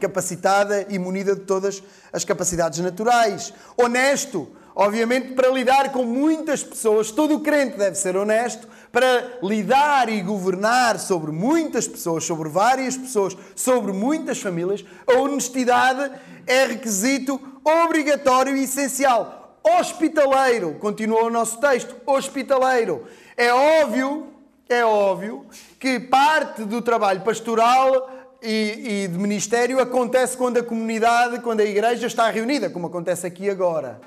capacitada 0.00 0.86
e 0.88 0.98
munida 0.98 1.34
de 1.34 1.42
todas 1.42 1.82
as 2.12 2.24
capacidades 2.24 2.78
naturais. 2.78 3.52
Honesto. 3.76 4.52
Obviamente, 4.78 5.32
para 5.32 5.48
lidar 5.48 5.90
com 5.90 6.04
muitas 6.04 6.62
pessoas, 6.62 7.10
todo 7.10 7.40
crente 7.40 7.76
deve 7.76 7.96
ser 7.96 8.16
honesto, 8.16 8.68
para 8.92 9.38
lidar 9.42 10.08
e 10.08 10.22
governar 10.22 11.00
sobre 11.00 11.32
muitas 11.32 11.88
pessoas, 11.88 12.22
sobre 12.22 12.48
várias 12.48 12.96
pessoas, 12.96 13.36
sobre 13.56 13.90
muitas 13.92 14.40
famílias, 14.40 14.84
a 15.04 15.14
honestidade 15.14 16.12
é 16.46 16.64
requisito 16.66 17.40
obrigatório 17.64 18.56
e 18.56 18.62
essencial. 18.62 19.58
Hospitaleiro, 19.64 20.74
continua 20.74 21.24
o 21.24 21.30
nosso 21.30 21.58
texto, 21.58 21.96
hospitaleiro. 22.06 23.04
É 23.36 23.52
óbvio, 23.52 24.28
é 24.68 24.84
óbvio 24.84 25.44
que 25.80 25.98
parte 25.98 26.62
do 26.62 26.80
trabalho 26.80 27.22
pastoral 27.22 28.28
e, 28.40 29.04
e 29.04 29.08
de 29.08 29.18
ministério 29.18 29.80
acontece 29.80 30.36
quando 30.36 30.58
a 30.58 30.62
comunidade, 30.62 31.40
quando 31.40 31.60
a 31.60 31.64
igreja 31.64 32.06
está 32.06 32.30
reunida, 32.30 32.70
como 32.70 32.86
acontece 32.86 33.26
aqui 33.26 33.50
agora. 33.50 34.00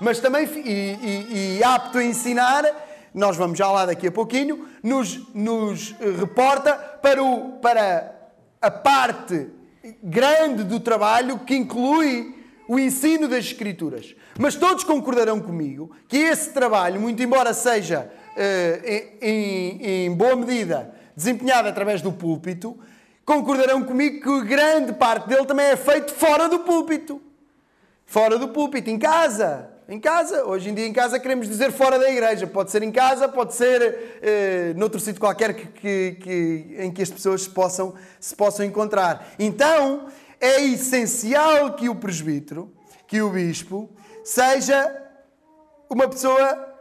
Mas 0.00 0.20
também, 0.20 0.44
e, 0.46 0.70
e, 0.70 1.58
e 1.58 1.64
apto 1.64 1.98
a 1.98 2.04
ensinar, 2.04 2.64
nós 3.12 3.36
vamos 3.36 3.58
já 3.58 3.70
lá 3.70 3.86
daqui 3.86 4.06
a 4.06 4.12
pouquinho, 4.12 4.68
nos, 4.82 5.20
nos 5.34 5.92
reporta 6.18 6.74
para, 6.74 7.22
o, 7.22 7.52
para 7.58 8.14
a 8.60 8.70
parte 8.70 9.48
grande 10.02 10.64
do 10.64 10.78
trabalho 10.78 11.40
que 11.40 11.56
inclui 11.56 12.36
o 12.68 12.78
ensino 12.78 13.26
das 13.26 13.46
Escrituras. 13.46 14.14
Mas 14.38 14.54
todos 14.54 14.84
concordarão 14.84 15.40
comigo 15.40 15.90
que 16.06 16.18
esse 16.18 16.52
trabalho, 16.52 17.00
muito 17.00 17.22
embora 17.22 17.54
seja 17.54 18.10
eh, 18.36 19.14
em, 19.20 20.04
em 20.06 20.14
boa 20.14 20.36
medida 20.36 20.94
desempenhado 21.16 21.66
através 21.66 22.00
do 22.00 22.12
púlpito, 22.12 22.78
concordarão 23.24 23.82
comigo 23.82 24.22
que 24.22 24.46
grande 24.46 24.92
parte 24.92 25.28
dele 25.28 25.46
também 25.46 25.66
é 25.66 25.76
feito 25.76 26.12
fora 26.12 26.48
do 26.48 26.60
púlpito. 26.60 27.20
Fora 28.06 28.38
do 28.38 28.48
púlpito, 28.48 28.88
em 28.88 28.98
casa. 28.98 29.77
Em 29.90 29.98
casa, 29.98 30.44
hoje 30.44 30.68
em 30.68 30.74
dia 30.74 30.86
em 30.86 30.92
casa 30.92 31.18
queremos 31.18 31.48
dizer 31.48 31.72
fora 31.72 31.98
da 31.98 32.10
igreja. 32.10 32.46
Pode 32.46 32.70
ser 32.70 32.82
em 32.82 32.92
casa, 32.92 33.26
pode 33.26 33.54
ser 33.54 34.20
eh, 34.20 34.74
noutro 34.76 35.00
sítio 35.00 35.18
qualquer 35.18 35.54
que, 35.54 35.66
que, 35.66 36.16
que, 36.20 36.76
em 36.78 36.92
que 36.92 37.00
as 37.00 37.08
pessoas 37.08 37.44
se 37.44 37.48
possam, 37.48 37.94
se 38.20 38.36
possam 38.36 38.66
encontrar. 38.66 39.32
Então, 39.38 40.08
é 40.38 40.62
essencial 40.62 41.72
que 41.72 41.88
o 41.88 41.94
presbítero, 41.94 42.70
que 43.06 43.22
o 43.22 43.30
bispo, 43.30 43.88
seja 44.22 44.94
uma 45.88 46.06
pessoa 46.06 46.76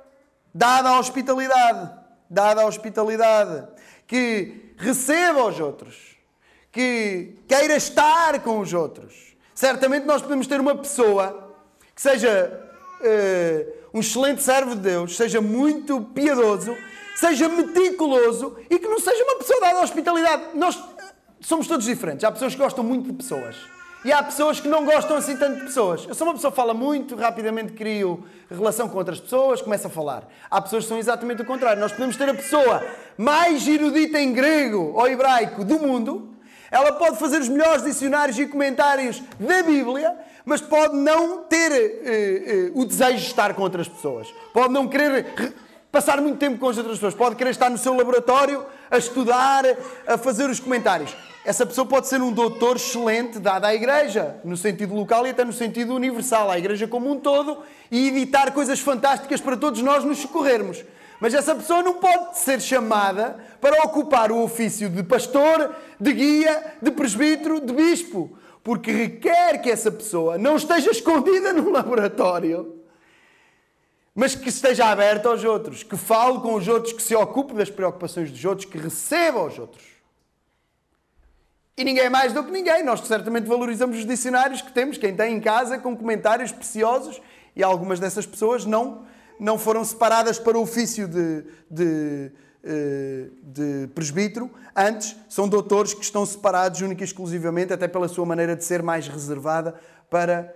dada 0.54 0.90
à 0.90 1.00
hospitalidade. 1.00 1.90
Dada 2.30 2.64
à 2.64 2.66
hospitalidade. 2.66 3.70
Que 4.06 4.74
receba 4.76 5.46
os 5.46 5.58
outros 5.62 6.18
que 6.74 7.38
queira 7.48 7.78
estar 7.78 8.42
com 8.42 8.60
os 8.60 8.74
outros. 8.74 9.38
Certamente 9.56 10.06
nós 10.06 10.22
podemos 10.22 10.46
ter 10.46 10.60
uma 10.60 10.76
pessoa 10.76 11.56
que 11.96 12.02
seja 12.02 12.67
um 13.94 14.00
excelente 14.00 14.42
servo 14.42 14.76
de 14.76 14.82
Deus, 14.82 15.16
seja 15.16 15.42
muito 15.42 16.02
piedoso, 16.02 16.76
seja 17.16 17.50
meticuloso 17.50 18.56
e 18.70 18.78
que 18.78 18.88
não 18.88 19.00
seja 19.00 19.24
uma 19.24 19.38
pessoa 19.38 19.60
dada 19.62 19.80
à 19.80 19.84
hospitalidade. 19.84 20.44
Nós 20.54 20.78
somos 21.40 21.68
todos 21.68 21.86
diferentes. 21.86 22.24
Há 22.24 22.32
pessoas 22.32 22.54
que 22.54 22.60
gostam 22.60 22.84
muito 22.84 23.12
de 23.12 23.14
pessoas. 23.14 23.56
E 24.06 24.12
há 24.12 24.22
pessoas 24.22 24.60
que 24.60 24.68
não 24.68 24.86
gostam 24.86 25.18
assim 25.18 25.36
tanto 25.36 25.60
de 25.60 25.66
pessoas. 25.66 26.06
Eu 26.08 26.14
sou 26.14 26.28
uma 26.28 26.34
pessoa 26.34 26.52
que 26.52 26.56
fala 26.56 26.74
muito, 26.74 27.16
rapidamente 27.16 27.74
crio 27.74 28.24
relação 28.50 28.88
com 28.88 28.98
outras 28.98 29.20
pessoas, 29.20 29.62
começo 29.62 29.88
a 29.88 29.90
falar. 29.90 30.28
Há 30.50 30.62
pessoas 30.62 30.84
que 30.84 30.90
são 30.90 30.98
exatamente 30.98 31.42
o 31.42 31.46
contrário. 31.46 31.82
Nós 31.82 31.92
podemos 31.92 32.16
ter 32.16 32.30
a 32.30 32.34
pessoa 32.34 32.86
mais 33.18 33.68
erudita 33.68 34.20
em 34.20 34.32
grego 34.32 34.94
ou 34.96 35.08
hebraico 35.08 35.66
do 35.66 35.80
mundo, 35.80 36.37
ela 36.78 36.92
pode 36.92 37.18
fazer 37.18 37.42
os 37.42 37.50
melhores 37.50 37.84
dicionários 37.84 38.38
e 38.38 38.46
comentários 38.46 39.22
da 39.40 39.64
Bíblia, 39.64 40.16
mas 40.46 40.62
pode 40.62 40.96
não 40.96 41.40
ter 41.40 41.72
uh, 41.72 42.78
uh, 42.78 42.82
o 42.82 42.86
desejo 42.86 43.18
de 43.18 43.26
estar 43.26 43.54
com 43.56 43.64
outras 43.64 43.88
pessoas. 43.88 44.28
Pode 44.54 44.72
não 44.72 44.88
querer 44.88 45.56
passar 45.92 46.22
muito 46.22 46.38
tempo 46.38 46.60
com 46.60 46.70
as 46.70 46.78
outras 46.78 46.98
pessoas. 46.98 47.16
Pode 47.16 47.36
querer 47.36 47.50
estar 47.50 47.72
no 47.72 47.80
seu 47.80 47.96
laboratório 47.96 48.64
a 48.92 48.98
estudar, 49.00 49.66
a 50.06 50.18
fazer 50.20 50.48
os 50.52 50.60
comentários. 50.60 51.16
Essa 51.44 51.66
pessoa 51.66 51.88
pode 51.88 52.08
ser 52.08 52.22
um 52.22 52.32
doutor 52.32 52.76
excelente 52.76 53.40
dado 53.40 53.66
à 53.66 53.74
igreja, 53.74 54.36
no 54.44 54.56
sentido 54.56 54.94
local 54.94 55.26
e 55.26 55.32
até 55.32 55.44
no 55.44 55.54
sentido 55.54 55.96
universal, 55.96 56.52
à 56.52 56.60
igreja 56.60 56.88
como 56.88 57.12
um 57.12 57.20
todo, 57.20 57.64
e 57.90 58.10
editar 58.10 58.52
coisas 58.52 58.80
fantásticas 58.80 59.42
para 59.42 59.58
todos 59.58 59.82
nós 59.82 60.04
nos 60.04 60.20
socorrermos. 60.20 60.84
Mas 61.20 61.34
essa 61.34 61.56
pessoa 61.56 61.82
não 61.82 61.96
pode 61.96 62.38
ser 62.38 62.62
chamada 62.62 63.40
para 63.60 63.84
ocupar 63.84 64.32
o 64.32 64.44
ofício 64.44 64.90
de 64.90 65.02
pastor, 65.04 65.76
de 66.00 66.14
guia, 66.14 66.76
de 66.82 66.92
presbítero, 66.92 67.60
de 67.60 67.74
bispo. 67.74 68.38
Porque 68.64 68.92
requer 68.92 69.60
que 69.60 69.72
essa 69.72 69.92
pessoa 69.92 70.38
não 70.38 70.58
esteja 70.58 70.92
escondida 70.92 71.52
no 71.54 71.72
laboratório, 71.72 72.82
mas 74.14 74.36
que 74.36 74.50
esteja 74.50 74.86
aberta 74.88 75.30
aos 75.30 75.44
outros, 75.44 75.84
que 75.84 75.96
fale 75.96 76.40
com 76.40 76.54
os 76.56 76.68
outros, 76.68 76.94
que 76.94 77.02
se 77.02 77.16
ocupe 77.16 77.54
das 77.54 77.70
preocupações 77.70 78.32
dos 78.32 78.44
outros, 78.44 78.70
que 78.70 78.78
receba 78.78 79.44
os 79.44 79.58
outros. 79.58 79.86
E 81.78 81.84
ninguém 81.84 82.10
mais 82.10 82.34
do 82.34 82.44
que 82.44 82.52
ninguém. 82.52 82.84
Nós 82.84 83.00
certamente 83.02 83.48
valorizamos 83.48 84.00
os 84.00 84.06
dicionários 84.06 84.62
que 84.62 84.72
temos, 84.72 84.98
quem 84.98 85.16
tem 85.16 85.36
em 85.36 85.40
casa, 85.40 85.78
com 85.78 85.96
comentários 85.96 86.52
preciosos, 86.52 87.22
e 87.56 87.64
algumas 87.64 88.00
dessas 88.00 88.26
pessoas 88.26 88.66
não 88.66 89.06
não 89.40 89.58
foram 89.58 89.84
separadas 89.84 90.40
para 90.40 90.58
o 90.58 90.62
ofício 90.62 91.08
de, 91.08 91.44
de, 91.70 92.32
eh, 92.64 93.28
de 93.44 93.88
presbítero, 93.94 94.50
antes 94.76 95.16
são 95.30 95.48
doutores 95.48 95.94
que 95.94 96.04
estão 96.04 96.26
separados 96.26 96.82
única 96.82 97.04
e 97.04 97.06
exclusivamente, 97.06 97.74
até 97.74 97.88
pela 97.88 98.08
sua 98.08 98.26
maneira 98.26 98.56
de 98.56 98.64
ser 98.64 98.82
mais 98.82 99.08
reservada, 99.08 99.76
para 100.10 100.54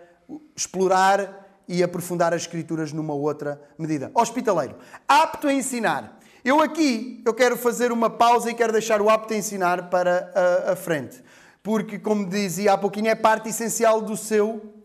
explorar 0.55 1.61
e 1.67 1.83
aprofundar 1.83 2.33
as 2.33 2.41
escrituras 2.41 2.91
numa 2.91 3.13
outra 3.13 3.61
medida. 3.77 4.11
Hospitaleiro, 4.13 4.75
apto 5.07 5.47
a 5.47 5.53
ensinar. 5.53 6.19
Eu 6.43 6.59
aqui, 6.59 7.21
eu 7.25 7.33
quero 7.33 7.55
fazer 7.55 7.91
uma 7.91 8.09
pausa 8.09 8.49
e 8.49 8.53
quero 8.53 8.73
deixar 8.73 9.01
o 9.01 9.09
apto 9.09 9.33
a 9.33 9.37
ensinar 9.37 9.89
para 9.89 10.31
a, 10.67 10.71
a 10.71 10.75
frente. 10.75 11.23
Porque, 11.61 11.99
como 11.99 12.27
dizia 12.27 12.73
há 12.73 12.77
pouquinho, 12.77 13.07
é 13.07 13.15
parte 13.15 13.49
essencial 13.49 14.01
do 14.01 14.17
seu 14.17 14.80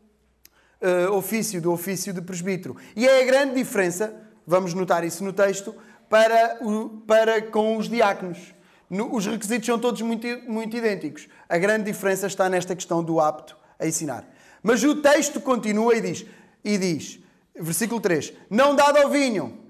uh, 0.80 1.12
ofício, 1.12 1.60
do 1.60 1.72
ofício 1.72 2.12
de 2.12 2.20
presbítero. 2.20 2.76
E 2.94 3.06
é 3.06 3.22
a 3.22 3.26
grande 3.26 3.54
diferença, 3.54 4.14
vamos 4.46 4.74
notar 4.74 5.04
isso 5.04 5.24
no 5.24 5.32
texto, 5.32 5.74
para, 6.08 6.58
o, 6.60 6.88
para 7.06 7.42
com 7.42 7.76
os 7.76 7.88
diáconos. 7.88 8.54
No, 8.88 9.14
os 9.14 9.26
requisitos 9.26 9.66
são 9.66 9.78
todos 9.78 10.00
muito, 10.02 10.26
muito 10.48 10.76
idênticos. 10.76 11.28
A 11.48 11.58
grande 11.58 11.84
diferença 11.84 12.26
está 12.26 12.48
nesta 12.48 12.74
questão 12.74 13.02
do 13.02 13.20
apto 13.20 13.56
a 13.78 13.86
ensinar. 13.86 14.24
Mas 14.62 14.82
o 14.84 15.00
texto 15.02 15.40
continua 15.40 15.96
e 15.96 16.00
diz, 16.00 16.26
e 16.64 16.78
diz 16.78 17.20
versículo 17.54 18.00
3: 18.00 18.32
Não 18.48 18.74
dado 18.74 18.98
ao 18.98 19.10
vinho. 19.10 19.60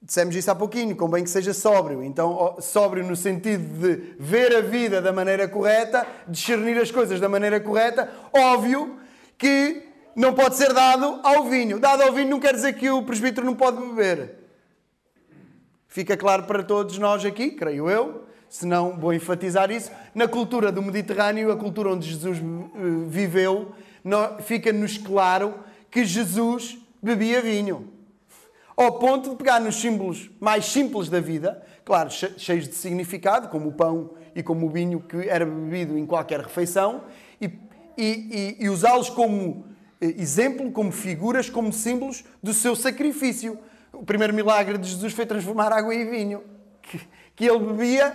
Dissemos 0.00 0.36
isso 0.36 0.48
há 0.50 0.54
pouquinho, 0.54 0.94
convém 0.94 1.24
que 1.24 1.30
seja 1.30 1.52
sóbrio. 1.52 2.00
Então, 2.00 2.56
sóbrio 2.60 3.04
no 3.04 3.16
sentido 3.16 3.64
de 3.80 4.14
ver 4.20 4.54
a 4.54 4.60
vida 4.60 5.02
da 5.02 5.12
maneira 5.12 5.48
correta, 5.48 6.06
discernir 6.28 6.78
as 6.78 6.92
coisas 6.92 7.18
da 7.18 7.28
maneira 7.28 7.58
correta. 7.58 8.08
Óbvio 8.32 9.00
que 9.38 9.82
não 10.14 10.32
pode 10.32 10.56
ser 10.56 10.72
dado 10.72 11.20
ao 11.22 11.44
vinho. 11.44 11.78
Dado 11.78 12.02
ao 12.02 12.12
vinho 12.12 12.30
não 12.30 12.40
quer 12.40 12.54
dizer 12.54 12.72
que 12.74 12.88
o 12.90 13.02
presbítero 13.02 13.46
não 13.46 13.54
pode 13.54 13.78
beber. 13.78 14.36
Fica 15.88 16.16
claro 16.16 16.44
para 16.44 16.62
todos 16.62 16.98
nós 16.98 17.24
aqui, 17.24 17.50
creio 17.50 17.88
eu, 17.88 18.26
se 18.48 18.66
não 18.66 18.98
vou 18.98 19.12
enfatizar 19.12 19.70
isso. 19.70 19.90
Na 20.14 20.28
cultura 20.28 20.70
do 20.70 20.82
Mediterrâneo, 20.82 21.50
a 21.50 21.56
cultura 21.56 21.90
onde 21.90 22.08
Jesus 22.08 22.38
eh, 22.38 22.42
viveu, 23.08 23.72
fica-nos 24.42 24.98
claro 24.98 25.54
que 25.90 26.04
Jesus 26.04 26.78
bebia 27.02 27.40
vinho. 27.40 27.92
Ao 28.76 28.98
ponto 28.98 29.30
de 29.30 29.36
pegar 29.36 29.58
nos 29.58 29.76
símbolos 29.76 30.30
mais 30.38 30.66
simples 30.66 31.08
da 31.08 31.18
vida, 31.18 31.62
claro, 31.82 32.10
cheios 32.10 32.68
de 32.68 32.74
significado, 32.74 33.48
como 33.48 33.70
o 33.70 33.72
pão 33.72 34.10
e 34.34 34.42
como 34.42 34.66
o 34.66 34.70
vinho 34.70 35.00
que 35.00 35.28
era 35.28 35.46
bebido 35.46 35.96
em 35.96 36.04
qualquer 36.04 36.40
refeição, 36.40 37.04
e, 37.40 37.48
e, 37.96 38.56
e, 38.60 38.64
e 38.64 38.68
usá-los 38.68 39.08
como 39.10 39.66
eh, 40.00 40.14
exemplo, 40.18 40.70
como 40.70 40.92
figuras, 40.92 41.48
como 41.48 41.72
símbolos 41.72 42.24
do 42.42 42.52
seu 42.52 42.76
sacrifício. 42.76 43.58
O 43.92 44.04
primeiro 44.04 44.34
milagre 44.34 44.76
de 44.78 44.88
Jesus 44.88 45.12
foi 45.12 45.24
transformar 45.24 45.72
água 45.72 45.94
em 45.94 46.08
vinho, 46.08 46.44
que, 46.82 47.00
que 47.34 47.44
ele 47.44 47.58
bebia 47.58 48.14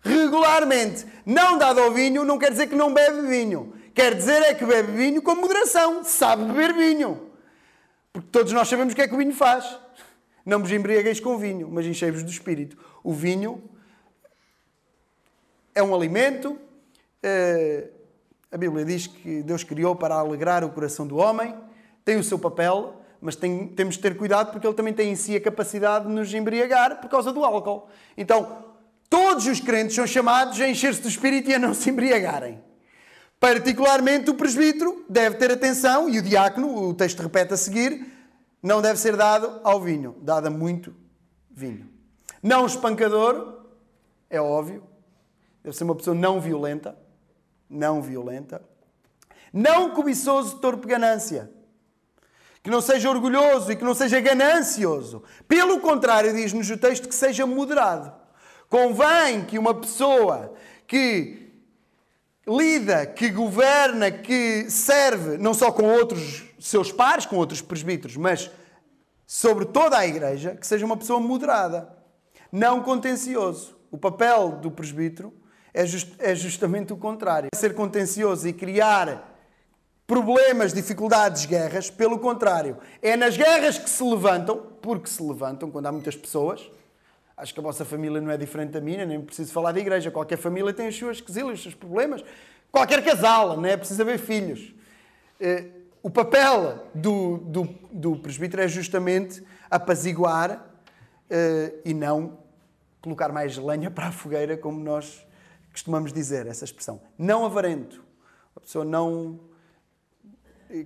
regularmente. 0.00 1.06
Não 1.24 1.58
dado 1.58 1.80
ao 1.80 1.92
vinho 1.92 2.24
não 2.24 2.38
quer 2.38 2.50
dizer 2.50 2.66
que 2.66 2.74
não 2.74 2.92
bebe 2.92 3.22
vinho. 3.28 3.74
Quer 3.94 4.14
dizer 4.14 4.42
é 4.42 4.54
que 4.54 4.64
bebe 4.64 4.92
vinho 4.92 5.20
com 5.20 5.34
moderação, 5.34 6.02
sabe 6.02 6.44
beber 6.44 6.72
vinho. 6.72 7.30
Porque 8.12 8.28
todos 8.30 8.52
nós 8.52 8.68
sabemos 8.68 8.92
o 8.92 8.96
que 8.96 9.02
é 9.02 9.08
que 9.08 9.14
o 9.14 9.18
vinho 9.18 9.34
faz. 9.34 9.78
Não 10.44 10.58
vos 10.58 10.72
embriagueis 10.72 11.20
com 11.20 11.38
vinho, 11.38 11.68
mas 11.70 11.86
enchei-vos 11.86 12.22
do 12.22 12.30
Espírito. 12.30 12.76
O 13.04 13.12
vinho 13.12 13.62
é 15.74 15.82
um 15.82 15.94
alimento, 15.94 16.58
eh, 17.22 17.88
a 18.52 18.58
Bíblia 18.58 18.84
diz 18.84 19.06
que 19.06 19.42
Deus 19.42 19.64
criou 19.64 19.96
para 19.96 20.14
alegrar 20.16 20.62
o 20.62 20.68
coração 20.68 21.06
do 21.06 21.16
homem, 21.16 21.54
tem 22.04 22.18
o 22.18 22.22
seu 22.22 22.38
papel, 22.38 23.00
mas 23.18 23.34
tem, 23.34 23.66
temos 23.68 23.94
de 23.94 24.02
ter 24.02 24.14
cuidado 24.14 24.52
porque 24.52 24.66
ele 24.66 24.74
também 24.74 24.92
tem 24.92 25.10
em 25.10 25.16
si 25.16 25.34
a 25.34 25.40
capacidade 25.40 26.06
de 26.06 26.12
nos 26.12 26.32
embriagar 26.34 27.00
por 27.00 27.08
causa 27.08 27.32
do 27.32 27.42
álcool. 27.42 27.88
Então, 28.14 28.66
todos 29.08 29.46
os 29.46 29.58
crentes 29.58 29.96
são 29.96 30.06
chamados 30.06 30.60
a 30.60 30.68
encher-se 30.68 31.00
do 31.00 31.08
Espírito 31.08 31.48
e 31.48 31.54
a 31.54 31.58
não 31.58 31.72
se 31.72 31.88
embriagarem. 31.88 32.62
Particularmente 33.40 34.28
o 34.28 34.34
presbítero 34.34 35.02
deve 35.08 35.36
ter 35.36 35.50
atenção, 35.50 36.08
e 36.10 36.18
o 36.18 36.22
diácono, 36.22 36.90
o 36.90 36.94
texto 36.94 37.22
repete 37.22 37.54
a 37.54 37.56
seguir, 37.56 38.06
não 38.62 38.82
deve 38.82 38.98
ser 38.98 39.16
dado 39.16 39.60
ao 39.64 39.80
vinho, 39.80 40.14
dado 40.20 40.46
a 40.46 40.50
muito 40.50 40.94
vinho. 41.50 41.88
Não 42.42 42.66
espancador, 42.66 43.64
é 44.28 44.40
óbvio, 44.40 44.84
deve 45.64 45.74
ser 45.74 45.84
uma 45.84 45.94
pessoa 45.94 46.14
não 46.14 46.38
violenta, 46.38 46.96
não 47.72 48.02
violenta. 48.02 48.62
Não 49.52 49.90
cobiçoso, 49.90 50.58
torpe 50.58 50.86
ganância. 50.86 51.50
Que 52.62 52.70
não 52.70 52.80
seja 52.80 53.10
orgulhoso 53.10 53.72
e 53.72 53.76
que 53.76 53.84
não 53.84 53.94
seja 53.94 54.20
ganancioso. 54.20 55.22
Pelo 55.48 55.80
contrário, 55.80 56.32
diz-nos 56.32 56.70
o 56.70 56.76
texto 56.76 57.08
que 57.08 57.14
seja 57.14 57.44
moderado. 57.44 58.12
Convém 58.68 59.44
que 59.44 59.58
uma 59.58 59.74
pessoa 59.74 60.54
que 60.86 61.52
lida, 62.46 63.06
que 63.06 63.30
governa, 63.30 64.10
que 64.10 64.70
serve, 64.70 65.38
não 65.38 65.54
só 65.54 65.70
com 65.70 65.84
outros 65.84 66.44
seus 66.58 66.90
pares, 66.90 67.26
com 67.26 67.36
outros 67.36 67.60
presbíteros, 67.60 68.16
mas 68.16 68.50
sobre 69.26 69.66
toda 69.66 69.98
a 69.98 70.06
igreja, 70.06 70.56
que 70.56 70.66
seja 70.66 70.86
uma 70.86 70.96
pessoa 70.96 71.20
moderada, 71.20 71.96
não 72.50 72.82
contencioso. 72.82 73.76
O 73.90 73.98
papel 73.98 74.52
do 74.52 74.70
presbítero 74.70 75.32
é, 75.72 75.86
just, 75.86 76.14
é 76.18 76.34
justamente 76.34 76.92
o 76.92 76.96
contrário. 76.96 77.48
É 77.54 77.56
ser 77.56 77.74
contencioso 77.74 78.46
e 78.48 78.52
criar 78.52 79.30
problemas, 80.06 80.72
dificuldades, 80.72 81.46
guerras. 81.46 81.90
Pelo 81.90 82.18
contrário, 82.18 82.76
é 83.00 83.16
nas 83.16 83.36
guerras 83.36 83.78
que 83.78 83.88
se 83.88 84.02
levantam, 84.02 84.66
porque 84.80 85.08
se 85.08 85.22
levantam, 85.22 85.70
quando 85.70 85.86
há 85.86 85.92
muitas 85.92 86.16
pessoas. 86.16 86.70
Acho 87.36 87.54
que 87.54 87.60
a 87.60 87.62
vossa 87.62 87.84
família 87.84 88.20
não 88.20 88.30
é 88.30 88.36
diferente 88.36 88.70
da 88.70 88.80
minha, 88.80 89.06
nem 89.06 89.20
preciso 89.20 89.52
falar 89.52 89.72
da 89.72 89.80
igreja. 89.80 90.10
Qualquer 90.10 90.36
família 90.36 90.72
tem 90.72 90.86
as 90.86 90.96
suas 90.96 91.20
quesilhas, 91.20 91.54
os 91.54 91.62
seus 91.62 91.74
problemas. 91.74 92.22
Qualquer 92.70 93.02
casal, 93.02 93.56
não 93.56 93.66
é 93.66 93.76
preciso 93.76 94.02
haver 94.02 94.18
filhos. 94.18 94.74
Eh, 95.40 95.64
o 96.02 96.10
papel 96.10 96.86
do, 96.94 97.38
do, 97.38 97.68
do 97.92 98.16
presbítero 98.16 98.62
é 98.62 98.68
justamente 98.68 99.42
apaziguar 99.70 100.50
uh, 101.30 101.80
e 101.84 101.94
não 101.94 102.38
colocar 103.00 103.30
mais 103.30 103.56
lenha 103.56 103.90
para 103.90 104.08
a 104.08 104.12
fogueira, 104.12 104.56
como 104.56 104.82
nós 104.82 105.24
costumamos 105.72 106.12
dizer, 106.12 106.46
essa 106.46 106.64
expressão. 106.64 107.00
Não 107.18 107.44
avarento. 107.44 108.04
A 108.54 108.60
pessoa 108.60 108.84
não 108.84 109.40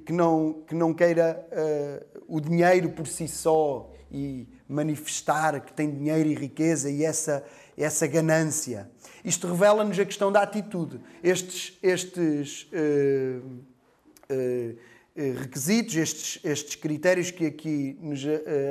que 0.05 0.12
não, 0.12 0.64
que 0.66 0.75
não 0.75 0.92
queira 0.92 1.46
uh, 1.53 2.25
o 2.27 2.40
dinheiro 2.40 2.90
por 2.90 3.07
si 3.07 3.29
só 3.29 3.92
e 4.11 4.49
manifestar 4.68 5.61
que 5.61 5.72
tem 5.72 5.90
dinheiro 5.90 6.29
e 6.29 6.35
riqueza 6.35 6.90
e 6.90 7.05
essa, 7.05 7.44
essa 7.77 8.07
ganância. 8.07 8.90
Isto 9.25 9.46
revela-nos 9.46 9.99
a 9.99 10.05
questão 10.05 10.33
da 10.33 10.42
atitude. 10.42 11.01
Estes, 11.22 11.79
estes 11.83 12.68
uh, 12.72 13.46
uh, 14.33 14.77
requisitos, 15.38 15.96
estes, 15.96 16.44
estes 16.44 16.75
critérios 16.77 17.31
que 17.31 17.46
aqui 17.46 17.96
nos 18.03 18.22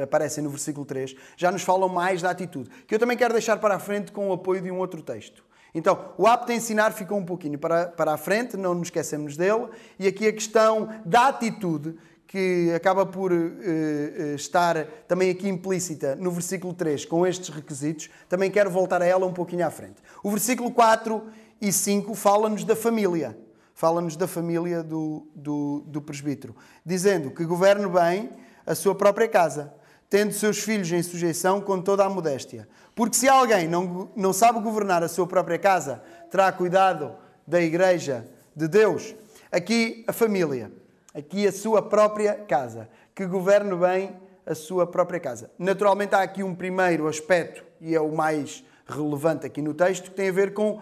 aparecem 0.04 0.44
no 0.44 0.50
versículo 0.52 0.86
3, 0.86 1.16
já 1.36 1.52
nos 1.52 1.64
falam 1.64 1.90
mais 1.90 2.22
da 2.22 2.30
atitude, 2.30 2.70
que 2.86 2.94
eu 2.94 3.00
também 3.00 3.18
quero 3.18 3.34
deixar 3.34 3.58
para 3.58 3.74
a 3.74 3.80
frente 3.80 4.12
com 4.12 4.30
o 4.30 4.34
apoio 4.34 4.62
de 4.62 4.70
um 4.70 4.78
outro 4.78 5.02
texto. 5.02 5.44
Então, 5.76 6.14
o 6.18 6.26
apto 6.26 6.54
a 6.54 6.56
ensinar 6.56 6.94
ficou 6.94 7.18
um 7.18 7.26
pouquinho 7.26 7.60
para, 7.60 7.88
para 7.88 8.14
a 8.14 8.18
frente, 8.18 8.56
não 8.56 8.74
nos 8.74 8.88
esquecemos 8.88 9.36
dele, 9.36 9.68
e 10.00 10.08
aqui 10.08 10.26
a 10.26 10.32
questão 10.32 10.90
da 11.06 11.28
atitude, 11.28 11.96
que 12.26 12.72
acaba 12.74 13.06
por 13.06 13.32
uh, 13.32 13.36
uh, 13.36 14.36
estar 14.36 14.86
também 15.08 15.30
aqui 15.30 15.48
implícita 15.48 16.16
no 16.16 16.32
versículo 16.32 16.74
3, 16.74 17.06
com 17.06 17.28
estes 17.28 17.50
requisitos, 17.50 18.10
também 18.28 18.50
quero 18.50 18.70
voltar 18.70 19.02
a 19.02 19.06
ela 19.06 19.26
um 19.26 19.34
pouquinho 19.34 19.66
à 19.66 19.70
frente. 19.70 20.02
O 20.24 20.32
versículo 20.32 20.72
4 20.72 21.24
e 21.62 21.72
5 21.72 22.16
fala-nos 22.16 22.64
da 22.64 22.76
família, 22.76 23.38
fala-nos 23.74 24.16
da 24.16 24.28
família 24.28 24.82
do, 24.82 25.28
do, 25.36 25.84
do 25.88 26.02
presbítero, 26.02 26.56
dizendo 26.86 27.32
que 27.32 27.46
governe 27.46 27.88
bem 27.88 28.30
a 28.66 28.74
sua 28.74 28.96
própria 28.96 29.28
casa, 29.28 29.74
tendo 30.10 30.34
seus 30.34 30.60
filhos 30.60 30.92
em 30.92 31.04
sujeição 31.04 31.62
com 31.62 31.82
toda 31.82 32.06
a 32.06 32.10
modéstia. 32.10 32.68
Porque 32.96 33.18
se 33.18 33.28
alguém 33.28 33.68
não, 33.68 34.10
não 34.16 34.32
sabe 34.32 34.62
governar 34.62 35.04
a 35.04 35.10
sua 35.10 35.28
própria 35.28 35.60
casa, 35.60 36.02
terá 36.32 36.50
cuidado 36.52 37.14
da 37.46 37.62
igreja 37.62 38.26
de 38.56 38.70
Deus. 38.70 39.14
Aqui 39.52 40.06
a 40.08 40.14
família, 40.14 40.72
aqui 41.14 41.46
a 41.46 41.52
sua 41.52 41.82
própria 41.82 42.34
casa, 42.34 42.90
que 43.14 43.26
governe 43.26 43.76
bem 43.76 44.16
a 44.46 44.56
sua 44.56 44.88
própria 44.88 45.20
casa. 45.20 45.52
Naturalmente 45.60 46.16
há 46.16 46.22
aqui 46.22 46.42
um 46.42 46.56
primeiro 46.56 47.08
aspecto, 47.08 47.64
e 47.82 47.94
é 47.94 48.00
o 48.00 48.16
mais 48.16 48.64
relevante 48.88 49.46
aqui 49.46 49.62
no 49.62 49.74
texto, 49.74 50.06
que 50.06 50.16
tem 50.16 50.30
a 50.30 50.32
ver 50.32 50.54
com 50.54 50.82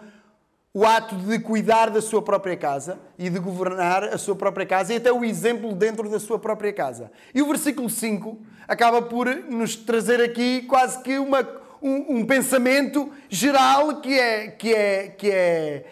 o 0.72 0.84
ato 0.84 1.14
de 1.16 1.38
cuidar 1.38 1.88
da 1.88 2.02
sua 2.02 2.20
própria 2.20 2.56
casa 2.56 2.98
e 3.16 3.30
de 3.30 3.38
governar 3.38 4.04
a 4.04 4.18
sua 4.18 4.34
própria 4.34 4.66
casa 4.66 4.92
e 4.92 4.96
até 4.96 5.12
o 5.12 5.24
exemplo 5.24 5.72
dentro 5.72 6.08
da 6.08 6.18
sua 6.18 6.38
própria 6.38 6.72
casa. 6.72 7.12
E 7.32 7.40
o 7.40 7.46
versículo 7.46 7.88
5 7.88 8.38
acaba 8.66 9.00
por 9.00 9.26
nos 9.28 9.76
trazer 9.76 10.20
aqui 10.20 10.62
quase 10.62 11.00
que 11.00 11.16
uma, 11.16 11.44
um, 11.84 12.20
um 12.20 12.26
pensamento 12.26 13.12
geral 13.28 14.00
que 14.00 14.18
é, 14.18 14.48
que, 14.48 14.74
é, 14.74 15.08
que, 15.08 15.30
é, 15.30 15.84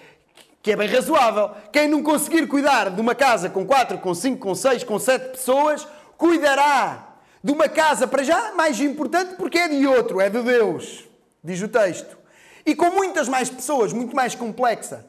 que 0.62 0.72
é 0.72 0.76
bem 0.76 0.88
razoável. 0.88 1.50
Quem 1.70 1.86
não 1.86 2.02
conseguir 2.02 2.46
cuidar 2.46 2.90
de 2.90 2.98
uma 2.98 3.14
casa 3.14 3.50
com 3.50 3.66
4, 3.66 3.98
com 3.98 4.14
5, 4.14 4.38
com 4.38 4.54
6, 4.54 4.84
com 4.84 4.98
7 4.98 5.32
pessoas, 5.32 5.86
cuidará 6.16 7.08
de 7.44 7.52
uma 7.52 7.68
casa, 7.68 8.06
para 8.06 8.22
já, 8.22 8.54
mais 8.54 8.80
importante 8.80 9.34
porque 9.34 9.58
é 9.58 9.68
de 9.68 9.86
outro, 9.86 10.18
é 10.18 10.30
de 10.30 10.40
Deus, 10.40 11.04
diz 11.44 11.60
o 11.60 11.68
texto. 11.68 12.16
E 12.64 12.74
com 12.74 12.90
muitas 12.90 13.28
mais 13.28 13.50
pessoas, 13.50 13.92
muito 13.92 14.16
mais 14.16 14.34
complexa. 14.34 15.04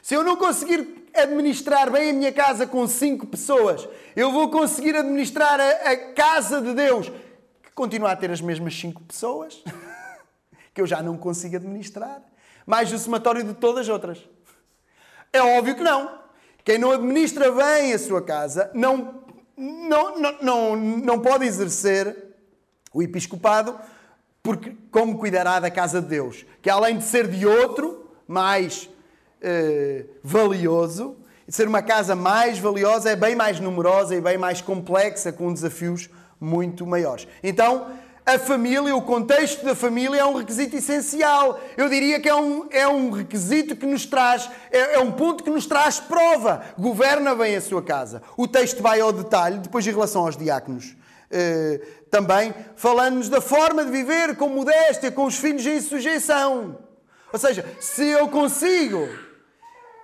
Se 0.00 0.14
eu 0.14 0.22
não 0.22 0.36
conseguir 0.36 1.08
administrar 1.14 1.90
bem 1.90 2.10
a 2.10 2.12
minha 2.12 2.32
casa 2.32 2.64
com 2.64 2.86
cinco 2.86 3.26
pessoas, 3.26 3.88
eu 4.14 4.30
vou 4.30 4.50
conseguir 4.50 4.94
administrar 4.94 5.58
a, 5.58 5.90
a 5.90 5.96
casa 6.12 6.60
de 6.60 6.74
Deus, 6.74 7.08
que 7.08 7.72
continua 7.74 8.12
a 8.12 8.16
ter 8.16 8.30
as 8.30 8.40
mesmas 8.40 8.78
cinco 8.78 9.02
pessoas, 9.02 9.64
que 10.78 10.82
eu 10.82 10.86
já 10.86 11.02
não 11.02 11.16
consigo 11.16 11.56
administrar, 11.56 12.22
mais 12.64 12.92
o 12.92 12.98
somatório 13.00 13.42
de 13.42 13.52
todas 13.52 13.80
as 13.80 13.88
outras. 13.88 14.24
É 15.32 15.42
óbvio 15.42 15.74
que 15.74 15.82
não. 15.82 16.20
Quem 16.62 16.78
não 16.78 16.92
administra 16.92 17.50
bem 17.50 17.92
a 17.92 17.98
sua 17.98 18.22
casa 18.22 18.70
não, 18.72 19.24
não, 19.56 20.20
não, 20.20 20.36
não, 20.40 20.76
não 20.76 21.18
pode 21.18 21.44
exercer 21.44 22.16
o 22.94 23.02
episcopado 23.02 23.76
porque 24.40 24.76
como 24.92 25.18
cuidará 25.18 25.58
da 25.58 25.68
casa 25.68 26.00
de 26.00 26.06
Deus? 26.06 26.46
Que 26.62 26.70
além 26.70 26.98
de 26.98 27.02
ser 27.02 27.26
de 27.26 27.44
outro, 27.44 28.08
mais 28.28 28.88
eh, 29.42 30.04
valioso, 30.22 31.16
de 31.44 31.52
ser 31.56 31.66
uma 31.66 31.82
casa 31.82 32.14
mais 32.14 32.56
valiosa, 32.60 33.10
é 33.10 33.16
bem 33.16 33.34
mais 33.34 33.58
numerosa 33.58 34.14
e 34.14 34.20
bem 34.20 34.38
mais 34.38 34.60
complexa, 34.60 35.32
com 35.32 35.52
desafios 35.52 36.08
muito 36.40 36.86
maiores. 36.86 37.26
Então, 37.42 37.90
a 38.34 38.38
família, 38.38 38.94
o 38.94 39.00
contexto 39.00 39.64
da 39.64 39.74
família 39.74 40.20
é 40.20 40.24
um 40.24 40.34
requisito 40.34 40.76
essencial. 40.76 41.58
Eu 41.78 41.88
diria 41.88 42.20
que 42.20 42.28
é 42.28 42.34
um, 42.34 42.66
é 42.70 42.86
um 42.86 43.10
requisito 43.10 43.74
que 43.74 43.86
nos 43.86 44.04
traz, 44.04 44.50
é, 44.70 44.96
é 44.96 44.98
um 44.98 45.10
ponto 45.10 45.42
que 45.42 45.48
nos 45.48 45.64
traz 45.64 45.98
prova. 45.98 46.62
Governa 46.78 47.34
bem 47.34 47.56
a 47.56 47.60
sua 47.62 47.82
casa. 47.82 48.22
O 48.36 48.46
texto 48.46 48.82
vai 48.82 49.00
ao 49.00 49.12
detalhe, 49.12 49.60
depois 49.60 49.86
em 49.86 49.90
relação 49.90 50.26
aos 50.26 50.36
diáconos. 50.36 50.94
Eh, 51.30 51.80
também 52.10 52.54
falando-nos 52.76 53.30
da 53.30 53.40
forma 53.40 53.82
de 53.82 53.90
viver 53.90 54.36
com 54.36 54.50
modéstia, 54.50 55.10
com 55.10 55.24
os 55.24 55.38
filhos 55.38 55.66
em 55.66 55.80
sujeição. 55.80 56.78
Ou 57.32 57.38
seja, 57.38 57.64
se 57.80 58.04
eu 58.04 58.28
consigo, 58.28 59.08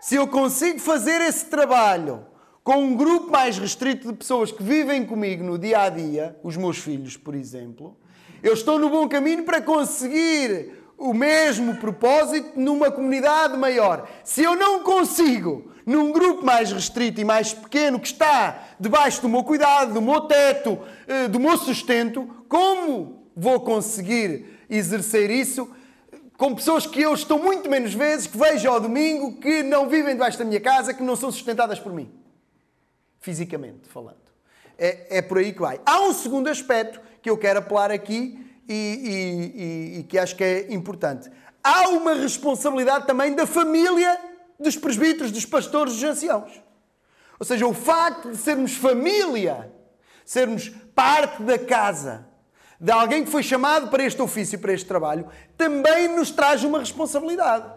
se 0.00 0.14
eu 0.14 0.26
consigo 0.26 0.78
fazer 0.78 1.20
esse 1.20 1.44
trabalho 1.44 2.26
com 2.62 2.76
um 2.76 2.96
grupo 2.96 3.30
mais 3.30 3.58
restrito 3.58 4.08
de 4.08 4.14
pessoas 4.14 4.50
que 4.50 4.62
vivem 4.62 5.04
comigo 5.04 5.44
no 5.44 5.58
dia 5.58 5.80
a 5.82 5.88
dia, 5.90 6.38
os 6.42 6.56
meus 6.56 6.78
filhos, 6.78 7.18
por 7.18 7.34
exemplo, 7.34 7.98
eu 8.44 8.52
estou 8.52 8.78
no 8.78 8.90
bom 8.90 9.08
caminho 9.08 9.42
para 9.42 9.62
conseguir 9.62 10.74
o 10.98 11.14
mesmo 11.14 11.76
propósito 11.76 12.52
numa 12.60 12.90
comunidade 12.90 13.56
maior. 13.56 14.06
Se 14.22 14.42
eu 14.42 14.54
não 14.54 14.82
consigo 14.82 15.72
num 15.86 16.12
grupo 16.12 16.44
mais 16.44 16.70
restrito 16.70 17.22
e 17.22 17.24
mais 17.24 17.54
pequeno 17.54 17.98
que 17.98 18.06
está 18.06 18.68
debaixo 18.78 19.22
do 19.22 19.30
meu 19.30 19.42
cuidado, 19.42 19.94
do 19.94 20.02
meu 20.02 20.20
teto, 20.20 20.78
eh, 21.08 21.26
do 21.26 21.40
meu 21.40 21.56
sustento, 21.56 22.44
como 22.46 23.30
vou 23.34 23.60
conseguir 23.60 24.60
exercer 24.68 25.30
isso 25.30 25.74
com 26.36 26.54
pessoas 26.54 26.86
que 26.86 27.00
eu 27.00 27.14
estou 27.14 27.42
muito 27.42 27.70
menos 27.70 27.94
vezes, 27.94 28.26
que 28.26 28.36
vejo 28.36 28.68
ao 28.68 28.78
domingo, 28.78 29.40
que 29.40 29.62
não 29.62 29.88
vivem 29.88 30.12
debaixo 30.12 30.38
da 30.38 30.44
minha 30.44 30.60
casa, 30.60 30.92
que 30.92 31.02
não 31.02 31.16
são 31.16 31.32
sustentadas 31.32 31.80
por 31.80 31.94
mim? 31.94 32.12
Fisicamente 33.20 33.88
falando. 33.88 34.18
É, 34.76 35.18
é 35.18 35.22
por 35.22 35.38
aí 35.38 35.52
que 35.54 35.60
vai. 35.60 35.80
Há 35.86 36.02
um 36.02 36.12
segundo 36.12 36.48
aspecto 36.48 37.00
que 37.24 37.30
eu 37.30 37.38
quero 37.38 37.60
apelar 37.60 37.90
aqui 37.90 38.38
e, 38.68 38.74
e, 38.74 39.62
e, 39.62 40.00
e 40.00 40.02
que 40.02 40.18
acho 40.18 40.36
que 40.36 40.44
é 40.44 40.74
importante. 40.74 41.30
Há 41.62 41.88
uma 41.88 42.12
responsabilidade 42.12 43.06
também 43.06 43.34
da 43.34 43.46
família 43.46 44.20
dos 44.60 44.76
presbíteros, 44.76 45.32
dos 45.32 45.46
pastores, 45.46 45.94
dos 45.94 46.04
anciãos. 46.04 46.62
Ou 47.40 47.46
seja, 47.46 47.66
o 47.66 47.72
facto 47.72 48.30
de 48.30 48.36
sermos 48.36 48.76
família, 48.76 49.72
sermos 50.22 50.68
parte 50.94 51.42
da 51.44 51.58
casa, 51.58 52.26
de 52.78 52.92
alguém 52.92 53.24
que 53.24 53.30
foi 53.30 53.42
chamado 53.42 53.88
para 53.88 54.04
este 54.04 54.20
ofício, 54.20 54.58
para 54.58 54.74
este 54.74 54.86
trabalho, 54.86 55.26
também 55.56 56.08
nos 56.08 56.30
traz 56.30 56.62
uma 56.62 56.78
responsabilidade. 56.78 57.72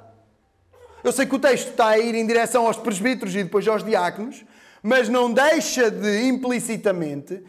Eu 1.06 1.14
sei 1.14 1.26
que 1.26 1.36
o 1.36 1.40
texto 1.40 1.70
está 1.70 1.88
a 1.88 1.98
ir 1.98 2.16
em 2.16 2.28
direção 2.28 2.68
aos 2.68 2.76
presbíteros 2.76 3.34
e 3.34 3.46
depois 3.46 3.66
aos 3.66 3.82
diáconos, 3.82 4.44
mas 4.84 5.08
não 5.08 5.32
deixa 5.32 5.90
de 5.90 6.28
implicitamente 6.28 7.42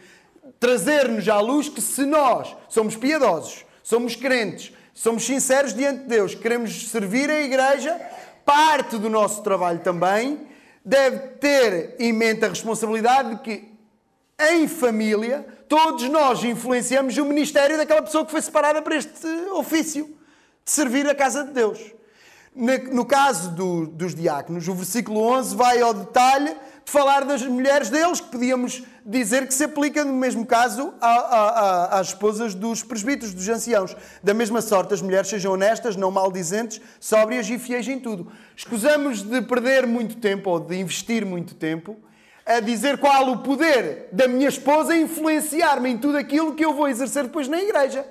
trazer-nos 0.61 1.29
à 1.29 1.40
luz 1.40 1.68
que 1.68 1.81
se 1.81 2.05
nós 2.05 2.57
somos 2.68 2.97
piedosos, 2.97 3.64
somos 3.83 4.16
crentes, 4.16 4.73
somos 4.92 5.25
sinceros 5.25 5.73
diante 5.73 6.03
de 6.03 6.09
Deus, 6.09 6.35
queremos 6.35 6.88
servir 6.88 7.31
a 7.31 7.40
igreja, 7.40 8.01
parte 8.44 8.97
do 8.97 9.09
nosso 9.09 9.42
trabalho 9.42 9.81
também 9.81 10.49
deve 10.85 11.18
ter 11.38 11.97
em 11.99 12.12
mente 12.12 12.44
a 12.44 12.49
responsabilidade 12.49 13.37
de 13.37 13.42
que 13.42 13.68
em 14.40 14.66
família 14.66 15.47
todos 15.68 16.09
nós 16.09 16.42
influenciamos 16.42 17.16
o 17.18 17.25
ministério 17.25 17.77
daquela 17.77 18.03
pessoa 18.03 18.25
que 18.25 18.31
foi 18.31 18.40
separada 18.40 18.81
para 18.81 18.97
este 18.97 19.27
ofício 19.53 20.07
de 20.64 20.71
servir 20.71 21.07
a 21.09 21.14
casa 21.14 21.44
de 21.44 21.53
Deus. 21.53 21.79
No 22.90 23.05
caso 23.05 23.51
do, 23.51 23.87
dos 23.87 24.14
diáconos, 24.14 24.66
o 24.66 24.75
versículo 24.75 25.21
11 25.21 25.55
vai 25.55 25.81
ao 25.81 25.92
detalhe 25.92 26.57
de 26.88 26.92
falar 26.92 27.27
das 27.27 27.42
mulheres 27.42 27.90
deles, 27.90 28.18
que 28.18 28.31
podíamos 28.31 28.83
dizer 29.05 29.46
que 29.46 29.53
se 29.53 29.64
aplica 29.64 30.07
no 30.07 30.14
mesmo 30.14 30.46
caso 30.46 30.94
às 31.90 32.09
esposas 32.09 32.55
dos 32.55 32.83
presbíteros, 32.83 33.35
dos 33.35 33.46
anciãos. 33.46 33.94
Da 34.22 34.33
mesma 34.33 34.62
sorte, 34.62 34.94
as 34.94 35.03
mulheres 35.03 35.29
sejam 35.29 35.53
honestas, 35.53 35.96
não 35.96 36.11
maldizentes, 36.11 36.81
sóbrias 36.98 37.46
e 37.51 37.59
fiéis 37.59 37.87
em 37.87 38.01
tudo. 38.01 38.33
Escusamos 38.57 39.20
de 39.20 39.42
perder 39.42 39.87
muito 39.87 40.16
tempo 40.16 40.48
ou 40.48 40.59
de 40.59 40.77
investir 40.77 41.27
muito 41.27 41.55
tempo 41.55 41.94
a 42.46 42.59
dizer 42.59 42.96
qual 42.96 43.33
o 43.33 43.42
poder 43.42 44.09
da 44.11 44.27
minha 44.27 44.48
esposa 44.48 44.96
influenciar-me 44.96 45.90
em 45.90 45.98
tudo 45.98 46.16
aquilo 46.16 46.55
que 46.55 46.64
eu 46.64 46.72
vou 46.72 46.88
exercer 46.88 47.24
depois 47.24 47.48
na 47.48 47.61
igreja. 47.61 48.07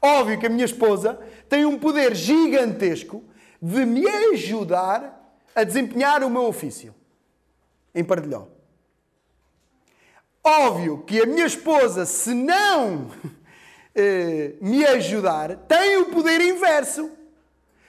Óbvio 0.00 0.38
que 0.38 0.46
a 0.46 0.50
minha 0.50 0.64
esposa 0.64 1.18
tem 1.48 1.64
um 1.64 1.76
poder 1.76 2.14
gigantesco 2.14 3.24
de 3.60 3.84
me 3.84 4.06
ajudar 4.32 5.34
a 5.56 5.64
desempenhar 5.64 6.22
o 6.22 6.30
meu 6.30 6.44
ofício 6.44 6.94
em 7.94 8.04
Pardilhó. 8.04 8.46
Óbvio 10.42 11.04
que 11.06 11.20
a 11.20 11.26
minha 11.26 11.46
esposa, 11.46 12.06
se 12.06 12.32
não 12.32 13.10
eh, 13.94 14.54
me 14.60 14.84
ajudar, 14.86 15.56
tem 15.68 15.98
o 15.98 16.06
poder 16.06 16.40
inverso 16.40 17.10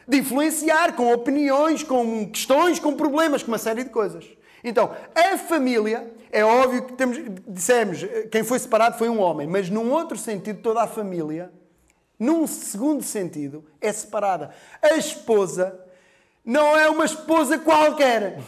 de 0.08 0.18
influenciar 0.18 0.94
com 0.96 1.14
opiniões, 1.14 1.84
com 1.84 2.30
questões, 2.30 2.80
com 2.80 2.94
problemas, 2.96 3.42
com 3.44 3.52
uma 3.52 3.58
série 3.58 3.84
de 3.84 3.90
coisas. 3.90 4.26
Então, 4.64 4.96
a 5.16 5.38
família, 5.38 6.12
é 6.32 6.44
óbvio 6.44 6.86
que 6.86 6.94
temos, 6.94 7.18
dissemos, 7.48 8.00
quem 8.30 8.44
foi 8.44 8.60
separado 8.60 8.98
foi 8.98 9.10
um 9.10 9.20
homem, 9.20 9.48
mas 9.48 9.70
num 9.70 9.92
outro 9.92 10.18
sentido, 10.18 10.62
toda 10.62 10.82
a 10.82 10.88
família, 10.88 11.52
num 12.20 12.46
segundo 12.46 13.02
sentido, 13.04 13.66
é 13.80 13.92
separada. 13.92 14.54
A 14.82 14.96
esposa 14.96 15.80
não 16.46 16.78
é 16.78 16.90
uma 16.90 17.06
esposa 17.06 17.58
qualquer. 17.58 18.40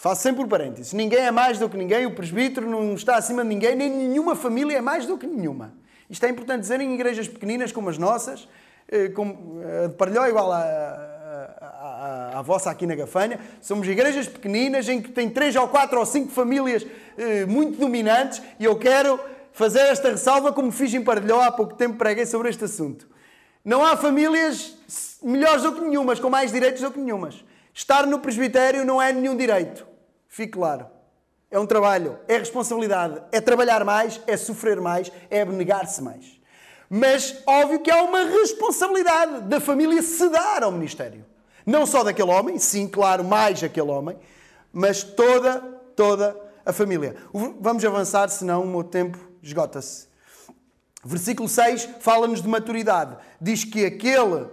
Faço 0.00 0.22
sempre 0.22 0.42
por 0.42 0.48
parênteses. 0.48 0.92
Ninguém 0.92 1.18
é 1.18 1.30
mais 1.32 1.58
do 1.58 1.68
que 1.68 1.76
ninguém, 1.76 2.06
o 2.06 2.12
presbítero 2.12 2.70
não 2.70 2.94
está 2.94 3.16
acima 3.16 3.42
de 3.42 3.48
ninguém, 3.48 3.74
nem 3.74 3.90
nenhuma 3.90 4.36
família 4.36 4.78
é 4.78 4.80
mais 4.80 5.06
do 5.06 5.18
que 5.18 5.26
nenhuma. 5.26 5.74
Isto 6.08 6.24
é 6.24 6.28
importante 6.28 6.60
dizer 6.60 6.80
em 6.80 6.94
igrejas 6.94 7.26
pequeninas 7.26 7.72
como 7.72 7.90
as 7.90 7.98
nossas, 7.98 8.48
eh, 8.88 9.08
como 9.08 9.60
eh, 9.60 9.88
de 9.88 9.94
Parelhó 9.94 10.24
igual 10.28 10.52
à, 10.52 12.40
vossa 12.44 12.70
aqui 12.70 12.86
na 12.86 12.94
Gafanha. 12.94 13.40
Somos 13.60 13.88
igrejas 13.88 14.28
pequeninas 14.28 14.88
em 14.88 15.02
que 15.02 15.10
tem 15.10 15.28
três 15.28 15.56
ou 15.56 15.66
quatro 15.66 15.98
ou 15.98 16.06
cinco 16.06 16.30
famílias 16.30 16.86
eh, 17.16 17.44
muito 17.44 17.80
dominantes 17.80 18.40
e 18.60 18.66
eu 18.66 18.76
quero 18.78 19.18
fazer 19.52 19.80
esta 19.80 20.10
ressalva 20.10 20.52
como 20.52 20.70
fiz 20.70 20.94
em 20.94 21.02
Parelhó 21.02 21.40
há 21.40 21.50
pouco 21.50 21.74
tempo 21.74 21.96
preguei 21.96 22.24
sobre 22.24 22.48
este 22.50 22.62
assunto. 22.62 23.08
Não 23.64 23.84
há 23.84 23.96
famílias 23.96 24.76
melhores 25.20 25.64
do 25.64 25.72
que 25.72 25.80
nenhumas, 25.80 26.20
com 26.20 26.30
mais 26.30 26.52
direitos 26.52 26.82
do 26.82 26.92
que 26.92 27.00
nenhumas. 27.00 27.44
Estar 27.78 28.08
no 28.08 28.18
presbitério 28.18 28.84
não 28.84 29.00
é 29.00 29.12
nenhum 29.12 29.36
direito. 29.36 29.86
Fique 30.26 30.54
claro. 30.54 30.88
É 31.48 31.60
um 31.60 31.64
trabalho, 31.64 32.18
é 32.26 32.36
responsabilidade, 32.36 33.22
é 33.30 33.40
trabalhar 33.40 33.84
mais, 33.84 34.20
é 34.26 34.36
sofrer 34.36 34.80
mais, 34.80 35.12
é 35.30 35.42
abnegar-se 35.42 36.02
mais. 36.02 36.40
Mas 36.90 37.40
óbvio 37.46 37.78
que 37.78 37.88
há 37.88 38.02
uma 38.02 38.24
responsabilidade 38.24 39.42
da 39.42 39.60
família 39.60 40.02
se 40.02 40.28
dar 40.28 40.64
ao 40.64 40.72
ministério. 40.72 41.24
Não 41.64 41.86
só 41.86 42.02
daquele 42.02 42.32
homem, 42.32 42.58
sim, 42.58 42.88
claro, 42.88 43.22
mais 43.22 43.62
aquele 43.62 43.92
homem, 43.92 44.18
mas 44.72 45.04
toda, 45.04 45.60
toda 45.94 46.36
a 46.66 46.72
família. 46.72 47.14
Vamos 47.60 47.84
avançar, 47.84 48.28
senão 48.28 48.64
o 48.64 48.66
meu 48.66 48.82
tempo 48.82 49.20
esgota-se. 49.40 50.08
Versículo 51.04 51.48
6 51.48 51.88
fala-nos 52.00 52.42
de 52.42 52.48
maturidade. 52.48 53.16
Diz 53.40 53.62
que 53.62 53.86
aquele 53.86 54.48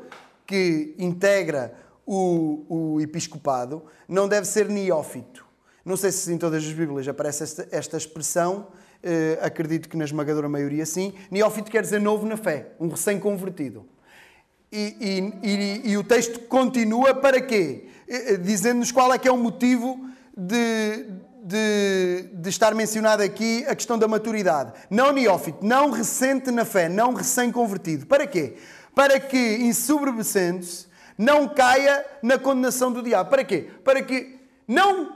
que 0.46 0.94
integra 1.00 1.85
o, 2.06 2.65
o 2.70 3.02
episcopado 3.02 3.84
não 4.08 4.28
deve 4.28 4.48
ser 4.48 4.70
neófito. 4.70 5.46
Não 5.84 5.98
sei 5.98 6.12
se 6.12 6.32
em 6.32 6.38
todas 6.38 6.63
as 6.63 6.72
Bíblias 6.72 7.08
aparece 7.08 7.44
esta, 7.44 7.68
esta 7.72 7.98
expressão, 7.98 8.68
uh, 9.04 9.46
acredito 9.46 9.88
que 9.88 9.98
na 9.98 10.04
esmagadora 10.04 10.50
maioria 10.50 10.86
sim. 10.86 11.13
Neófito 11.30 11.70
quer 11.70 11.82
dizer 11.82 12.02
novo 12.02 12.26
na 12.26 12.38
fé, 12.38 12.72
um 12.80 12.88
recém-convertido. 12.88 13.86
E, 14.72 15.32
e, 15.44 15.48
e, 15.48 15.91
e, 15.91 15.98
o 15.98 16.04
texto 16.04 16.39
continua 16.41 17.13
para 17.13 17.39
quê? 17.39 17.86
Uh, 18.08 18.38
Dizendo-nos 18.39 18.91
qual 18.91 19.13
é 19.13 19.20
que 19.20 19.28
é 19.28 19.32
o 19.32 19.38
motivo 19.38 20.10
de, 20.36 21.06
de, 21.44 22.30
de, 22.34 22.50
estar 22.50 22.74
mencionado 22.74 23.22
aqui 23.22 23.63
a 23.68 23.76
questão 23.76 23.98
da 23.98 24.08
maturidade. 24.08 24.74
Não 24.89 25.13
neófito, 25.13 25.60
não 25.63 25.91
recente 25.91 26.50
na 26.50 26.65
fé, 26.65 26.89
não 26.89 27.13
recém-convertido. 27.13 28.08
Para 28.08 28.26
quê? 28.26 28.56
Para 28.94 29.20
que, 29.20 29.38
ensoberbecendo-se, 29.38 30.85
não 31.17 31.47
caia 31.47 32.06
na 32.21 32.38
condenação 32.38 32.91
do 32.91 33.01
diabo. 33.01 33.30
Para 33.30 33.43
quê? 33.43 33.69
Para 33.84 34.01
que 34.01 34.39
não 34.67 35.15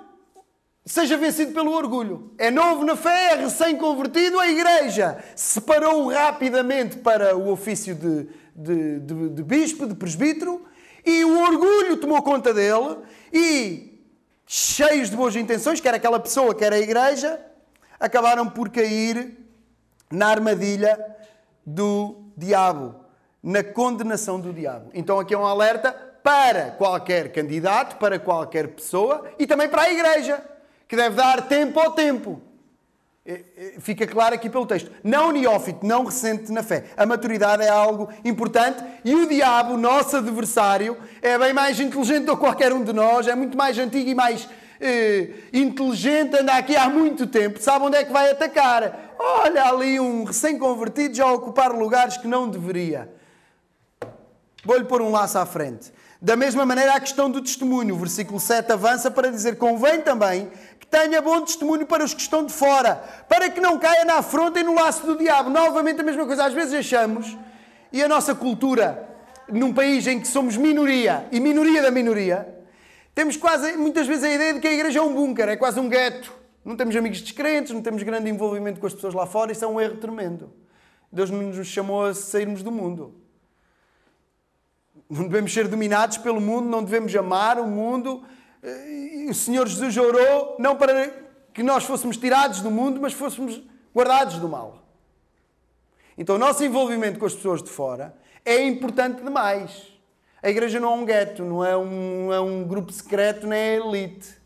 seja 0.85 1.17
vencido 1.17 1.53
pelo 1.53 1.71
orgulho. 1.71 2.33
É 2.37 2.49
novo 2.49 2.83
na 2.83 2.95
fé, 2.95 3.33
é 3.33 3.35
recém-convertido, 3.35 4.39
a 4.39 4.47
igreja 4.47 5.23
separou-o 5.35 6.09
rapidamente 6.09 6.97
para 6.97 7.37
o 7.37 7.51
ofício 7.51 7.93
de, 7.93 8.27
de, 8.55 8.99
de, 8.99 9.29
de 9.29 9.43
bispo, 9.43 9.85
de 9.85 9.93
presbítero, 9.93 10.65
e 11.05 11.23
o 11.23 11.41
orgulho 11.41 11.97
tomou 11.97 12.21
conta 12.23 12.53
dele, 12.53 12.97
e 13.31 14.03
cheios 14.47 15.11
de 15.11 15.15
boas 15.15 15.35
intenções, 15.35 15.79
quer 15.79 15.93
aquela 15.93 16.19
pessoa, 16.19 16.55
quer 16.55 16.73
a 16.73 16.79
igreja, 16.79 17.39
acabaram 17.99 18.49
por 18.49 18.69
cair 18.69 19.37
na 20.11 20.27
armadilha 20.27 20.99
do 21.63 22.15
diabo, 22.35 22.95
na 23.41 23.63
condenação 23.63 24.39
do 24.39 24.53
diabo. 24.53 24.89
Então 24.93 25.19
aqui 25.19 25.33
é 25.33 25.37
um 25.37 25.45
alerta 25.45 25.91
para 26.23 26.71
qualquer 26.71 27.31
candidato, 27.31 27.97
para 27.97 28.19
qualquer 28.19 28.67
pessoa 28.67 29.25
e 29.39 29.47
também 29.47 29.69
para 29.69 29.83
a 29.83 29.91
igreja 29.91 30.43
que 30.87 30.95
deve 30.95 31.15
dar 31.15 31.47
tempo 31.47 31.79
ao 31.79 31.91
tempo. 31.91 32.41
Fica 33.79 34.07
claro 34.07 34.33
aqui 34.33 34.49
pelo 34.49 34.65
texto. 34.65 34.91
Não 35.03 35.31
neófito, 35.31 35.85
não 35.85 36.03
recente 36.03 36.51
na 36.51 36.63
fé. 36.63 36.85
A 36.97 37.05
maturidade 37.05 37.61
é 37.61 37.69
algo 37.69 38.09
importante 38.25 38.83
e 39.05 39.13
o 39.13 39.27
diabo, 39.27 39.77
nosso 39.77 40.17
adversário, 40.17 40.97
é 41.21 41.37
bem 41.37 41.53
mais 41.53 41.79
inteligente 41.79 42.25
do 42.25 42.35
que 42.35 42.39
qualquer 42.39 42.73
um 42.73 42.83
de 42.83 42.91
nós, 42.91 43.27
é 43.27 43.35
muito 43.35 43.55
mais 43.55 43.77
antigo 43.77 44.09
e 44.09 44.15
mais 44.15 44.49
eh, 44.81 45.29
inteligente, 45.53 46.37
anda 46.37 46.53
aqui 46.53 46.75
há 46.75 46.89
muito 46.89 47.27
tempo, 47.27 47.61
sabe 47.61 47.85
onde 47.85 47.97
é 47.97 48.03
que 48.03 48.11
vai 48.11 48.31
atacar. 48.31 49.15
Olha 49.19 49.65
ali 49.65 49.99
um 49.99 50.23
recém-convertido 50.23 51.15
já 51.15 51.25
a 51.25 51.33
ocupar 51.33 51.71
lugares 51.71 52.17
que 52.17 52.27
não 52.27 52.47
deveria. 52.47 53.18
Vou-lhe 54.63 54.83
pôr 54.83 55.01
um 55.01 55.11
laço 55.11 55.37
à 55.37 55.45
frente. 55.45 55.91
Da 56.21 56.35
mesma 56.35 56.65
maneira, 56.65 56.95
a 56.95 56.99
questão 56.99 57.29
do 57.29 57.41
testemunho. 57.41 57.95
O 57.95 57.97
versículo 57.97 58.39
7 58.39 58.71
avança 58.71 59.09
para 59.09 59.31
dizer: 59.31 59.57
convém 59.57 60.01
também 60.01 60.51
que 60.79 60.85
tenha 60.85 61.21
bom 61.21 61.41
testemunho 61.41 61.85
para 61.85 62.03
os 62.03 62.13
que 62.13 62.21
estão 62.21 62.45
de 62.45 62.51
fora, 62.51 62.95
para 63.29 63.49
que 63.49 63.61
não 63.61 63.79
caia 63.79 64.03
na 64.03 64.15
afronta 64.15 64.59
e 64.59 64.63
no 64.63 64.73
laço 64.73 65.05
do 65.05 65.17
diabo. 65.17 65.49
Novamente, 65.49 66.01
a 66.01 66.03
mesma 66.03 66.25
coisa. 66.25 66.45
Às 66.45 66.53
vezes 66.53 66.73
achamos, 66.73 67.37
e 67.91 68.03
a 68.03 68.07
nossa 68.07 68.35
cultura, 68.35 69.07
num 69.47 69.73
país 69.73 70.05
em 70.07 70.19
que 70.19 70.27
somos 70.27 70.57
minoria 70.57 71.25
e 71.31 71.39
minoria 71.39 71.81
da 71.81 71.89
minoria, 71.89 72.47
temos 73.15 73.37
quase, 73.37 73.77
muitas 73.77 74.05
vezes, 74.05 74.23
a 74.25 74.29
ideia 74.29 74.53
de 74.53 74.59
que 74.59 74.67
a 74.67 74.73
igreja 74.73 74.99
é 74.99 75.01
um 75.01 75.13
bunker, 75.13 75.47
é 75.47 75.55
quase 75.55 75.79
um 75.79 75.87
gueto. 75.87 76.33
Não 76.65 76.75
temos 76.75 76.95
amigos 76.95 77.21
descrentes, 77.21 77.73
não 77.73 77.81
temos 77.81 78.03
grande 78.03 78.29
envolvimento 78.29 78.79
com 78.79 78.87
as 78.87 78.93
pessoas 78.93 79.13
lá 79.13 79.25
fora. 79.25 79.53
Isso 79.53 79.63
é 79.63 79.67
um 79.67 79.79
erro 79.79 79.97
tremendo. 79.97 80.51
Deus 81.11 81.29
nos 81.29 81.65
chamou 81.67 82.05
a 82.05 82.13
sairmos 82.13 82.61
do 82.61 82.71
mundo. 82.71 83.15
Não 85.09 85.23
devemos 85.23 85.51
ser 85.51 85.67
dominados 85.67 86.17
pelo 86.17 86.39
mundo, 86.39 86.69
não 86.69 86.83
devemos 86.83 87.15
amar 87.15 87.57
o 87.59 87.65
mundo. 87.65 88.23
O 89.27 89.33
Senhor 89.33 89.67
Jesus 89.67 89.97
orou 89.97 90.55
não 90.59 90.75
para 90.75 91.11
que 91.53 91.63
nós 91.63 91.83
fôssemos 91.83 92.15
tirados 92.15 92.61
do 92.61 92.69
mundo, 92.69 93.01
mas 93.01 93.13
fôssemos 93.13 93.61
guardados 93.95 94.37
do 94.37 94.47
mal. 94.47 94.85
Então 96.17 96.35
o 96.35 96.39
nosso 96.39 96.63
envolvimento 96.63 97.17
com 97.17 97.25
as 97.25 97.33
pessoas 97.33 97.63
de 97.63 97.69
fora 97.69 98.15
é 98.45 98.63
importante 98.63 99.23
demais. 99.23 99.87
A 100.41 100.49
igreja 100.49 100.79
não 100.79 100.93
é 100.93 100.95
um 100.95 101.05
gueto, 101.05 101.43
não 101.43 101.65
é 101.65 101.75
um, 101.75 102.31
é 102.31 102.39
um 102.39 102.63
grupo 102.63 102.91
secreto, 102.91 103.47
nem 103.47 103.59
é 103.59 103.75
elite. 103.77 104.37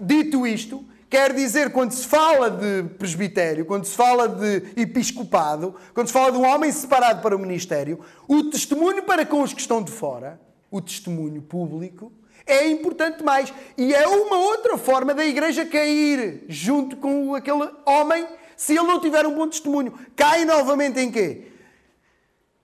Dito 0.00 0.46
isto, 0.46 0.84
Quer 1.10 1.32
dizer, 1.32 1.72
quando 1.72 1.90
se 1.90 2.06
fala 2.06 2.48
de 2.48 2.84
presbitério, 2.90 3.66
quando 3.66 3.84
se 3.84 3.96
fala 3.96 4.28
de 4.28 4.80
episcopado, 4.80 5.74
quando 5.92 6.06
se 6.06 6.12
fala 6.12 6.30
de 6.30 6.38
um 6.38 6.46
homem 6.46 6.70
separado 6.70 7.20
para 7.20 7.34
o 7.34 7.38
ministério, 7.38 7.98
o 8.28 8.44
testemunho 8.44 9.02
para 9.02 9.26
com 9.26 9.42
os 9.42 9.52
que 9.52 9.60
estão 9.60 9.82
de 9.82 9.90
fora, 9.90 10.40
o 10.70 10.80
testemunho 10.80 11.42
público, 11.42 12.12
é 12.46 12.68
importante 12.68 13.24
mais. 13.24 13.52
E 13.76 13.92
é 13.92 14.06
uma 14.06 14.38
outra 14.38 14.78
forma 14.78 15.12
da 15.12 15.24
igreja 15.24 15.66
cair 15.66 16.44
junto 16.48 16.96
com 16.96 17.34
aquele 17.34 17.68
homem 17.84 18.24
se 18.56 18.76
ele 18.76 18.86
não 18.86 19.00
tiver 19.00 19.26
um 19.26 19.34
bom 19.34 19.48
testemunho. 19.48 19.92
Cai 20.14 20.44
novamente 20.44 21.00
em 21.00 21.10
quê? 21.10 21.48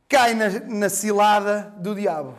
Cai 0.08 0.34
na, 0.34 0.48
na 0.68 0.88
cilada 0.88 1.74
do 1.78 1.96
diabo. 1.96 2.38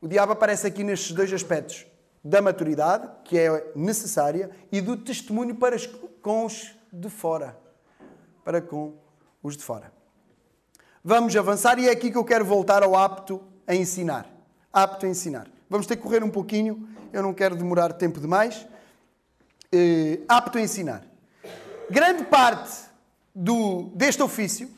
O 0.00 0.08
diabo 0.08 0.32
aparece 0.32 0.66
aqui 0.66 0.82
nestes 0.82 1.12
dois 1.12 1.32
aspectos: 1.32 1.86
da 2.24 2.40
maturidade, 2.40 3.06
que 3.22 3.38
é 3.38 3.72
necessária, 3.76 4.50
e 4.72 4.80
do 4.80 4.96
testemunho 4.96 5.54
para 5.54 5.76
com 6.22 6.46
os 6.46 6.74
de 6.90 7.10
fora. 7.10 7.58
Para 8.42 8.62
com 8.62 8.94
os 9.42 9.56
de 9.56 9.62
fora. 9.62 9.92
Vamos 11.02 11.36
avançar 11.36 11.78
e 11.78 11.86
é 11.86 11.90
aqui 11.90 12.10
que 12.10 12.16
eu 12.16 12.24
quero 12.24 12.46
voltar 12.46 12.82
ao 12.82 12.96
apto 12.96 13.42
a 13.66 13.74
ensinar. 13.74 14.26
Apto 14.72 15.04
a 15.04 15.08
ensinar. 15.08 15.46
Vamos 15.68 15.86
ter 15.86 15.96
que 15.96 16.02
correr 16.02 16.24
um 16.24 16.30
pouquinho, 16.30 16.88
eu 17.12 17.22
não 17.22 17.34
quero 17.34 17.54
demorar 17.54 17.92
tempo 17.92 18.18
demais. 18.18 18.66
Uh, 19.74 20.24
apto 20.26 20.56
a 20.56 20.62
ensinar. 20.62 21.04
Grande 21.90 22.24
parte 22.24 22.72
do, 23.34 23.90
deste 23.94 24.22
ofício 24.22 24.70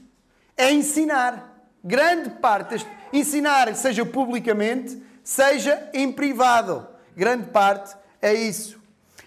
é 0.57 0.73
ensinar. 0.73 1.55
Grande 1.85 2.31
parte 2.31 2.71
deste, 2.71 2.91
ensinar, 3.13 3.73
seja 3.77 4.05
publicamente, 4.05 5.01
seja 5.23 5.89
em 5.93 6.11
privado. 6.11 6.96
Grande 7.17 7.47
parte 7.49 7.97
é 8.21 8.35
isso. 8.35 8.79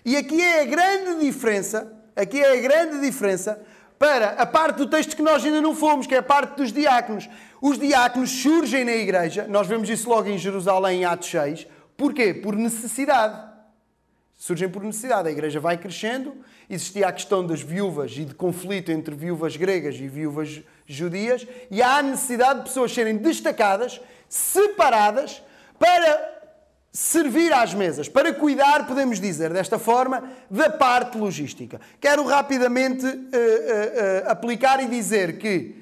E 0.05 0.15
aqui 0.15 0.39
é 0.39 0.61
a 0.61 0.65
grande 0.65 1.25
diferença, 1.25 1.91
aqui 2.15 2.39
é 2.39 2.53
a 2.57 2.61
grande 2.61 3.01
diferença 3.01 3.59
para 3.97 4.29
a 4.29 4.45
parte 4.45 4.77
do 4.77 4.87
texto 4.87 5.15
que 5.15 5.21
nós 5.21 5.43
ainda 5.43 5.59
não 5.59 5.75
fomos, 5.75 6.07
que 6.07 6.15
é 6.15 6.19
a 6.19 6.23
parte 6.23 6.55
dos 6.55 6.71
diáconos. 6.71 7.27
Os 7.61 7.77
diáconos 7.77 8.29
surgem 8.29 8.85
na 8.85 8.93
igreja, 8.93 9.45
nós 9.49 9.67
vemos 9.67 9.89
isso 9.89 10.07
logo 10.07 10.29
em 10.29 10.37
Jerusalém, 10.37 11.01
em 11.01 11.05
Atos 11.05 11.29
6. 11.29 11.67
Porquê? 11.97 12.33
Por 12.33 12.55
necessidade. 12.55 13.49
Surgem 14.37 14.69
por 14.69 14.83
necessidade. 14.83 15.27
A 15.27 15.31
igreja 15.31 15.59
vai 15.59 15.77
crescendo, 15.77 16.33
existia 16.69 17.07
a 17.07 17.11
questão 17.11 17.45
das 17.45 17.61
viúvas 17.61 18.11
e 18.15 18.23
de 18.23 18.33
conflito 18.33 18.89
entre 18.89 19.13
viúvas 19.13 19.57
gregas 19.57 19.95
e 19.95 20.07
viúvas 20.07 20.61
judias, 20.85 21.45
e 21.69 21.81
há 21.81 21.97
a 21.97 22.01
necessidade 22.01 22.59
de 22.59 22.65
pessoas 22.65 22.93
serem 22.93 23.17
destacadas, 23.17 23.99
separadas, 24.29 25.43
para 25.77 26.38
servir 26.99 27.53
às 27.53 27.73
mesas, 27.73 28.09
para 28.09 28.33
cuidar, 28.33 28.85
podemos 28.85 29.21
dizer 29.21 29.53
desta 29.53 29.79
forma, 29.79 30.21
da 30.51 30.69
parte 30.69 31.17
logística. 31.17 31.79
Quero 31.97 32.25
rapidamente 32.25 33.05
uh, 33.05 33.09
uh, 33.09 33.15
uh, 33.15 34.29
aplicar 34.29 34.83
e 34.83 34.87
dizer 34.87 35.37
que 35.37 35.77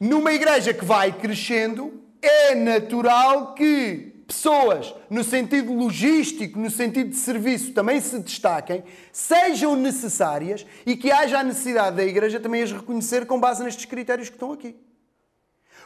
numa 0.00 0.32
igreja 0.32 0.72
que 0.72 0.86
vai 0.86 1.12
crescendo, 1.12 2.02
é 2.22 2.54
natural 2.54 3.52
que 3.52 4.24
pessoas, 4.26 4.94
no 5.10 5.22
sentido 5.22 5.74
logístico, 5.74 6.58
no 6.58 6.70
sentido 6.70 7.10
de 7.10 7.16
serviço, 7.16 7.74
também 7.74 8.00
se 8.00 8.18
destaquem, 8.18 8.84
sejam 9.12 9.76
necessárias 9.76 10.64
e 10.86 10.96
que 10.96 11.12
haja 11.12 11.40
a 11.40 11.44
necessidade 11.44 11.94
da 11.94 12.04
igreja 12.04 12.40
também 12.40 12.62
as 12.62 12.72
reconhecer 12.72 13.26
com 13.26 13.38
base 13.38 13.62
nestes 13.62 13.84
critérios 13.84 14.30
que 14.30 14.36
estão 14.36 14.50
aqui. 14.50 14.76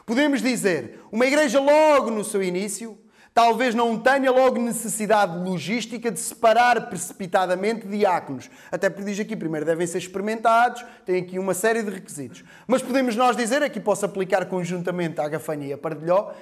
Podemos 0.05 0.41
dizer, 0.41 1.01
uma 1.11 1.25
igreja 1.25 1.59
logo 1.59 2.09
no 2.09 2.23
seu 2.23 2.41
início 2.41 2.97
Talvez 3.33 3.73
não 3.73 3.97
tenha 3.97 4.29
logo 4.29 4.59
necessidade 4.59 5.37
logística 5.37 6.11
de 6.11 6.19
separar 6.19 6.89
precipitadamente 6.89 7.87
diáconos. 7.87 8.49
Até 8.69 8.89
porque 8.89 9.09
diz 9.09 9.19
aqui, 9.21 9.37
primeiro 9.37 9.65
devem 9.65 9.87
ser 9.87 9.99
experimentados, 9.99 10.83
tem 11.05 11.21
aqui 11.21 11.39
uma 11.39 11.53
série 11.53 11.81
de 11.81 11.89
requisitos. 11.89 12.43
Mas 12.67 12.81
podemos 12.81 13.15
nós 13.15 13.37
dizer, 13.37 13.63
aqui 13.63 13.79
posso 13.79 14.05
aplicar 14.05 14.45
conjuntamente 14.47 15.21
à 15.21 15.29
Gafanha 15.29 15.67
e 15.67 15.73
a 15.73 15.77
Pardilhó, 15.77 16.33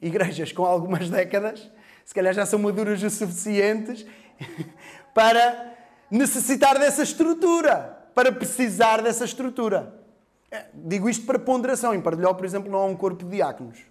igrejas 0.00 0.52
com 0.52 0.64
algumas 0.64 1.10
décadas, 1.10 1.68
se 2.04 2.14
calhar 2.14 2.32
já 2.32 2.46
são 2.46 2.60
maduras 2.60 3.02
o 3.02 3.10
suficientes 3.10 4.06
para 5.12 5.74
necessitar 6.08 6.78
dessa 6.78 7.02
estrutura, 7.02 8.06
para 8.14 8.30
precisar 8.30 9.02
dessa 9.02 9.24
estrutura. 9.24 10.00
É, 10.48 10.66
digo 10.74 11.08
isto 11.08 11.26
para 11.26 11.40
ponderação. 11.40 11.92
Em 11.92 12.00
Pardilhó, 12.00 12.34
por 12.34 12.44
exemplo, 12.44 12.70
não 12.70 12.78
há 12.78 12.84
um 12.84 12.96
corpo 12.96 13.24
de 13.24 13.30
diáconos. 13.30 13.89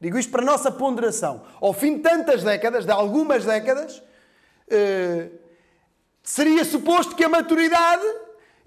Digo 0.00 0.18
isto 0.18 0.30
para 0.30 0.44
nossa 0.44 0.70
ponderação. 0.70 1.42
Ao 1.60 1.72
fim 1.72 1.96
de 1.96 2.00
tantas 2.00 2.42
décadas, 2.42 2.84
de 2.84 2.92
algumas 2.92 3.44
décadas, 3.44 4.02
eh, 4.68 5.30
seria 6.22 6.64
suposto 6.64 7.14
que 7.14 7.24
a 7.24 7.28
maturidade 7.28 8.04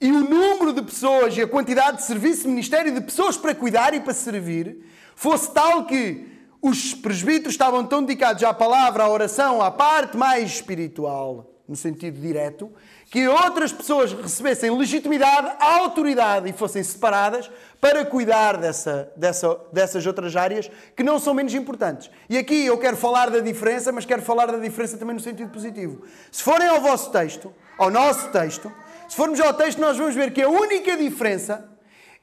e 0.01 0.11
o 0.11 0.21
número 0.21 0.73
de 0.73 0.81
pessoas 0.81 1.37
e 1.37 1.41
a 1.41 1.47
quantidade 1.47 1.97
de 1.97 2.03
serviço, 2.03 2.47
ministério 2.47 2.93
de 2.93 3.01
pessoas 3.01 3.37
para 3.37 3.53
cuidar 3.53 3.93
e 3.93 3.99
para 3.99 4.13
servir 4.13 4.85
fosse 5.15 5.51
tal 5.53 5.85
que 5.85 6.25
os 6.61 6.93
presbíteros 6.93 7.53
estavam 7.53 7.85
tão 7.85 8.01
dedicados 8.01 8.43
à 8.43 8.53
palavra, 8.53 9.03
à 9.03 9.09
oração, 9.09 9.61
à 9.61 9.69
parte 9.69 10.17
mais 10.17 10.49
espiritual, 10.51 11.53
no 11.67 11.75
sentido 11.75 12.19
direto, 12.19 12.71
que 13.09 13.27
outras 13.27 13.73
pessoas 13.73 14.13
recebessem 14.13 14.69
legitimidade, 14.77 15.51
autoridade 15.59 16.47
e 16.47 16.53
fossem 16.53 16.83
separadas 16.83 17.49
para 17.81 18.05
cuidar 18.05 18.57
dessa, 18.57 19.11
dessa, 19.15 19.59
dessas 19.73 20.05
outras 20.05 20.35
áreas 20.35 20.69
que 20.95 21.01
não 21.01 21.17
são 21.17 21.33
menos 21.33 21.53
importantes. 21.55 22.11
E 22.29 22.37
aqui 22.37 22.65
eu 22.65 22.77
quero 22.77 22.95
falar 22.95 23.31
da 23.31 23.39
diferença, 23.39 23.91
mas 23.91 24.05
quero 24.05 24.21
falar 24.21 24.45
da 24.45 24.59
diferença 24.59 24.95
também 24.95 25.15
no 25.15 25.21
sentido 25.21 25.49
positivo. 25.49 26.03
Se 26.31 26.43
forem 26.43 26.67
ao 26.67 26.81
vosso 26.81 27.11
texto, 27.11 27.51
ao 27.79 27.89
nosso 27.89 28.29
texto, 28.29 28.71
se 29.07 29.15
formos 29.15 29.39
ao 29.39 29.55
texto, 29.55 29.79
nós 29.79 29.97
vamos 29.97 30.13
ver 30.13 30.31
que 30.31 30.43
a 30.43 30.49
única 30.49 30.95
diferença 30.95 31.67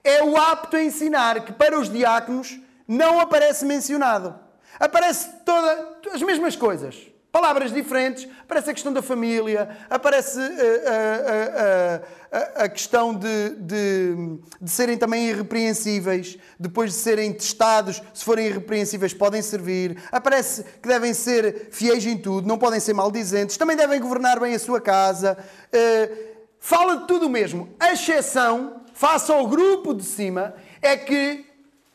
é 0.05 0.23
o 0.23 0.37
apto 0.37 0.77
a 0.77 0.83
ensinar, 0.85 1.45
que 1.45 1.53
para 1.53 1.77
os 1.77 1.91
diáconos 1.91 2.61
não 2.87 3.19
aparece 3.19 3.65
mencionado. 3.65 4.39
Aparece 4.79 5.31
todas 5.45 6.15
as 6.15 6.23
mesmas 6.23 6.55
coisas. 6.55 7.16
Palavras 7.37 7.71
diferentes, 7.71 8.27
aparece 8.45 8.71
a 8.71 8.73
questão 8.73 8.95
da 8.95 9.03
família, 9.03 9.69
aparece 9.91 10.41
a, 10.41 12.33
a, 12.33 12.63
a, 12.63 12.65
a 12.65 12.69
questão 12.71 13.13
de, 13.13 13.51
de, 13.61 14.39
de, 14.59 14.71
serem 14.71 14.97
também 14.97 15.29
irrepreensíveis, 15.29 16.39
depois 16.59 16.93
de 16.93 16.97
serem 16.97 17.35
testados, 17.35 18.03
se 18.15 18.25
forem 18.25 18.47
irrepreensíveis, 18.47 19.13
podem 19.13 19.43
servir, 19.43 20.03
aparece 20.11 20.65
que 20.81 20.89
devem 20.89 21.13
ser 21.13 21.69
fiéis 21.71 22.07
em 22.07 22.17
tudo, 22.17 22.49
não 22.49 22.57
podem 22.57 22.81
ser 22.81 22.95
maldizentes, 22.95 23.59
também 23.59 23.77
devem 23.77 24.01
governar 24.01 24.41
bem 24.41 24.55
a 24.55 24.59
sua 24.59 24.81
casa. 24.81 25.37
Fala 26.59 27.01
de 27.01 27.07
tudo 27.07 27.29
mesmo. 27.29 27.69
A 27.79 27.93
exceção, 27.93 28.81
face 28.95 29.31
ao 29.31 29.47
grupo 29.47 29.93
de 29.93 30.05
cima, 30.05 30.55
é 30.81 30.97
que 30.97 31.45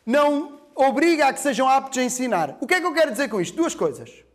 não 0.05 0.59
obriga 0.75 1.29
a 1.29 1.33
que 1.33 1.39
sejam 1.39 1.67
aptos 1.67 1.97
a 1.97 2.03
ensinar. 2.03 2.57
O 2.61 2.67
que 2.67 2.75
é 2.75 2.79
que 2.79 2.85
eu 2.85 2.93
quero 2.93 3.09
dizer 3.09 3.27
com 3.27 3.41
isto? 3.41 3.57
Duas 3.57 3.73
coisas. 3.73 4.29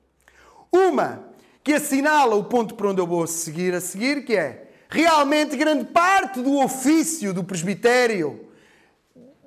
Uma 0.77 1.25
que 1.65 1.73
assinala 1.73 2.37
o 2.37 2.45
ponto 2.45 2.75
por 2.75 2.87
onde 2.87 3.01
eu 3.01 3.07
vou 3.07 3.27
seguir 3.27 3.75
a 3.75 3.81
seguir, 3.81 4.25
que 4.25 4.37
é 4.37 4.69
realmente 4.89 5.57
grande 5.57 5.87
parte 5.87 6.41
do 6.41 6.59
ofício 6.59 7.33
do 7.33 7.43
presbitério, 7.43 8.47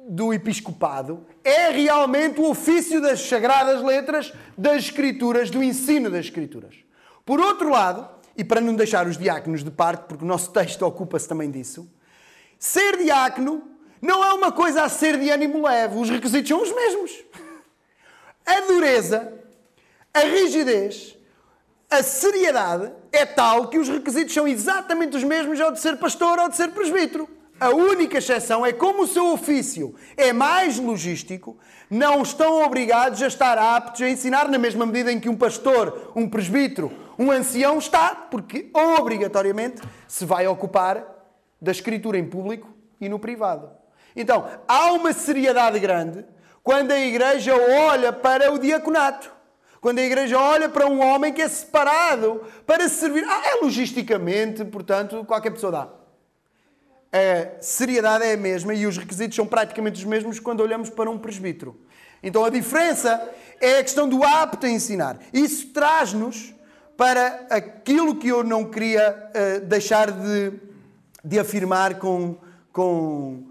do 0.09 0.33
episcopado, 0.33 1.25
é 1.43 1.69
realmente 1.69 2.41
o 2.41 2.49
ofício 2.49 2.99
das 2.99 3.21
sagradas 3.21 3.81
letras, 3.83 4.33
das 4.57 4.85
escrituras, 4.85 5.51
do 5.51 5.63
ensino 5.63 6.09
das 6.09 6.25
escrituras. 6.25 6.75
Por 7.23 7.39
outro 7.39 7.69
lado, 7.69 8.09
e 8.35 8.43
para 8.43 8.59
não 8.59 8.75
deixar 8.75 9.05
os 9.05 9.17
diáconos 9.17 9.63
de 9.63 9.69
parte, 9.69 10.05
porque 10.07 10.23
o 10.23 10.27
nosso 10.27 10.51
texto 10.51 10.81
ocupa-se 10.81 11.27
também 11.27 11.51
disso, 11.51 11.87
ser 12.57 12.97
diácono 12.97 13.63
não 14.01 14.23
é 14.23 14.33
uma 14.33 14.51
coisa 14.51 14.83
a 14.83 14.89
ser 14.89 15.19
de 15.19 15.29
ânimo 15.29 15.61
leve. 15.61 15.97
Os 15.97 16.09
requisitos 16.09 16.49
são 16.49 16.61
os 16.61 16.73
mesmos. 16.73 17.11
A 18.45 18.61
dureza, 18.61 19.31
a 20.11 20.21
rigidez, 20.21 21.18
a 21.89 22.03
seriedade 22.03 22.91
é 23.11 23.25
tal 23.25 23.67
que 23.67 23.79
os 23.79 23.89
requisitos 23.89 24.33
são 24.33 24.47
exatamente 24.47 25.17
os 25.17 25.23
mesmos 25.23 25.59
ao 25.59 25.71
de 25.71 25.79
ser 25.79 25.97
pastor 25.97 26.37
ou 26.37 26.47
de 26.47 26.55
ser 26.55 26.71
presbítero. 26.71 27.27
A 27.59 27.71
única 27.71 28.19
exceção 28.19 28.65
é 28.65 28.71
como 28.71 29.03
o 29.03 29.07
seu 29.07 29.33
ofício 29.33 29.95
é 30.15 30.31
mais 30.31 30.77
logístico, 30.77 31.57
não 31.89 32.21
estão 32.21 32.63
obrigados 32.63 33.21
a 33.21 33.27
estar 33.27 33.57
aptos 33.57 34.01
a 34.01 34.09
ensinar 34.09 34.47
na 34.47 34.57
mesma 34.57 34.85
medida 34.85 35.11
em 35.11 35.19
que 35.19 35.27
um 35.27 35.35
pastor, 35.35 36.13
um 36.15 36.29
presbítero, 36.29 36.91
um 37.17 37.31
ancião 37.31 37.77
está, 37.77 38.15
porque 38.15 38.69
obrigatoriamente 38.73 39.81
se 40.07 40.23
vai 40.25 40.47
ocupar 40.47 41.03
da 41.59 41.71
escritura 41.71 42.17
em 42.17 42.25
público 42.25 42.69
e 43.01 43.09
no 43.09 43.19
privado. 43.19 43.69
Então, 44.15 44.47
há 44.67 44.93
uma 44.93 45.11
seriedade 45.11 45.79
grande 45.79 46.23
quando 46.63 46.91
a 46.91 46.99
igreja 46.99 47.53
olha 47.55 48.13
para 48.13 48.53
o 48.53 48.59
diaconato. 48.59 49.38
Quando 49.81 49.99
a 49.99 50.03
igreja 50.03 50.37
olha 50.37 50.67
para 50.67 50.87
um 50.87 51.01
homem 51.01 51.31
que 51.31 51.41
é 51.41 51.47
separado 51.47 52.43
para 52.65 52.89
servir. 52.89 53.23
Ah, 53.25 53.41
é 53.45 53.55
logisticamente, 53.63 54.65
portanto, 54.65 55.23
qualquer 55.25 55.51
pessoa 55.51 55.71
dá. 55.71 55.89
A 57.11 57.61
seriedade 57.61 58.25
é 58.25 58.33
a 58.33 58.37
mesma 58.37 58.73
e 58.73 58.85
os 58.85 58.97
requisitos 58.97 59.35
são 59.35 59.47
praticamente 59.47 59.97
os 59.97 60.03
mesmos 60.03 60.39
quando 60.39 60.59
olhamos 60.59 60.89
para 60.89 61.09
um 61.09 61.17
presbítero. 61.17 61.79
Então 62.21 62.43
a 62.43 62.49
diferença 62.49 63.29
é 63.61 63.79
a 63.79 63.83
questão 63.83 64.07
do 64.07 64.23
apto 64.23 64.65
a 64.65 64.69
ensinar. 64.69 65.17
Isso 65.33 65.67
traz-nos 65.69 66.53
para 66.97 67.47
aquilo 67.49 68.15
que 68.15 68.27
eu 68.27 68.43
não 68.43 68.65
queria 68.65 69.31
uh, 69.31 69.65
deixar 69.65 70.11
de, 70.11 70.53
de 71.23 71.39
afirmar 71.39 71.97
com, 71.97 72.37
com, 72.73 73.45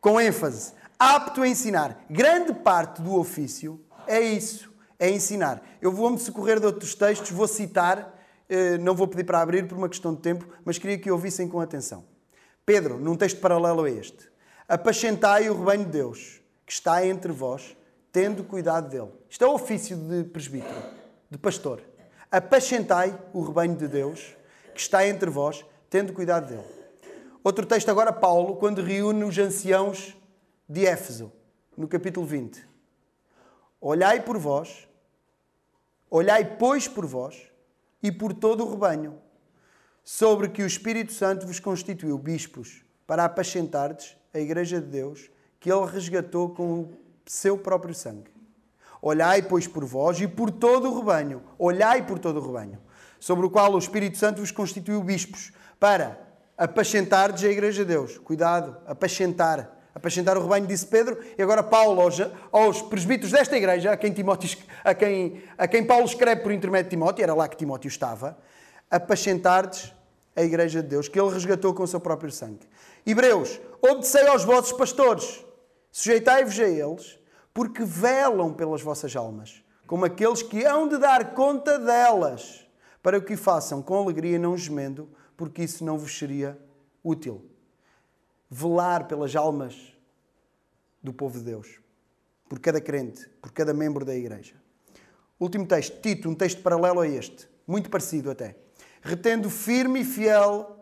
com 0.00 0.20
ênfase. 0.20 0.72
Apto 0.96 1.42
a 1.42 1.48
ensinar. 1.48 2.04
Grande 2.08 2.54
parte 2.54 3.02
do 3.02 3.18
ofício 3.18 3.80
é 4.06 4.20
isso 4.20 4.73
é 5.04 5.10
ensinar. 5.10 5.62
Eu 5.80 5.92
vou-me 5.92 6.18
socorrer 6.18 6.58
de 6.58 6.66
outros 6.66 6.94
textos, 6.94 7.30
vou 7.30 7.46
citar, 7.46 8.18
eh, 8.48 8.78
não 8.78 8.94
vou 8.94 9.06
pedir 9.06 9.24
para 9.24 9.40
abrir 9.40 9.68
por 9.68 9.76
uma 9.76 9.88
questão 9.88 10.14
de 10.14 10.20
tempo, 10.20 10.46
mas 10.64 10.78
queria 10.78 10.98
que 10.98 11.10
ouvissem 11.10 11.48
com 11.48 11.60
atenção. 11.60 12.04
Pedro, 12.64 12.98
num 12.98 13.16
texto 13.16 13.40
paralelo 13.40 13.84
a 13.84 13.90
este, 13.90 14.30
apacentai 14.66 15.50
o 15.50 15.54
rebanho 15.58 15.84
de 15.84 15.90
Deus, 15.90 16.40
que 16.64 16.72
está 16.72 17.06
entre 17.06 17.30
vós, 17.30 17.76
tendo 18.10 18.44
cuidado 18.44 18.88
dele. 18.88 19.10
Isto 19.28 19.44
é 19.44 19.48
o 19.48 19.54
ofício 19.54 19.96
de 19.96 20.24
presbítero, 20.24 20.82
de 21.30 21.36
pastor. 21.36 21.82
Apacentai 22.30 23.18
o 23.32 23.42
rebanho 23.42 23.76
de 23.76 23.86
Deus, 23.86 24.34
que 24.72 24.80
está 24.80 25.06
entre 25.06 25.28
vós, 25.28 25.64
tendo 25.90 26.12
cuidado 26.12 26.48
dele. 26.48 26.64
Outro 27.42 27.66
texto 27.66 27.90
agora, 27.90 28.12
Paulo, 28.12 28.56
quando 28.56 28.82
reúne 28.82 29.22
os 29.24 29.36
anciãos 29.38 30.16
de 30.66 30.86
Éfeso, 30.86 31.30
no 31.76 31.86
capítulo 31.86 32.24
20. 32.24 32.66
Olhai 33.86 34.22
por 34.22 34.38
vós, 34.38 34.83
olhai, 36.16 36.44
pois, 36.44 36.86
por 36.86 37.04
vós 37.04 37.50
e 38.00 38.12
por 38.12 38.32
todo 38.32 38.64
o 38.64 38.70
rebanho, 38.70 39.18
sobre 40.04 40.48
que 40.48 40.62
o 40.62 40.66
Espírito 40.66 41.12
Santo 41.12 41.44
vos 41.44 41.58
constituiu 41.58 42.16
bispos 42.16 42.84
para 43.04 43.24
apacentardes 43.24 44.16
a 44.32 44.38
Igreja 44.38 44.80
de 44.80 44.86
Deus, 44.86 45.28
que 45.58 45.72
ele 45.72 45.86
resgatou 45.86 46.50
com 46.50 46.82
o 46.82 46.92
seu 47.26 47.58
próprio 47.58 47.92
sangue. 47.92 48.30
Olhai, 49.02 49.42
pois, 49.42 49.66
por 49.66 49.84
vós 49.84 50.20
e 50.20 50.28
por 50.28 50.52
todo 50.52 50.88
o 50.88 50.98
rebanho, 50.98 51.42
olhai 51.58 52.06
por 52.06 52.20
todo 52.20 52.38
o 52.38 52.46
rebanho, 52.46 52.78
sobre 53.18 53.46
o 53.46 53.50
qual 53.50 53.72
o 53.72 53.78
Espírito 53.78 54.16
Santo 54.16 54.40
vos 54.40 54.52
constituiu 54.52 55.02
bispos 55.02 55.52
para 55.80 56.16
apacentardes 56.56 57.42
a 57.42 57.48
Igreja 57.48 57.84
de 57.84 57.88
Deus. 57.88 58.18
Cuidado, 58.18 58.76
apacentar 58.86 59.73
apacentar 59.94 60.36
o 60.36 60.42
rebanho, 60.42 60.66
disse 60.66 60.86
Pedro, 60.86 61.18
e 61.38 61.42
agora 61.42 61.62
Paulo 61.62 62.00
aos, 62.00 62.16
aos 62.50 62.82
presbíteros 62.82 63.30
desta 63.30 63.56
igreja, 63.56 63.92
a 63.92 63.96
quem, 63.96 64.12
Timóteo, 64.12 64.58
a, 64.82 64.92
quem, 64.92 65.42
a 65.56 65.68
quem 65.68 65.84
Paulo 65.84 66.04
escreve 66.04 66.42
por 66.42 66.50
intermédio 66.50 66.84
de 66.84 66.90
Timóteo, 66.90 67.22
era 67.22 67.34
lá 67.34 67.46
que 67.46 67.56
Timóteo 67.56 67.88
estava, 67.88 68.36
apacentardes 68.90 69.94
a 70.34 70.42
igreja 70.42 70.82
de 70.82 70.88
Deus, 70.88 71.06
que 71.06 71.18
ele 71.18 71.32
resgatou 71.32 71.72
com 71.72 71.84
o 71.84 71.86
seu 71.86 72.00
próprio 72.00 72.32
sangue. 72.32 72.68
Hebreus, 73.06 73.60
obedecei 73.80 74.26
aos 74.26 74.42
vossos 74.44 74.72
pastores, 74.72 75.44
sujeitai-vos 75.92 76.58
a 76.58 76.64
eles, 76.64 77.18
porque 77.52 77.84
velam 77.84 78.52
pelas 78.52 78.82
vossas 78.82 79.14
almas, 79.14 79.62
como 79.86 80.04
aqueles 80.04 80.42
que 80.42 80.64
hão 80.64 80.88
de 80.88 80.98
dar 80.98 81.34
conta 81.34 81.78
delas, 81.78 82.66
para 83.00 83.20
que 83.20 83.34
o 83.34 83.38
façam 83.38 83.80
com 83.80 84.02
alegria 84.02 84.36
e 84.36 84.38
não 84.38 84.56
gemendo, 84.56 85.08
porque 85.36 85.62
isso 85.62 85.84
não 85.84 85.96
vos 85.96 86.18
seria 86.18 86.58
útil 87.02 87.53
velar 88.50 89.06
pelas 89.06 89.34
almas 89.34 89.92
do 91.02 91.12
povo 91.12 91.38
de 91.38 91.44
Deus, 91.44 91.80
por 92.48 92.58
cada 92.58 92.80
crente, 92.80 93.28
por 93.42 93.52
cada 93.52 93.74
membro 93.74 94.04
da 94.04 94.14
igreja. 94.14 94.54
Último 95.38 95.66
texto, 95.66 96.00
Tito, 96.00 96.28
um 96.28 96.34
texto 96.34 96.62
paralelo 96.62 97.00
a 97.00 97.08
este, 97.08 97.48
muito 97.66 97.90
parecido 97.90 98.30
até. 98.30 98.56
Retendo 99.02 99.50
firme 99.50 100.00
e 100.00 100.04
fiel, 100.04 100.78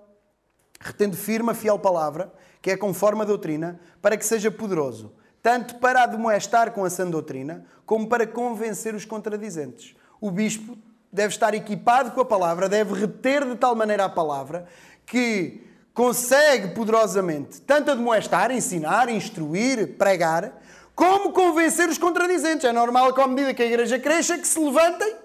retendo 0.81 1.17
firme 1.17 1.51
a 1.51 1.55
fiel 1.55 1.79
palavra, 1.79 2.33
que 2.61 2.71
é 2.71 2.77
conforme 2.77 3.23
a 3.23 3.25
doutrina, 3.25 3.81
para 4.01 4.17
que 4.17 4.25
seja 4.25 4.51
poderoso, 4.51 5.13
tanto 5.43 5.77
para 5.77 6.05
admoestar 6.05 6.73
com 6.73 6.85
a 6.85 6.91
sã 6.91 7.09
doutrina, 7.11 7.67
como 7.85 8.09
para 8.09 8.27
convencer 8.27 8.95
os 8.95 9.05
contradizentes. 9.05 9.97
O 10.21 10.31
bispo 10.31 10.79
deve 11.13 11.35
estar 11.35 11.53
equipado 11.55 12.13
com 12.13 12.21
a 12.21 12.25
palavra, 12.25 12.69
deve 12.69 12.95
reter 12.95 13.45
de 13.45 13.57
tal 13.57 13.75
maneira 13.75 14.05
a 14.05 14.09
palavra 14.09 14.67
que 15.05 15.67
consegue 15.95 16.68
poderosamente 16.68 17.61
tanto 17.61 17.90
admoestar, 17.90 18.51
ensinar, 18.51 19.09
instruir, 19.09 19.97
pregar, 19.97 20.61
como 20.95 21.32
convencer 21.32 21.88
os 21.88 21.99
contradizentes. 21.99 22.64
É 22.64 22.72
normal 22.72 23.12
que, 23.12 23.20
à 23.20 23.26
medida 23.26 23.55
que 23.55 23.62
a 23.62 23.66
igreja 23.66 23.99
cresça, 23.99 24.38
que 24.38 24.47
se 24.47 24.59
levantem 24.59 25.16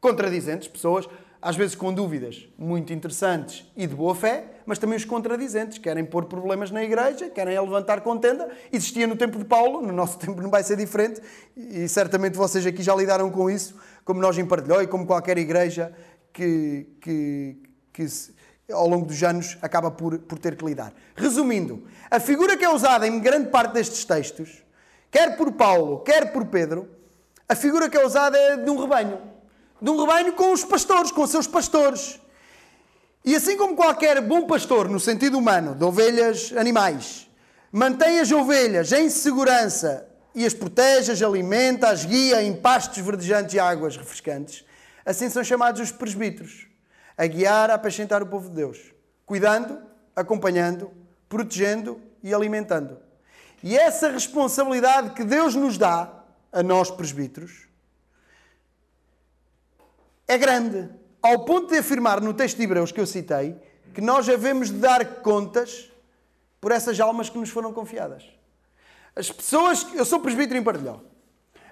contradizentes, 0.00 0.68
pessoas, 0.68 1.06
às 1.42 1.56
vezes 1.56 1.74
com 1.74 1.92
dúvidas 1.92 2.48
muito 2.58 2.92
interessantes 2.92 3.64
e 3.76 3.86
de 3.86 3.94
boa 3.94 4.14
fé, 4.14 4.44
mas 4.66 4.78
também 4.78 4.96
os 4.96 5.04
contradizentes, 5.04 5.78
querem 5.78 6.04
pôr 6.04 6.26
problemas 6.26 6.70
na 6.70 6.82
igreja, 6.82 7.28
querem 7.28 7.58
levantar 7.58 8.00
contenda. 8.02 8.48
Existia 8.72 9.06
no 9.06 9.16
tempo 9.16 9.38
de 9.38 9.44
Paulo, 9.44 9.82
no 9.82 9.92
nosso 9.92 10.18
tempo 10.20 10.40
não 10.40 10.50
vai 10.50 10.62
ser 10.62 10.76
diferente, 10.76 11.20
e 11.56 11.88
certamente 11.88 12.36
vocês 12.36 12.66
aqui 12.66 12.82
já 12.82 12.94
lidaram 12.94 13.30
com 13.30 13.50
isso, 13.50 13.74
como 14.04 14.20
nós 14.20 14.36
em 14.38 14.46
Pardilhó 14.46 14.80
e 14.80 14.86
como 14.86 15.06
qualquer 15.06 15.38
igreja 15.38 15.92
que, 16.32 16.86
que, 17.00 17.56
que 17.92 18.08
se 18.08 18.39
ao 18.72 18.88
longo 18.88 19.06
dos 19.06 19.22
anos 19.22 19.58
acaba 19.60 19.90
por, 19.90 20.18
por 20.18 20.38
ter 20.38 20.56
que 20.56 20.64
lidar. 20.64 20.92
Resumindo, 21.14 21.86
a 22.10 22.18
figura 22.18 22.56
que 22.56 22.64
é 22.64 22.68
usada 22.68 23.06
em 23.06 23.20
grande 23.20 23.48
parte 23.48 23.72
destes 23.72 24.04
textos, 24.04 24.62
quer 25.10 25.36
por 25.36 25.52
Paulo, 25.52 26.00
quer 26.00 26.32
por 26.32 26.46
Pedro, 26.46 26.88
a 27.48 27.54
figura 27.54 27.88
que 27.88 27.96
é 27.96 28.04
usada 28.04 28.38
é 28.38 28.56
de 28.56 28.70
um 28.70 28.78
rebanho. 28.78 29.20
De 29.80 29.90
um 29.90 30.00
rebanho 30.00 30.32
com 30.34 30.52
os 30.52 30.64
pastores, 30.64 31.10
com 31.10 31.22
os 31.22 31.30
seus 31.30 31.46
pastores. 31.46 32.20
E 33.24 33.36
assim 33.36 33.56
como 33.56 33.76
qualquer 33.76 34.20
bom 34.20 34.46
pastor, 34.46 34.88
no 34.88 35.00
sentido 35.00 35.36
humano, 35.36 35.74
de 35.74 35.84
ovelhas, 35.84 36.52
animais, 36.56 37.28
mantém 37.72 38.20
as 38.20 38.30
ovelhas 38.32 38.92
em 38.92 39.10
segurança 39.10 40.08
e 40.34 40.46
as 40.46 40.54
protege, 40.54 41.12
as 41.12 41.20
alimenta, 41.20 41.90
as 41.90 42.04
guia 42.04 42.42
em 42.42 42.54
pastos 42.54 42.98
verdejantes 42.98 43.54
e 43.54 43.58
águas 43.58 43.96
refrescantes, 43.96 44.64
assim 45.04 45.28
são 45.28 45.42
chamados 45.42 45.80
os 45.80 45.92
presbíteros 45.92 46.69
a 47.20 47.26
guiar, 47.26 47.70
a 47.70 47.74
apacentar 47.74 48.22
o 48.22 48.26
povo 48.26 48.48
de 48.48 48.54
Deus, 48.54 48.94
cuidando, 49.26 49.78
acompanhando, 50.16 50.90
protegendo 51.28 52.00
e 52.22 52.32
alimentando. 52.32 52.98
E 53.62 53.76
essa 53.76 54.10
responsabilidade 54.10 55.10
que 55.10 55.22
Deus 55.22 55.54
nos 55.54 55.76
dá, 55.76 56.10
a 56.50 56.62
nós 56.62 56.90
presbíteros, 56.90 57.68
é 60.26 60.38
grande, 60.38 60.88
ao 61.20 61.44
ponto 61.44 61.70
de 61.70 61.76
afirmar 61.76 62.22
no 62.22 62.32
texto 62.32 62.56
de 62.56 62.62
Hebreus 62.62 62.90
que 62.90 62.98
eu 62.98 63.06
citei, 63.06 63.54
que 63.92 64.00
nós 64.00 64.26
havemos 64.26 64.68
de 64.68 64.78
dar 64.78 65.04
contas 65.16 65.92
por 66.58 66.72
essas 66.72 66.98
almas 66.98 67.28
que 67.28 67.36
nos 67.36 67.50
foram 67.50 67.70
confiadas. 67.70 68.24
As 69.14 69.30
pessoas, 69.30 69.86
eu 69.92 70.06
sou 70.06 70.20
presbítero 70.20 70.58
em 70.58 70.64
Pardilhó, 70.64 71.00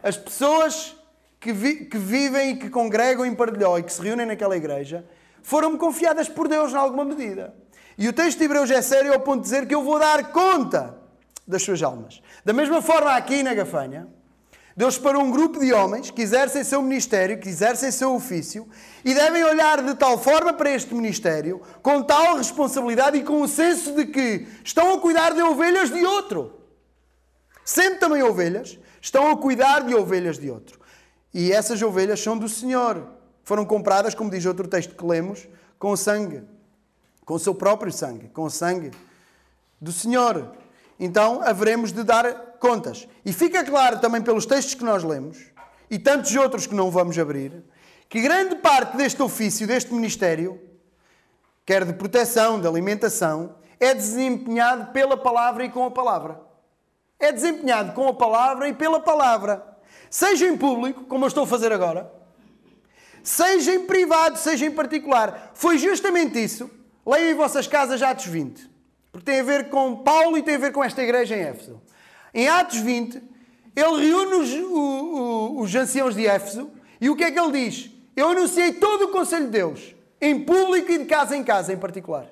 as 0.03 0.19
pessoas 0.19 0.95
que, 1.41 1.55
vi, 1.55 1.87
que 1.87 1.97
vivem 1.97 2.51
e 2.51 2.57
que 2.59 2.69
congregam 2.69 3.25
em 3.25 3.35
Pardilhó 3.35 3.79
e 3.79 3.83
que 3.83 3.93
se 3.95 4.03
reúnem 4.03 4.27
naquela 4.27 4.55
igreja, 4.55 5.07
foram-me 5.43 5.79
confiadas 5.79 6.29
por 6.29 6.49
Deus 6.49 6.73
em 6.73 6.77
alguma 6.77 7.05
medida. 7.05 7.55
E 7.97 8.09
o 8.09 8.13
texto 8.13 8.39
de 8.39 8.45
Hebreus 8.45 8.71
é 8.71 8.81
sério 8.81 9.13
ao 9.13 9.21
ponto 9.21 9.39
de 9.39 9.45
dizer 9.45 9.67
que 9.67 9.75
eu 9.75 9.83
vou 9.83 9.99
dar 9.99 10.31
conta 10.31 10.97
das 11.47 11.63
suas 11.63 11.83
almas. 11.83 12.23
Da 12.45 12.53
mesma 12.53 12.81
forma, 12.81 13.13
aqui 13.13 13.43
na 13.43 13.55
Gafanha, 13.55 14.07
Deus 14.77 14.97
para 14.97 15.19
um 15.19 15.29
grupo 15.29 15.59
de 15.59 15.73
homens 15.73 16.09
que 16.09 16.23
exercem 16.23 16.63
seu 16.63 16.81
ministério, 16.81 17.41
que 17.41 17.49
exercem 17.49 17.91
seu 17.91 18.15
ofício, 18.15 18.69
e 19.05 19.13
devem 19.13 19.43
olhar 19.43 19.83
de 19.83 19.93
tal 19.97 20.17
forma 20.17 20.53
para 20.53 20.71
este 20.71 20.95
ministério, 20.95 21.61
com 21.83 22.01
tal 22.01 22.37
responsabilidade 22.37 23.19
e 23.19 23.25
com 23.25 23.43
o 23.43 23.49
senso 23.49 23.93
de 23.97 24.07
que 24.07 24.47
estão 24.63 24.95
a 24.95 25.01
cuidar 25.01 25.35
de 25.35 25.43
ovelhas 25.43 25.91
de 25.91 26.05
outro. 26.07 26.61
Sendo 27.65 27.99
também 27.99 28.23
ovelhas, 28.23 28.79
estão 29.03 29.29
a 29.29 29.37
cuidar 29.37 29.81
de 29.81 29.97
ovelhas 29.97 30.39
de 30.39 30.49
outro. 30.49 30.79
E 31.35 31.51
essas 31.51 31.83
ovelhas 31.83 32.21
são 32.21 32.39
do 32.39 32.49
Senhor. 32.49 33.18
Foram 33.49 33.65
compradas, 33.65 34.15
como 34.15 34.31
diz 34.31 34.45
outro 34.45 34.69
texto 34.69 34.95
que 34.95 35.07
lemos, 35.07 35.49
com 35.79 35.97
sangue, 35.97 36.43
com 37.25 37.33
o 37.33 37.39
seu 37.39 37.55
próprio 37.55 37.91
sangue, 37.91 38.29
com 38.29 38.43
o 38.43 38.51
sangue 38.51 38.91
do 39.81 39.91
Senhor. 39.91 40.53
Então 41.01 41.41
haveremos 41.43 41.91
de 41.91 42.03
dar 42.03 42.31
contas. 42.61 43.09
E 43.25 43.33
fica 43.33 43.65
claro 43.65 44.01
também 44.01 44.21
pelos 44.21 44.45
textos 44.45 44.75
que 44.75 44.85
nós 44.85 45.03
lemos, 45.03 45.47
e 45.91 45.99
tantos 45.99 46.37
outros 46.37 46.67
que 46.67 46.75
não 46.75 46.91
vamos 46.91 47.19
abrir, 47.19 47.65
que 48.07 48.21
grande 48.21 48.57
parte 48.57 48.99
deste 48.99 49.23
ofício, 49.23 49.67
deste 49.67 49.95
ministério, 49.95 50.61
quer 51.65 51.87
de 51.87 51.95
proteção, 51.95 52.61
de 52.61 52.67
alimentação, 52.67 53.55
é 53.81 53.95
desempenhado 53.95 54.93
pela 54.93 55.17
palavra 55.17 55.65
e 55.65 55.71
com 55.71 55.87
a 55.87 55.91
palavra. 55.91 56.39
É 57.19 57.33
desempenhado 57.33 57.95
com 57.95 58.09
a 58.09 58.13
palavra 58.13 58.69
e 58.69 58.75
pela 58.75 59.01
palavra. 59.01 59.67
Seja 60.11 60.47
em 60.47 60.55
público, 60.55 61.05
como 61.05 61.25
eu 61.25 61.29
estou 61.29 61.45
a 61.45 61.47
fazer 61.47 61.73
agora, 61.73 62.18
seja 63.29 63.75
em 63.75 63.85
privado, 63.85 64.39
seja 64.39 64.65
em 64.65 64.71
particular. 64.71 65.51
Foi 65.53 65.77
justamente 65.77 66.43
isso. 66.43 66.71
Leiam 67.07 67.31
em 67.31 67.35
vossas 67.35 67.67
casas 67.67 68.03
Atos 68.03 68.25
20, 68.25 68.69
porque 69.13 69.31
tem 69.31 69.41
a 69.41 69.43
ver 69.43 69.69
com 69.69 69.97
Paulo 69.97 70.39
e 70.39 70.43
tem 70.43 70.55
a 70.55 70.59
ver 70.59 70.73
com 70.73 70.83
esta 70.83 71.03
igreja 71.03 71.37
em 71.37 71.41
Éfeso. 71.41 71.81
Em 72.33 72.49
Atos 72.49 72.79
20, 72.79 73.23
ele 73.77 74.07
reúne 74.07 74.35
os, 74.35 74.51
os, 74.51 75.63
os 75.63 75.75
anciãos 75.75 76.15
de 76.15 76.27
Éfeso 76.27 76.71
e 76.99 77.11
o 77.11 77.17
que 77.17 77.25
é 77.25 77.31
que 77.31 77.39
ele 77.39 77.53
diz? 77.53 77.91
Eu 78.17 78.31
anunciei 78.31 78.73
todo 78.73 79.05
o 79.05 79.09
Conselho 79.09 79.45
de 79.45 79.53
Deus, 79.53 79.95
em 80.21 80.41
público 80.41 80.91
e 80.91 80.99
de 80.99 81.05
casa 81.05 81.37
em 81.37 81.45
casa 81.45 81.73
em 81.73 81.77
particular. 81.77 82.27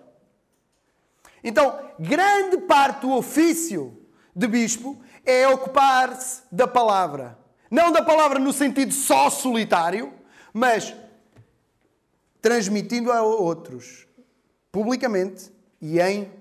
Então, 1.45 1.79
grande 1.99 2.57
parte 2.59 3.03
do 3.03 3.13
ofício 3.13 3.97
de 4.35 4.47
bispo 4.47 4.99
é 5.25 5.47
ocupar-se 5.47 6.43
da 6.51 6.67
palavra. 6.67 7.39
Não 7.71 7.93
da 7.93 8.03
palavra 8.03 8.39
no 8.39 8.53
sentido 8.53 8.93
só 8.93 9.29
solitário, 9.29 10.13
mas 10.57 10.97
transmitindo 12.41 13.13
a 13.13 13.21
outros, 13.21 14.07
publicamente 14.73 15.53
e 15.83 16.01
em 16.01 16.33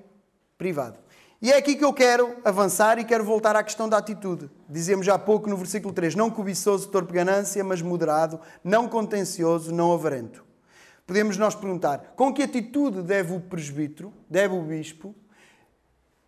privado. 0.58 0.98
E 1.42 1.52
é 1.52 1.58
aqui 1.58 1.76
que 1.76 1.84
eu 1.84 1.92
quero 1.92 2.38
avançar 2.46 2.98
e 2.98 3.04
quero 3.04 3.26
voltar 3.26 3.58
à 3.58 3.64
questão 3.64 3.90
da 3.90 3.98
atitude. 3.98 4.50
Dizemos 4.70 5.06
já 5.06 5.16
há 5.16 5.20
pouco 5.20 5.50
no 5.50 5.58
versículo 5.58 5.94
3: 5.94 6.16
Não 6.16 6.32
cobiçoso, 6.32 6.88
torpe 6.88 7.12
ganância, 7.12 7.62
mas 7.62 7.82
moderado, 7.82 8.40
não 8.64 8.88
contencioso, 8.88 9.74
não 9.74 9.92
avarento. 9.92 10.46
Podemos 11.06 11.38
nós 11.38 11.54
perguntar: 11.54 12.14
com 12.16 12.34
que 12.34 12.44
atitude 12.44 13.02
deve 13.02 13.34
o 13.34 13.42
presbítero, 13.42 14.14
deve 14.30 14.56
o 14.56 14.62
bispo, 14.62 15.14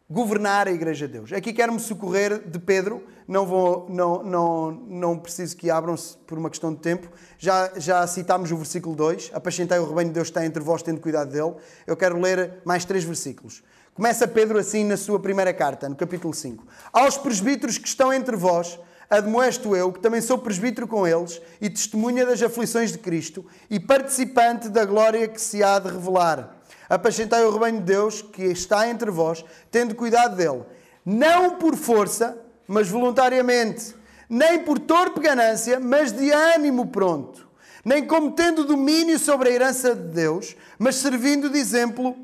governar 0.10 0.68
a 0.68 0.72
Igreja 0.72 1.05
de 1.08 1.14
Deus. 1.14 1.34
Aqui 1.34 1.51
quero-me 1.51 1.80
socorrer 1.80 2.39
de 2.47 2.60
Pedro, 2.60 3.03
não, 3.28 3.45
vou, 3.45 3.88
não, 3.89 4.24
não, 4.24 4.72
não 4.72 5.20
preciso 5.20 5.55
que 5.58 5.70
abram-se 5.70 6.16
por 6.26 6.38
uma 6.38 6.49
questão 6.49 6.74
de 6.74 6.80
tempo. 6.80 7.10
Já, 7.38 7.72
já 7.76 8.08
citámos 8.08 8.51
o 8.51 8.58
versículo 8.58 8.95
2, 8.95 9.32
apacentei 9.34 9.78
o 9.78 9.86
rebanho 9.86 10.08
de 10.08 10.14
Deus 10.14 10.30
está 10.30 10.45
entre 10.45 10.64
vós, 10.64 10.82
tendo 10.82 11.01
cuidado 11.01 11.32
dele. 11.32 11.55
Eu 11.86 11.97
quero 11.97 12.20
ler 12.20 12.62
mais 12.64 12.86
três 12.86 13.03
versículos. 13.03 13.62
Começa 13.93 14.28
Pedro 14.28 14.60
assim 14.60 14.86
na 14.86 14.95
sua 14.95 15.20
primeira 15.20 15.53
carta, 15.53 15.89
no 15.89 15.95
capítulo 15.95 16.34
5. 16.34 16.66
Aos 16.93 17.18
presbíteros 17.18 17.78
que 17.78 17.88
estão 17.88 18.14
entre 18.14 18.38
vós, 18.38 18.80
admoesto 19.10 19.76
eu, 19.76 19.91
que 19.91 19.99
também 19.99 20.22
sou 20.22 20.38
presbítero 20.38 20.88
com 20.88 21.05
eles, 21.05 21.41
e 21.60 21.70
testemunha 21.70 22.26
das 22.26 22.41
aflições 22.41 22.91
de 22.91 22.97
Cristo, 22.97 23.45
e 23.70 23.80
participante 23.80 24.70
da 24.70 24.86
glória 24.86 25.28
que 25.28 25.41
se 25.41 25.64
há 25.64 25.80
de 25.80 25.89
revelar. 25.89 26.57
Apacentai 26.90 27.44
o 27.46 27.52
rebanho 27.52 27.80
de 27.80 27.84
Deus 27.84 28.22
que 28.22 28.44
está 28.44 28.88
entre 28.88 29.12
vós, 29.12 29.44
tendo 29.70 29.96
cuidado 29.96 30.36
dele, 30.36 30.64
não 31.06 31.52
por 31.58 31.76
força, 31.76 32.38
mas 32.68 32.90
voluntariamente, 32.90 33.96
nem 34.30 34.60
por 34.60 34.80
torpe 34.80 35.20
ganância, 35.20 35.80
mas 35.80 36.12
de 36.12 36.32
ânimo 36.32 36.88
pronto, 36.88 37.48
nem 37.84 38.06
como 38.06 38.32
tendo 38.32 38.66
domínio 38.66 39.18
sobre 39.18 39.50
a 39.50 39.54
herança 39.54 39.96
de 39.96 40.08
Deus, 40.10 40.56
mas 40.78 40.96
servindo 40.96 41.50
de 41.50 41.58
exemplo 41.58 42.16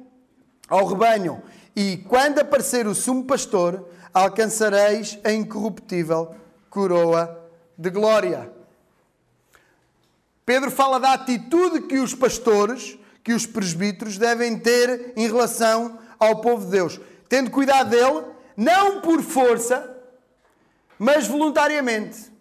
ao 0.67 0.85
rebanho. 0.85 1.41
E 1.75 1.97
quando 2.09 2.39
aparecer 2.39 2.87
o 2.87 2.95
sumo 2.95 3.23
pastor, 3.23 3.87
alcançareis 4.13 5.17
a 5.23 5.31
incorruptível 5.31 6.35
coroa 6.69 7.39
de 7.77 7.89
glória. 7.89 8.51
Pedro 10.45 10.69
fala 10.69 10.99
da 10.99 11.13
atitude 11.13 11.81
que 11.81 11.99
os 11.99 12.13
pastores, 12.13 12.97
que 13.23 13.33
os 13.33 13.45
presbíteros 13.45 14.17
devem 14.17 14.57
ter 14.57 15.13
em 15.15 15.27
relação 15.27 15.97
ao 16.19 16.41
povo 16.41 16.65
de 16.65 16.71
Deus, 16.71 16.99
tendo 17.29 17.49
cuidado 17.49 17.89
dele, 17.89 18.25
não 18.55 19.01
por 19.01 19.21
força, 19.21 19.89
mas 20.99 21.27
voluntariamente. 21.27 22.31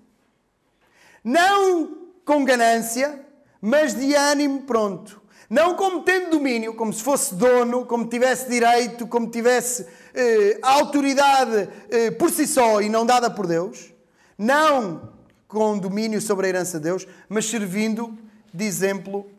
Não 1.24 1.98
com 2.24 2.44
ganância, 2.44 3.24
mas 3.60 3.94
de 3.94 4.14
ânimo 4.14 4.62
pronto. 4.62 5.22
Não 5.48 5.74
como 5.74 6.02
tendo 6.02 6.30
domínio, 6.30 6.74
como 6.74 6.92
se 6.92 7.02
fosse 7.02 7.34
dono, 7.34 7.84
como 7.84 8.06
tivesse 8.06 8.48
direito, 8.48 9.06
como 9.06 9.30
tivesse 9.30 9.86
eh, 10.14 10.58
autoridade 10.62 11.68
eh, 11.90 12.10
por 12.10 12.30
si 12.30 12.46
só 12.46 12.80
e 12.80 12.88
não 12.88 13.04
dada 13.04 13.30
por 13.30 13.46
Deus. 13.46 13.92
Não 14.38 15.12
com 15.46 15.78
domínio 15.78 16.20
sobre 16.20 16.46
a 16.46 16.48
herança 16.48 16.78
de 16.78 16.84
Deus, 16.84 17.06
mas 17.28 17.44
servindo 17.44 18.18
de 18.52 18.64
exemplo, 18.64 19.30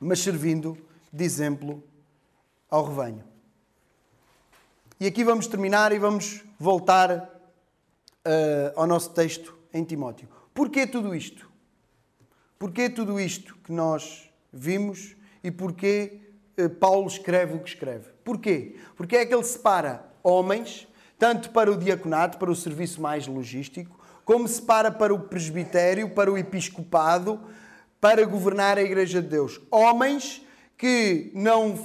mas 0.00 0.20
servindo 0.20 0.76
de 1.12 1.24
exemplo 1.24 1.82
ao 2.70 2.84
rebanho. 2.84 3.24
E 4.98 5.06
aqui 5.06 5.24
vamos 5.24 5.46
terminar 5.46 5.92
e 5.92 5.98
vamos 5.98 6.42
voltar 6.58 7.10
uh, 7.16 8.72
ao 8.76 8.86
nosso 8.86 9.10
texto 9.10 9.56
em 9.72 9.84
Timóteo. 9.84 10.28
Porquê 10.54 10.86
tudo 10.86 11.14
isto? 11.14 11.50
Porquê 12.58 12.88
tudo 12.88 13.18
isto 13.18 13.56
que 13.64 13.72
nós 13.72 14.30
vimos 14.52 15.16
e 15.42 15.50
porquê 15.50 16.20
uh, 16.58 16.68
Paulo 16.68 17.06
escreve 17.06 17.56
o 17.56 17.60
que 17.60 17.70
escreve? 17.70 18.10
Porquê? 18.24 18.76
Porque 18.96 19.16
é 19.16 19.26
que 19.26 19.34
ele 19.34 19.44
separa 19.44 20.04
homens, 20.22 20.86
tanto 21.18 21.50
para 21.50 21.72
o 21.72 21.76
diaconato, 21.76 22.38
para 22.38 22.50
o 22.50 22.56
serviço 22.56 23.00
mais 23.00 23.26
logístico, 23.26 23.98
como 24.24 24.46
separa 24.46 24.90
para 24.90 25.14
o 25.14 25.18
presbitério, 25.18 26.10
para 26.10 26.30
o 26.30 26.38
episcopado, 26.38 27.40
para 28.00 28.24
governar 28.24 28.78
a 28.78 28.82
Igreja 28.82 29.20
de 29.20 29.28
Deus. 29.28 29.60
Homens 29.70 30.44
que 30.76 31.30
não 31.34 31.78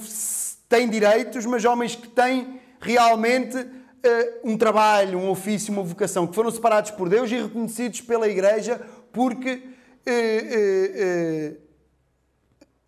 têm 0.70 0.90
direitos, 0.90 1.46
mas 1.46 1.66
homens 1.66 1.96
que 1.96 2.08
têm 2.08 2.60
realmente 2.80 3.58
uh, 3.58 4.40
um 4.44 4.58
trabalho, 4.58 5.20
um 5.20 5.30
ofício, 5.30 5.74
uma 5.74 5.84
vocação, 5.84 6.26
que 6.26 6.36
foram 6.36 6.50
separados 6.52 6.92
por 6.92 7.10
Deus 7.10 7.30
e 7.32 7.42
reconhecidos 7.42 8.02
pela 8.02 8.30
Igreja 8.30 8.80
porque 9.12 9.62
uh, 10.08 11.54
uh, 11.54 11.58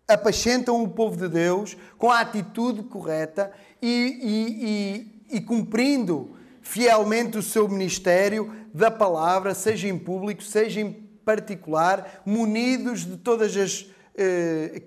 apacentam 0.08 0.82
o 0.82 0.88
povo 0.88 1.16
de 1.16 1.28
Deus 1.28 1.76
com 1.98 2.10
a 2.10 2.20
atitude 2.20 2.82
correta 2.84 3.52
e, 3.82 4.18
e, 4.22 5.34
e, 5.34 5.36
e 5.36 5.40
cumprindo 5.42 6.34
fielmente 6.62 7.36
o 7.36 7.42
seu 7.42 7.68
ministério 7.68 8.54
da 8.72 8.90
palavra, 8.90 9.54
seja 9.54 9.88
em 9.88 9.98
público, 9.98 10.42
seja 10.42 10.80
em 10.80 11.07
particular, 11.28 12.22
munidos 12.24 13.04
de 13.04 13.18
todas 13.18 13.54
as 13.54 13.86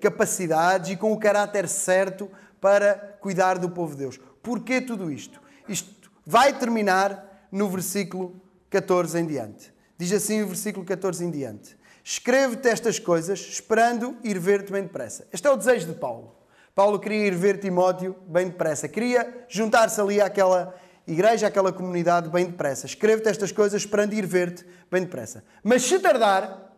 capacidades 0.01 0.89
e 0.89 0.97
com 0.97 1.13
o 1.13 1.19
caráter 1.19 1.67
certo 1.67 2.27
para 2.59 2.95
cuidar 3.21 3.59
do 3.59 3.69
povo 3.69 3.93
de 3.93 3.99
Deus. 3.99 4.19
Porquê 4.41 4.81
tudo 4.81 5.11
isto? 5.11 5.39
Isto 5.69 6.11
vai 6.25 6.57
terminar 6.57 7.47
no 7.51 7.69
versículo 7.69 8.41
14 8.71 9.19
em 9.19 9.27
diante. 9.27 9.71
Diz 9.99 10.11
assim 10.11 10.41
o 10.41 10.47
versículo 10.47 10.83
14 10.83 11.23
em 11.23 11.29
diante: 11.29 11.77
Escrevo-te 12.03 12.67
estas 12.67 12.97
coisas, 12.97 13.39
esperando 13.39 14.17
ir 14.23 14.39
ver-te 14.39 14.71
bem 14.71 14.81
depressa. 14.81 15.27
Este 15.31 15.47
é 15.47 15.51
o 15.51 15.55
desejo 15.55 15.85
de 15.85 15.93
Paulo. 15.93 16.35
Paulo 16.73 16.99
queria 16.99 17.27
ir 17.27 17.35
ver 17.35 17.59
Timóteo 17.59 18.15
bem 18.27 18.47
depressa, 18.47 18.87
queria 18.87 19.45
juntar-se 19.47 20.01
ali 20.01 20.19
àquela 20.19 20.73
igreja, 21.07 21.47
àquela 21.47 21.71
comunidade 21.71 22.29
bem 22.29 22.45
depressa. 22.45 22.85
Escrevo-te 22.85 23.29
estas 23.29 23.51
coisas, 23.51 23.81
esperando 23.81 24.13
ir 24.13 24.25
ver-te 24.25 24.65
bem 24.89 25.01
depressa. 25.03 25.43
Mas 25.63 25.83
se 25.83 25.99
tardar, 25.99 26.71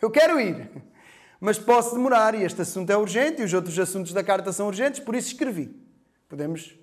eu 0.00 0.10
quero 0.10 0.40
ir, 0.40 0.70
mas 1.40 1.58
posso 1.58 1.94
demorar, 1.94 2.34
e 2.34 2.42
este 2.42 2.62
assunto 2.62 2.90
é 2.90 2.96
urgente, 2.96 3.42
e 3.42 3.44
os 3.44 3.52
outros 3.52 3.78
assuntos 3.78 4.12
da 4.12 4.22
carta 4.22 4.52
são 4.52 4.66
urgentes, 4.66 5.00
por 5.00 5.14
isso 5.14 5.28
escrevi. 5.28 5.74
Podemos 6.28 6.74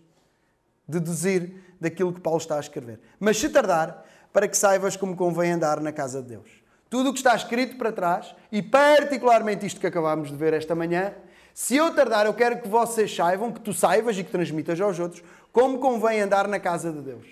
deduzir 0.88 1.56
daquilo 1.80 2.14
que 2.14 2.20
Paulo 2.20 2.40
está 2.40 2.58
a 2.58 2.60
escrever. 2.60 3.00
Mas 3.20 3.38
se 3.38 3.50
tardar, 3.50 4.06
para 4.32 4.48
que 4.48 4.58
saibas 4.58 4.96
como 4.96 5.16
convém 5.16 5.52
andar 5.52 5.80
na 5.82 5.92
casa 5.92 6.22
de 6.22 6.30
Deus. 6.30 6.50
Tudo 6.90 7.10
o 7.10 7.14
que 7.14 7.20
está 7.20 7.36
escrito 7.36 7.78
para 7.78 7.92
trás, 7.92 8.36
e 8.52 8.62
particularmente 8.62 9.66
isto 9.66 9.80
que 9.80 9.88
acabámos 9.88 10.30
de 10.30 10.36
ver 10.36 10.54
esta 10.54 10.76
manhã, 10.76 11.14
se 11.54 11.76
eu 11.76 11.94
tardar, 11.94 12.26
eu 12.26 12.34
quero 12.34 12.62
que 12.62 12.68
vocês 12.68 13.14
saibam, 13.14 13.52
que 13.52 13.60
tu 13.60 13.74
saibas 13.74 14.18
e 14.18 14.24
que 14.24 14.32
transmitas 14.32 14.80
aos 14.80 15.00
outros, 15.00 15.24
como 15.52 15.80
convém 15.80 16.22
andar 16.22 16.48
na 16.48 16.60
casa 16.60 16.92
de 16.92 17.02
Deus. 17.02 17.26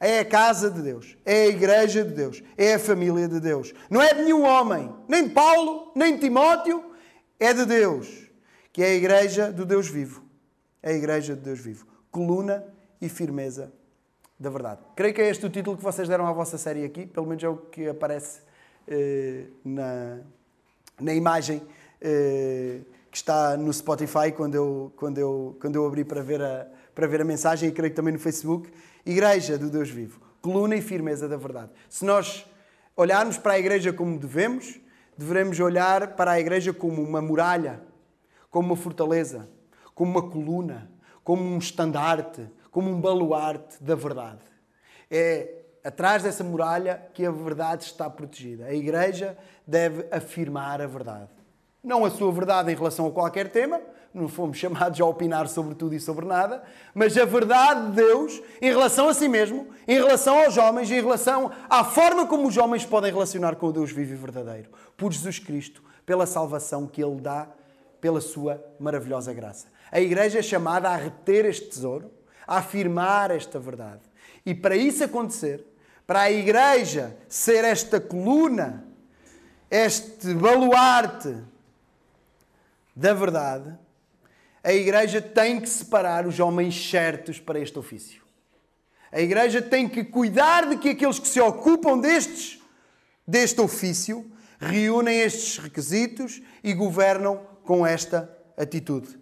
É 0.00 0.20
a 0.20 0.24
casa 0.24 0.70
de 0.70 0.80
Deus, 0.80 1.16
é 1.24 1.42
a 1.42 1.46
igreja 1.48 2.04
de 2.04 2.12
Deus, 2.12 2.42
é 2.56 2.74
a 2.74 2.78
família 2.78 3.26
de 3.26 3.40
Deus. 3.40 3.74
Não 3.90 4.00
é 4.00 4.14
de 4.14 4.22
nenhum 4.22 4.44
homem, 4.44 4.92
nem 5.08 5.26
de 5.26 5.34
Paulo, 5.34 5.90
nem 5.94 6.14
de 6.14 6.20
Timóteo, 6.20 6.92
é 7.38 7.52
de 7.52 7.64
Deus, 7.64 8.08
que 8.72 8.82
é 8.82 8.86
a 8.86 8.94
igreja 8.94 9.50
do 9.50 9.64
Deus 9.64 9.88
vivo. 9.88 10.22
É 10.80 10.90
a 10.90 10.94
igreja 10.94 11.34
de 11.34 11.40
Deus 11.40 11.58
vivo 11.58 11.88
coluna 12.10 12.64
e 13.00 13.08
firmeza 13.08 13.72
da 14.38 14.50
verdade. 14.50 14.80
Creio 14.94 15.14
que 15.14 15.20
é 15.20 15.28
este 15.28 15.46
o 15.46 15.50
título 15.50 15.76
que 15.76 15.82
vocês 15.82 16.08
deram 16.08 16.26
à 16.26 16.32
vossa 16.32 16.58
série 16.58 16.84
aqui, 16.84 17.06
pelo 17.06 17.26
menos 17.26 17.42
é 17.42 17.48
o 17.48 17.56
que 17.56 17.88
aparece 17.88 18.40
eh, 18.86 19.44
na, 19.64 20.18
na 21.00 21.14
imagem 21.14 21.62
eh, 22.00 22.80
que 23.10 23.16
está 23.16 23.56
no 23.56 23.72
Spotify 23.72 24.32
quando 24.34 24.54
eu, 24.54 24.92
quando 24.96 25.18
eu, 25.18 25.56
quando 25.60 25.76
eu 25.76 25.86
abri 25.86 26.04
para 26.04 26.22
ver, 26.22 26.42
a, 26.42 26.66
para 26.94 27.06
ver 27.06 27.20
a 27.20 27.24
mensagem 27.24 27.68
e 27.68 27.72
creio 27.72 27.90
que 27.90 27.96
também 27.96 28.12
no 28.12 28.18
Facebook. 28.18 28.70
Igreja 29.04 29.56
do 29.56 29.70
Deus 29.70 29.90
Vivo, 29.90 30.20
coluna 30.40 30.76
e 30.76 30.82
firmeza 30.82 31.28
da 31.28 31.36
verdade. 31.36 31.70
Se 31.88 32.04
nós 32.04 32.46
olharmos 32.96 33.38
para 33.38 33.54
a 33.54 33.58
igreja 33.58 33.92
como 33.92 34.18
devemos, 34.18 34.80
devemos 35.16 35.58
olhar 35.60 36.14
para 36.16 36.32
a 36.32 36.40
igreja 36.40 36.72
como 36.72 37.02
uma 37.02 37.22
muralha, 37.22 37.80
como 38.50 38.68
uma 38.68 38.76
fortaleza, 38.76 39.48
como 39.94 40.10
uma 40.10 40.30
coluna 40.30 40.90
como 41.28 41.42
um 41.42 41.58
estandarte, 41.58 42.48
como 42.70 42.90
um 42.90 42.98
baluarte 42.98 43.84
da 43.84 43.94
verdade. 43.94 44.40
É 45.10 45.56
atrás 45.84 46.22
dessa 46.22 46.42
muralha 46.42 47.06
que 47.12 47.26
a 47.26 47.30
verdade 47.30 47.84
está 47.84 48.08
protegida. 48.08 48.64
A 48.64 48.72
Igreja 48.72 49.36
deve 49.66 50.06
afirmar 50.10 50.80
a 50.80 50.86
verdade. 50.86 51.28
Não 51.88 52.04
a 52.04 52.10
sua 52.10 52.30
verdade 52.30 52.70
em 52.70 52.74
relação 52.74 53.06
a 53.06 53.10
qualquer 53.10 53.50
tema, 53.50 53.80
não 54.12 54.28
fomos 54.28 54.58
chamados 54.60 55.00
a 55.00 55.06
opinar 55.06 55.48
sobre 55.48 55.74
tudo 55.74 55.94
e 55.94 56.00
sobre 56.00 56.26
nada, 56.26 56.62
mas 56.94 57.16
a 57.16 57.24
verdade 57.24 57.86
de 57.86 57.92
Deus 57.92 58.42
em 58.60 58.68
relação 58.68 59.08
a 59.08 59.14
si 59.14 59.26
mesmo, 59.26 59.68
em 59.88 59.94
relação 59.94 60.38
aos 60.38 60.58
homens, 60.58 60.90
em 60.90 61.00
relação 61.00 61.50
à 61.66 61.82
forma 61.82 62.26
como 62.26 62.46
os 62.46 62.58
homens 62.58 62.84
podem 62.84 63.10
relacionar 63.10 63.56
com 63.56 63.68
o 63.68 63.72
Deus 63.72 63.90
vivo 63.90 64.12
e 64.12 64.16
verdadeiro, 64.16 64.68
por 64.98 65.10
Jesus 65.10 65.38
Cristo, 65.38 65.82
pela 66.04 66.26
salvação 66.26 66.86
que 66.86 67.02
Ele 67.02 67.22
dá, 67.22 67.48
pela 68.02 68.20
sua 68.20 68.62
maravilhosa 68.78 69.32
graça. 69.32 69.68
A 69.90 69.98
igreja 69.98 70.40
é 70.40 70.42
chamada 70.42 70.90
a 70.90 70.96
reter 70.96 71.46
este 71.46 71.70
tesouro, 71.70 72.10
a 72.46 72.58
afirmar 72.58 73.30
esta 73.30 73.58
verdade. 73.58 74.02
E 74.44 74.54
para 74.54 74.76
isso 74.76 75.02
acontecer, 75.02 75.64
para 76.06 76.20
a 76.20 76.30
igreja 76.30 77.16
ser 77.30 77.64
esta 77.64 77.98
coluna, 77.98 78.86
este 79.70 80.34
baluarte 80.34 81.34
da 82.98 83.14
verdade, 83.14 83.78
a 84.62 84.72
igreja 84.72 85.22
tem 85.22 85.60
que 85.60 85.68
separar 85.68 86.26
os 86.26 86.40
homens 86.40 86.74
certos 86.90 87.38
para 87.38 87.60
este 87.60 87.78
ofício. 87.78 88.24
A 89.12 89.20
igreja 89.20 89.62
tem 89.62 89.88
que 89.88 90.02
cuidar 90.02 90.68
de 90.68 90.76
que 90.76 90.88
aqueles 90.88 91.20
que 91.20 91.28
se 91.28 91.40
ocupam 91.40 91.96
destes, 91.96 92.60
deste 93.24 93.60
ofício 93.60 94.28
reúnem 94.58 95.20
estes 95.20 95.58
requisitos 95.58 96.42
e 96.64 96.74
governam 96.74 97.40
com 97.62 97.86
esta 97.86 98.36
atitude. 98.56 99.16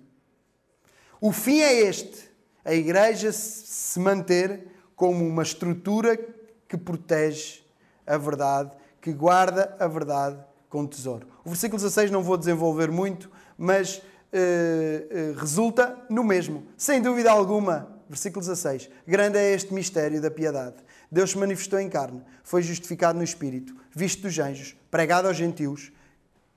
O 1.20 1.30
fim 1.30 1.60
é 1.60 1.74
este. 1.82 2.30
a 2.64 2.72
igreja 2.72 3.30
se 3.30 4.00
manter 4.00 4.68
como 4.96 5.22
uma 5.22 5.42
estrutura 5.42 6.18
que 6.66 6.78
protege 6.78 7.60
a 8.06 8.16
verdade, 8.16 8.70
que 9.02 9.12
guarda 9.12 9.76
a 9.78 9.86
verdade 9.86 10.42
com 10.70 10.86
tesouro. 10.86 11.28
O 11.44 11.50
versículo 11.50 11.80
16 11.80 12.10
não 12.10 12.22
vou 12.22 12.36
desenvolver 12.36 12.90
muito, 12.90 13.30
mas 13.56 14.02
eh, 14.32 15.06
eh, 15.10 15.34
resulta 15.36 16.04
no 16.10 16.22
mesmo. 16.22 16.66
Sem 16.76 17.00
dúvida 17.00 17.30
alguma, 17.30 17.88
versículo 18.08 18.44
16: 18.44 18.90
Grande 19.06 19.38
é 19.38 19.52
este 19.52 19.72
mistério 19.72 20.20
da 20.20 20.30
piedade. 20.30 20.76
Deus 21.10 21.30
se 21.30 21.38
manifestou 21.38 21.78
em 21.78 21.88
carne, 21.88 22.22
foi 22.42 22.62
justificado 22.62 23.18
no 23.18 23.24
Espírito, 23.24 23.74
visto 23.90 24.22
dos 24.22 24.38
anjos, 24.38 24.76
pregado 24.90 25.28
aos 25.28 25.36
gentios, 25.36 25.92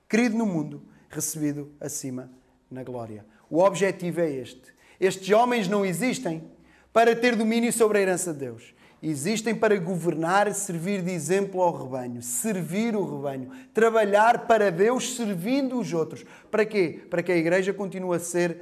querido 0.08 0.36
no 0.36 0.44
mundo, 0.44 0.82
recebido 1.08 1.70
acima 1.80 2.30
na 2.70 2.82
glória. 2.82 3.24
O 3.48 3.60
objetivo 3.60 4.20
é 4.20 4.30
este. 4.30 4.74
Estes 4.98 5.30
homens 5.30 5.68
não 5.68 5.84
existem 5.84 6.44
para 6.92 7.14
ter 7.16 7.36
domínio 7.36 7.72
sobre 7.72 7.98
a 7.98 8.02
herança 8.02 8.32
de 8.32 8.40
Deus. 8.40 8.74
Existem 9.02 9.54
para 9.54 9.78
governar 9.78 10.52
servir 10.52 11.02
de 11.02 11.10
exemplo 11.10 11.62
ao 11.62 11.84
rebanho, 11.84 12.20
servir 12.20 12.94
o 12.94 13.04
rebanho, 13.04 13.50
trabalhar 13.72 14.46
para 14.46 14.70
Deus 14.70 15.16
servindo 15.16 15.80
os 15.80 15.92
outros. 15.94 16.22
Para 16.50 16.66
quê? 16.66 17.00
Para 17.08 17.22
que 17.22 17.32
a 17.32 17.36
igreja 17.36 17.72
continue 17.72 18.14
a 18.14 18.20
ser 18.20 18.60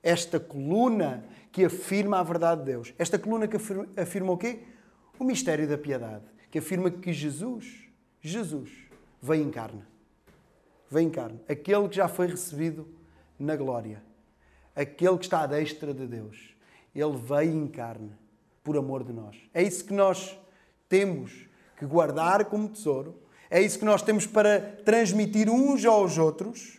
esta 0.00 0.38
coluna 0.38 1.24
que 1.50 1.64
afirma 1.64 2.20
a 2.20 2.22
verdade 2.22 2.60
de 2.60 2.66
Deus. 2.66 2.94
Esta 2.96 3.18
coluna 3.18 3.48
que 3.48 3.56
afirma, 3.56 3.88
afirma 3.96 4.32
o 4.32 4.38
quê? 4.38 4.60
O 5.18 5.24
mistério 5.24 5.68
da 5.68 5.76
piedade, 5.76 6.24
que 6.48 6.60
afirma 6.60 6.88
que 6.88 7.12
Jesus, 7.12 7.88
Jesus, 8.20 8.70
veio 9.20 9.44
em 9.44 9.50
carne. 9.50 9.82
Veio 10.88 11.08
em 11.08 11.10
carne. 11.10 11.40
Aquele 11.48 11.88
que 11.88 11.96
já 11.96 12.06
foi 12.06 12.28
recebido 12.28 12.88
na 13.36 13.56
glória. 13.56 14.00
Aquele 14.76 15.18
que 15.18 15.24
está 15.24 15.40
à 15.42 15.46
destra 15.46 15.92
de 15.92 16.06
Deus. 16.06 16.54
Ele 16.94 17.16
veio 17.16 17.52
em 17.52 17.66
carne 17.66 18.21
por 18.62 18.76
amor 18.76 19.04
de 19.04 19.12
nós. 19.12 19.36
É 19.52 19.62
isso 19.62 19.84
que 19.84 19.92
nós 19.92 20.38
temos 20.88 21.48
que 21.76 21.86
guardar 21.86 22.44
como 22.44 22.68
tesouro, 22.68 23.18
é 23.50 23.60
isso 23.60 23.78
que 23.78 23.84
nós 23.84 24.02
temos 24.02 24.26
para 24.26 24.60
transmitir 24.84 25.50
uns 25.50 25.84
aos 25.84 26.16
outros, 26.16 26.78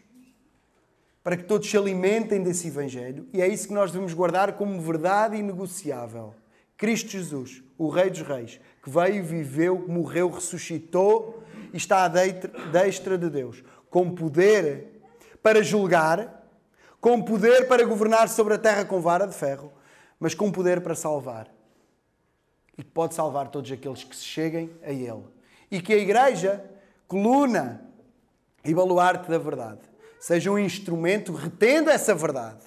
para 1.23 1.37
que 1.37 1.43
todos 1.43 1.69
se 1.69 1.77
alimentem 1.77 2.41
desse 2.41 2.67
Evangelho, 2.67 3.27
e 3.33 3.41
é 3.41 3.47
isso 3.47 3.67
que 3.67 3.73
nós 3.73 3.91
devemos 3.91 4.13
guardar 4.13 4.53
como 4.53 4.79
verdade 4.81 5.37
inegociável. 5.37 6.33
Cristo 6.77 7.11
Jesus, 7.11 7.63
o 7.77 7.89
Rei 7.89 8.09
dos 8.09 8.21
Reis, 8.21 8.59
que 8.83 8.89
veio, 8.89 9.23
viveu, 9.23 9.85
morreu, 9.87 10.29
ressuscitou 10.29 11.43
e 11.71 11.77
está 11.77 12.05
à 12.05 12.07
destra 12.07 13.17
de 13.17 13.29
Deus, 13.29 13.63
com 13.89 14.13
poder 14.13 15.01
para 15.41 15.61
julgar, 15.61 16.43
com 16.99 17.21
poder 17.21 17.67
para 17.67 17.85
governar 17.85 18.27
sobre 18.29 18.55
a 18.55 18.57
terra 18.57 18.83
com 18.83 18.99
vara 18.99 19.27
de 19.27 19.35
ferro, 19.35 19.71
mas 20.19 20.33
com 20.33 20.51
poder 20.51 20.81
para 20.81 20.95
salvar 20.95 21.49
e 22.77 22.83
que 22.83 22.89
pode 22.89 23.13
salvar 23.13 23.49
todos 23.49 23.71
aqueles 23.71 24.03
que 24.03 24.15
se 24.15 24.23
cheguem 24.23 24.71
a 24.83 24.91
Ele. 24.91 25.23
E 25.69 25.81
que 25.81 25.93
a 25.93 25.97
Igreja, 25.97 26.63
coluna 27.07 27.85
e 28.63 28.73
baluarte 28.73 29.29
da 29.29 29.37
verdade, 29.37 29.81
seja 30.19 30.51
um 30.51 30.57
instrumento 30.57 31.33
retendo 31.33 31.89
essa 31.89 32.15
verdade, 32.15 32.63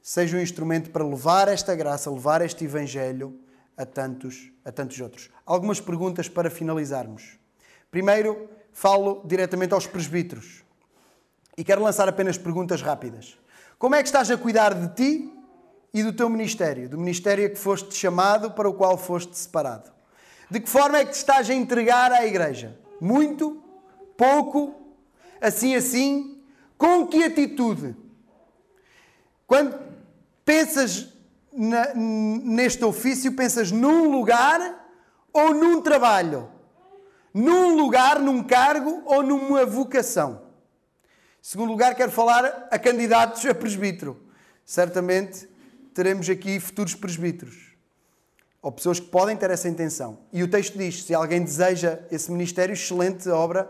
seja 0.00 0.36
um 0.36 0.40
instrumento 0.40 0.90
para 0.90 1.04
levar 1.04 1.48
esta 1.48 1.74
graça, 1.74 2.10
levar 2.10 2.42
este 2.42 2.64
Evangelho 2.64 3.38
a 3.76 3.86
tantos, 3.86 4.50
a 4.64 4.72
tantos 4.72 4.98
outros. 5.00 5.30
Algumas 5.46 5.80
perguntas 5.80 6.28
para 6.28 6.50
finalizarmos. 6.50 7.38
Primeiro, 7.90 8.48
falo 8.72 9.22
diretamente 9.24 9.72
aos 9.74 9.86
presbíteros 9.86 10.62
e 11.56 11.62
quero 11.62 11.82
lançar 11.82 12.08
apenas 12.08 12.36
perguntas 12.36 12.82
rápidas. 12.82 13.38
Como 13.78 13.94
é 13.94 14.02
que 14.02 14.08
estás 14.08 14.30
a 14.30 14.36
cuidar 14.36 14.74
de 14.74 14.94
ti 14.94 15.41
e 15.94 16.02
do 16.02 16.12
teu 16.12 16.28
ministério, 16.28 16.88
do 16.88 16.96
ministério 16.96 17.46
a 17.46 17.50
que 17.50 17.58
foste 17.58 17.94
chamado, 17.94 18.52
para 18.52 18.68
o 18.68 18.74
qual 18.74 18.96
foste 18.96 19.36
separado. 19.36 19.92
De 20.50 20.60
que 20.60 20.68
forma 20.68 20.98
é 20.98 21.04
que 21.04 21.12
te 21.12 21.16
estás 21.16 21.48
a 21.50 21.54
entregar 21.54 22.12
à 22.12 22.26
igreja? 22.26 22.78
Muito? 23.00 23.62
Pouco? 24.16 24.74
Assim, 25.40 25.74
assim? 25.74 26.42
Com 26.78 27.06
que 27.06 27.24
atitude? 27.24 27.96
Quando 29.46 29.78
pensas 30.44 31.08
na, 31.52 31.94
neste 31.94 32.84
ofício, 32.84 33.32
pensas 33.32 33.70
num 33.70 34.10
lugar 34.10 34.88
ou 35.32 35.54
num 35.54 35.80
trabalho? 35.82 36.48
Num 37.34 37.76
lugar, 37.76 38.18
num 38.18 38.42
cargo 38.42 39.02
ou 39.04 39.22
numa 39.22 39.64
vocação? 39.66 40.42
Em 41.04 41.08
segundo 41.40 41.70
lugar, 41.70 41.94
quero 41.94 42.12
falar 42.12 42.68
a 42.70 42.78
candidatos 42.78 43.44
a 43.46 43.54
presbítero. 43.54 44.20
Certamente 44.64 45.48
teremos 45.94 46.28
aqui 46.28 46.58
futuros 46.58 46.94
presbíteros. 46.94 47.72
Ou 48.60 48.70
pessoas 48.70 49.00
que 49.00 49.06
podem 49.06 49.36
ter 49.36 49.50
essa 49.50 49.68
intenção. 49.68 50.18
E 50.32 50.42
o 50.42 50.48
texto 50.48 50.78
diz: 50.78 51.04
se 51.04 51.14
alguém 51.14 51.42
deseja 51.42 52.00
esse 52.10 52.30
ministério, 52.30 52.72
excelente 52.72 53.28
obra 53.28 53.68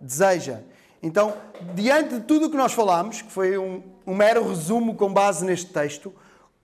deseja. 0.00 0.60
Então, 1.02 1.36
diante 1.74 2.16
de 2.16 2.20
tudo 2.20 2.46
o 2.46 2.50
que 2.50 2.56
nós 2.56 2.72
falámos, 2.72 3.22
que 3.22 3.30
foi 3.30 3.56
um, 3.56 3.82
um 4.06 4.14
mero 4.14 4.48
resumo 4.48 4.94
com 4.96 5.12
base 5.12 5.44
neste 5.44 5.72
texto, 5.72 6.12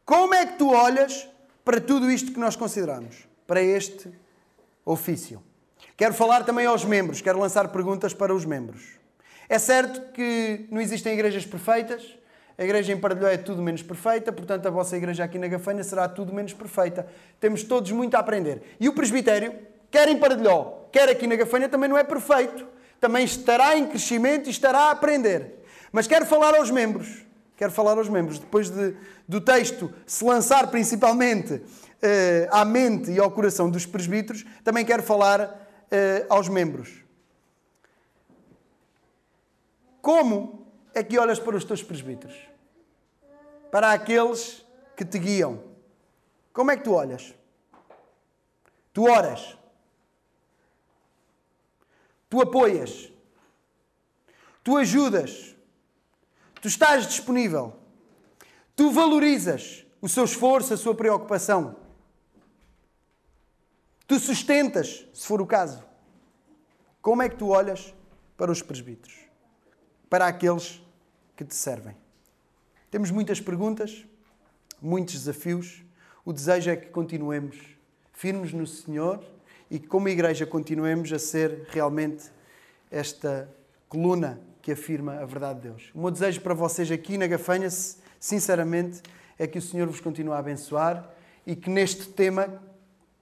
como 0.05 0.35
é 0.35 0.45
que 0.47 0.59
tu 0.59 0.73
olhas 0.73 1.29
para 1.65 1.81
tudo 1.81 2.11
isto 2.11 2.33
que 2.33 2.39
nós 2.39 2.57
consideramos? 2.57 3.29
Para 3.47 3.63
este 3.63 4.11
ofício. 4.85 5.43
Quero 5.97 6.13
falar 6.13 6.45
também 6.45 6.67
aos 6.67 6.85
membros, 6.85 7.21
quero 7.21 7.39
lançar 7.39 7.69
perguntas 7.69 8.13
para 8.13 8.35
os 8.35 8.45
membros. 8.45 8.99
É 9.49 9.59
certo 9.59 10.13
que 10.13 10.67
não 10.71 10.81
existem 10.81 11.15
igrejas 11.15 11.47
perfeitas, 11.47 12.19
a 12.57 12.63
igreja 12.63 12.93
em 12.93 12.97
Pardelhó 12.97 13.29
é 13.29 13.37
tudo 13.37 13.61
menos 13.61 13.83
perfeita, 13.83 14.33
portanto, 14.33 14.67
a 14.67 14.71
vossa 14.71 14.97
igreja 14.97 15.25
aqui 15.25 15.39
na 15.39 15.49
Gafanha 15.49 15.83
será 15.83 16.09
tudo 16.09 16.33
menos 16.33 16.53
perfeita. 16.53 17.07
Temos 17.41 17.65
todos 17.65 17.91
muito 17.91 18.15
a 18.15 18.21
aprender. 18.21 18.63
E 18.79 18.89
o 18.89 18.93
presbitério, 18.93 19.55
quer 19.91 20.09
em 20.09 20.17
Pardelhó, 20.17 20.85
quer 20.93 21.09
aqui 21.09 21.27
na 21.27 21.35
Gafanha, 21.35 21.69
também 21.69 21.89
não 21.89 21.99
é 21.99 22.05
perfeito. 22.05 22.67
Também 23.01 23.25
estará 23.25 23.77
em 23.77 23.87
crescimento 23.87 24.47
e 24.47 24.51
estará 24.51 24.79
a 24.83 24.91
aprender. 24.93 25.65
Mas 25.91 26.07
quero 26.07 26.25
falar 26.25 26.55
aos 26.55 26.71
membros. 26.71 27.25
Quero 27.57 27.73
falar 27.73 27.99
aos 27.99 28.09
membros. 28.09 28.39
Depois 28.39 28.71
de, 28.71 28.95
do 29.29 29.41
texto 29.41 29.93
se 30.07 30.25
lançar 30.25 30.69
principalmente 30.69 31.61
eh, 32.01 32.49
à 32.51 32.65
mente 32.65 33.11
e 33.11 33.19
ao 33.19 33.31
coração 33.31 33.69
dos 33.69 33.85
presbíteros, 33.85 34.45
também 34.63 34.85
quero 34.85 35.03
falar 35.03 35.69
eh, 35.91 36.25
aos 36.29 36.49
membros. 36.49 37.05
Como 40.01 40.64
é 40.95 41.03
que 41.03 41.19
olhas 41.19 41.39
para 41.39 41.57
os 41.57 41.65
teus 41.65 41.83
presbíteros? 41.83 42.37
Para 43.71 43.93
aqueles 43.93 44.65
que 44.97 45.05
te 45.05 45.19
guiam. 45.19 45.63
Como 46.53 46.71
é 46.71 46.77
que 46.77 46.85
tu 46.85 46.93
olhas? 46.93 47.35
Tu 48.93 49.03
oras. 49.11 49.59
Tu 52.31 52.41
apoias. 52.41 53.13
Tu 54.63 54.77
ajudas. 54.77 55.57
Tu 56.63 56.69
estás 56.69 57.07
disponível. 57.07 57.77
Tu 58.77 58.91
valorizas 58.91 59.85
o 60.01 60.09
seu 60.09 60.25
esforço, 60.25 60.75
a 60.75 60.77
sua 60.77 60.95
preocupação. 60.95 61.77
Tu 64.07 64.19
sustentas, 64.21 65.07
se 65.13 65.27
for 65.27 65.41
o 65.41 65.47
caso. 65.47 65.83
Como 67.03 67.23
é 67.23 67.29
que 67.29 67.37
tu 67.37 67.49
olhas 67.49 67.93
para 68.37 68.53
os 68.53 68.63
presbíteros? 68.63 69.17
Para 70.09 70.27
aqueles 70.27 70.84
que 71.37 71.45
te 71.45 71.55
servem. 71.55 71.97
Temos 72.91 73.11
muitas 73.11 73.41
perguntas, 73.41 74.07
muitos 74.81 75.15
desafios. 75.15 75.83
O 76.25 76.33
desejo 76.33 76.71
é 76.71 76.77
que 76.77 76.89
continuemos 76.89 77.59
firmes 78.13 78.53
no 78.53 78.67
Senhor 78.67 79.25
e 79.71 79.79
que, 79.79 79.87
como 79.87 80.09
igreja, 80.09 80.47
continuemos 80.47 81.13
a 81.13 81.19
ser 81.19 81.67
realmente 81.71 82.31
esta 82.91 83.49
coluna 83.89 84.41
que 84.63 84.73
afirma 84.73 85.19
a 85.19 85.27
verdade 85.27 85.61
de 85.61 85.69
Deus. 85.69 85.91
O 85.95 86.01
meu 86.01 86.11
desejo 86.11 86.41
para 86.41 86.55
vocês 86.55 86.91
aqui 86.91 87.19
na 87.19 87.27
Gafanha, 87.27 87.69
sinceramente, 88.19 89.03
é 89.39 89.47
que 89.47 89.59
o 89.59 89.63
Senhor 89.63 89.87
vos 89.89 90.01
continue 90.01 90.33
a 90.33 90.39
abençoar 90.39 91.11
e 91.47 91.57
que 91.57 91.69
neste 91.69 92.09
tema 92.09 92.63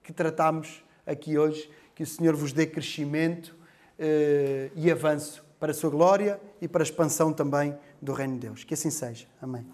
que 0.03 0.13
tratamos 0.13 0.85
aqui 1.07 1.39
hoje, 1.39 1.71
que 1.95 2.03
o 2.03 2.07
Senhor 2.07 2.37
vos 2.37 2.53
dê 2.53 2.67
crescimento 2.67 3.57
eh, 3.99 4.71
e 4.77 4.91
avanço 4.91 5.45
para 5.59 5.71
a 5.71 5.75
sua 5.75 5.91
glória 5.91 6.41
e 6.61 6.69
para 6.69 6.83
a 6.83 6.85
expansão 6.85 7.33
também 7.33 7.77
do 8.03 8.13
reino 8.13 8.35
de 8.35 8.41
Deus. 8.41 8.65
Que 8.65 8.75
assim 8.75 8.91
seja. 8.91 9.27
Amém. 9.41 9.65